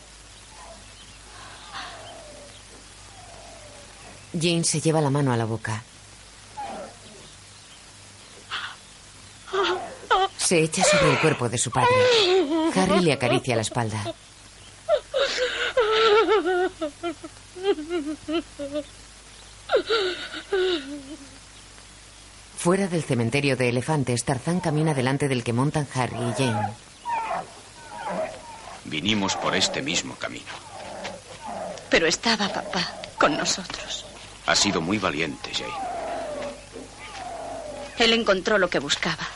Jane 4.33 4.65
se 4.65 4.81
lleva 4.81 5.01
la 5.01 5.11
mano 5.11 5.33
a 5.33 5.37
la 5.37 5.45
boca. 5.45 5.83
Se 10.53 10.63
echa 10.63 10.85
sobre 10.85 11.13
el 11.13 11.19
cuerpo 11.19 11.49
de 11.49 11.57
su 11.57 11.71
padre. 11.71 11.89
Harry 12.77 13.01
le 13.01 13.15
acaricia 13.15 13.57
la 13.57 13.63
espalda. 13.63 14.05
Fuera 22.59 22.87
del 22.87 23.03
cementerio 23.03 23.57
de 23.57 23.71
elefantes, 23.71 24.25
Tarzán 24.25 24.61
camina 24.61 24.93
delante 24.93 25.27
del 25.27 25.43
que 25.43 25.55
montan 25.55 25.89
Harry 25.95 26.19
y 26.19 26.33
Jane. 26.35 26.75
Vinimos 28.85 29.37
por 29.37 29.57
este 29.57 29.81
mismo 29.81 30.17
camino. 30.17 30.53
Pero 31.89 32.07
estaba 32.07 32.51
papá 32.51 32.93
con 33.17 33.39
nosotros. 33.39 34.05
Ha 34.45 34.55
sido 34.55 34.83
muy 34.83 34.99
valiente, 34.99 35.51
Jane. 35.55 35.73
Él 37.99 38.13
encontró 38.13 38.59
lo 38.59 38.69
que 38.69 38.81
buscaba. 38.81 39.27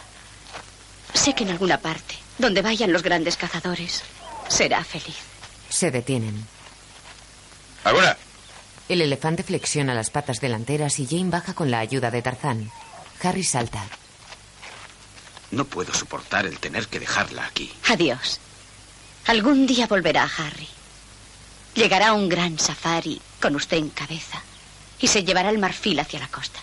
Sé 1.27 1.35
que 1.35 1.43
en 1.43 1.51
alguna 1.51 1.79
parte, 1.79 2.15
donde 2.39 2.63
vayan 2.63 2.93
los 2.93 3.03
grandes 3.03 3.37
cazadores, 3.37 4.05
será 4.47 4.85
feliz. 4.85 5.17
Se 5.69 5.91
detienen. 5.91 6.47
¡Agona! 7.83 8.17
El 8.89 9.01
elefante 9.01 9.43
flexiona 9.43 9.93
las 9.93 10.11
patas 10.11 10.41
delanteras 10.41 11.01
y 11.01 11.07
Jane 11.09 11.31
baja 11.31 11.53
con 11.53 11.69
la 11.73 11.81
ayuda 11.81 12.13
de 12.13 12.23
Tarzán. 12.23 12.71
Harry 13.25 13.43
salta. 13.43 13.85
No 15.51 15.65
puedo 15.65 15.93
soportar 15.93 16.47
el 16.47 16.61
tener 16.61 16.87
que 16.87 17.01
dejarla 17.01 17.45
aquí. 17.45 17.73
Adiós. 17.89 18.39
Algún 19.27 19.67
día 19.67 19.89
volverá 19.89 20.31
Harry. 20.39 20.69
Llegará 21.75 22.13
un 22.13 22.29
gran 22.29 22.57
safari 22.61 23.21
con 23.43 23.57
usted 23.57 23.79
en 23.79 23.91
cabeza 23.91 24.41
y 25.01 25.09
se 25.09 25.25
llevará 25.25 25.51
el 25.51 25.59
marfil 25.59 25.99
hacia 25.99 26.21
la 26.21 26.29
costa. 26.29 26.61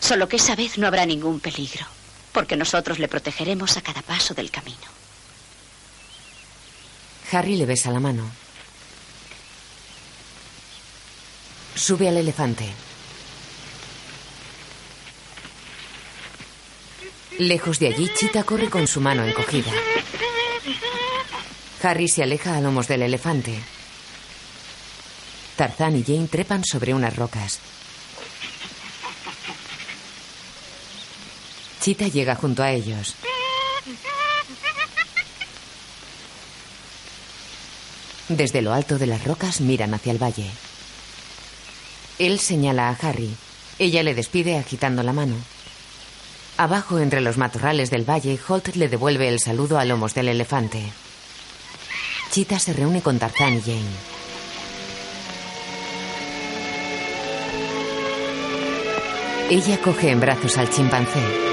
Solo 0.00 0.30
que 0.30 0.36
esa 0.36 0.56
vez 0.56 0.78
no 0.78 0.86
habrá 0.86 1.04
ningún 1.04 1.40
peligro, 1.40 1.84
porque 2.34 2.56
nosotros 2.56 2.98
le 2.98 3.08
protegeremos 3.08 3.76
a 3.78 3.80
cada 3.80 4.02
paso 4.02 4.34
del 4.34 4.50
camino. 4.50 4.76
Harry 7.32 7.56
le 7.56 7.64
besa 7.64 7.90
la 7.92 8.00
mano. 8.00 8.28
Sube 11.76 12.08
al 12.08 12.16
elefante. 12.16 12.68
Lejos 17.38 17.78
de 17.78 17.88
allí, 17.88 18.10
Chita 18.14 18.44
corre 18.44 18.68
con 18.68 18.86
su 18.86 19.00
mano 19.00 19.24
encogida. 19.24 19.72
Harry 21.82 22.08
se 22.08 22.22
aleja 22.22 22.56
a 22.56 22.60
lomos 22.60 22.88
del 22.88 23.02
elefante. 23.02 23.58
Tarzán 25.56 25.96
y 25.96 26.02
Jane 26.02 26.28
trepan 26.28 26.64
sobre 26.64 26.94
unas 26.94 27.14
rocas. 27.14 27.60
Chita 31.84 32.08
llega 32.08 32.34
junto 32.34 32.62
a 32.62 32.70
ellos. 32.70 33.14
Desde 38.30 38.62
lo 38.62 38.72
alto 38.72 38.96
de 38.96 39.06
las 39.06 39.22
rocas 39.24 39.60
miran 39.60 39.92
hacia 39.92 40.12
el 40.12 40.22
valle. 40.22 40.50
Él 42.18 42.40
señala 42.40 42.88
a 42.88 42.96
Harry. 43.02 43.36
Ella 43.78 44.02
le 44.02 44.14
despide 44.14 44.56
agitando 44.56 45.02
la 45.02 45.12
mano. 45.12 45.34
Abajo, 46.56 47.00
entre 47.00 47.20
los 47.20 47.36
matorrales 47.36 47.90
del 47.90 48.08
valle, 48.08 48.40
Holt 48.48 48.76
le 48.76 48.88
devuelve 48.88 49.28
el 49.28 49.38
saludo 49.38 49.78
a 49.78 49.84
lomos 49.84 50.14
del 50.14 50.28
elefante. 50.28 50.82
Chita 52.30 52.58
se 52.58 52.72
reúne 52.72 53.02
con 53.02 53.18
Tarzán 53.18 53.58
y 53.58 53.60
Jane. 53.60 54.14
Ella 59.50 59.78
coge 59.82 60.08
en 60.08 60.20
brazos 60.20 60.56
al 60.56 60.70
chimpancé. 60.70 61.43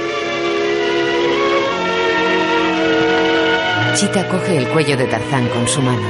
Chita 3.95 4.27
coge 4.29 4.57
el 4.57 4.69
cuello 4.69 4.95
de 4.95 5.05
Tarzán 5.05 5.49
con 5.49 5.67
su 5.67 5.81
mano. 5.81 6.07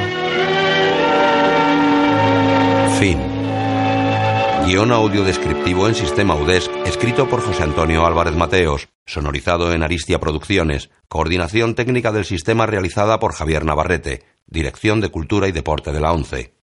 Fin. 3.00 3.20
Guión 4.66 4.92
audio 4.92 5.24
descriptivo 5.24 5.88
en 5.88 5.96
sistema 5.96 6.36
UDESC, 6.36 6.70
escrito 6.86 7.28
por 7.28 7.42
José 7.42 7.64
Antonio 7.64 8.06
Álvarez 8.06 8.36
Mateos, 8.36 8.90
sonorizado 9.08 9.74
en 9.74 9.82
Aristia 9.82 10.20
Producciones, 10.20 10.92
coordinación 11.08 11.74
técnica 11.74 12.12
del 12.12 12.26
sistema 12.26 12.68
realizada 12.68 13.20
por 13.20 13.34
Javier 13.34 13.66
Navarrete, 13.66 14.24
Dirección 14.46 15.02
de 15.02 15.10
Cultura 15.10 15.48
y 15.48 15.52
Deporte 15.52 15.92
de 15.92 16.00
la 16.00 16.14
ONCE. 16.14 16.54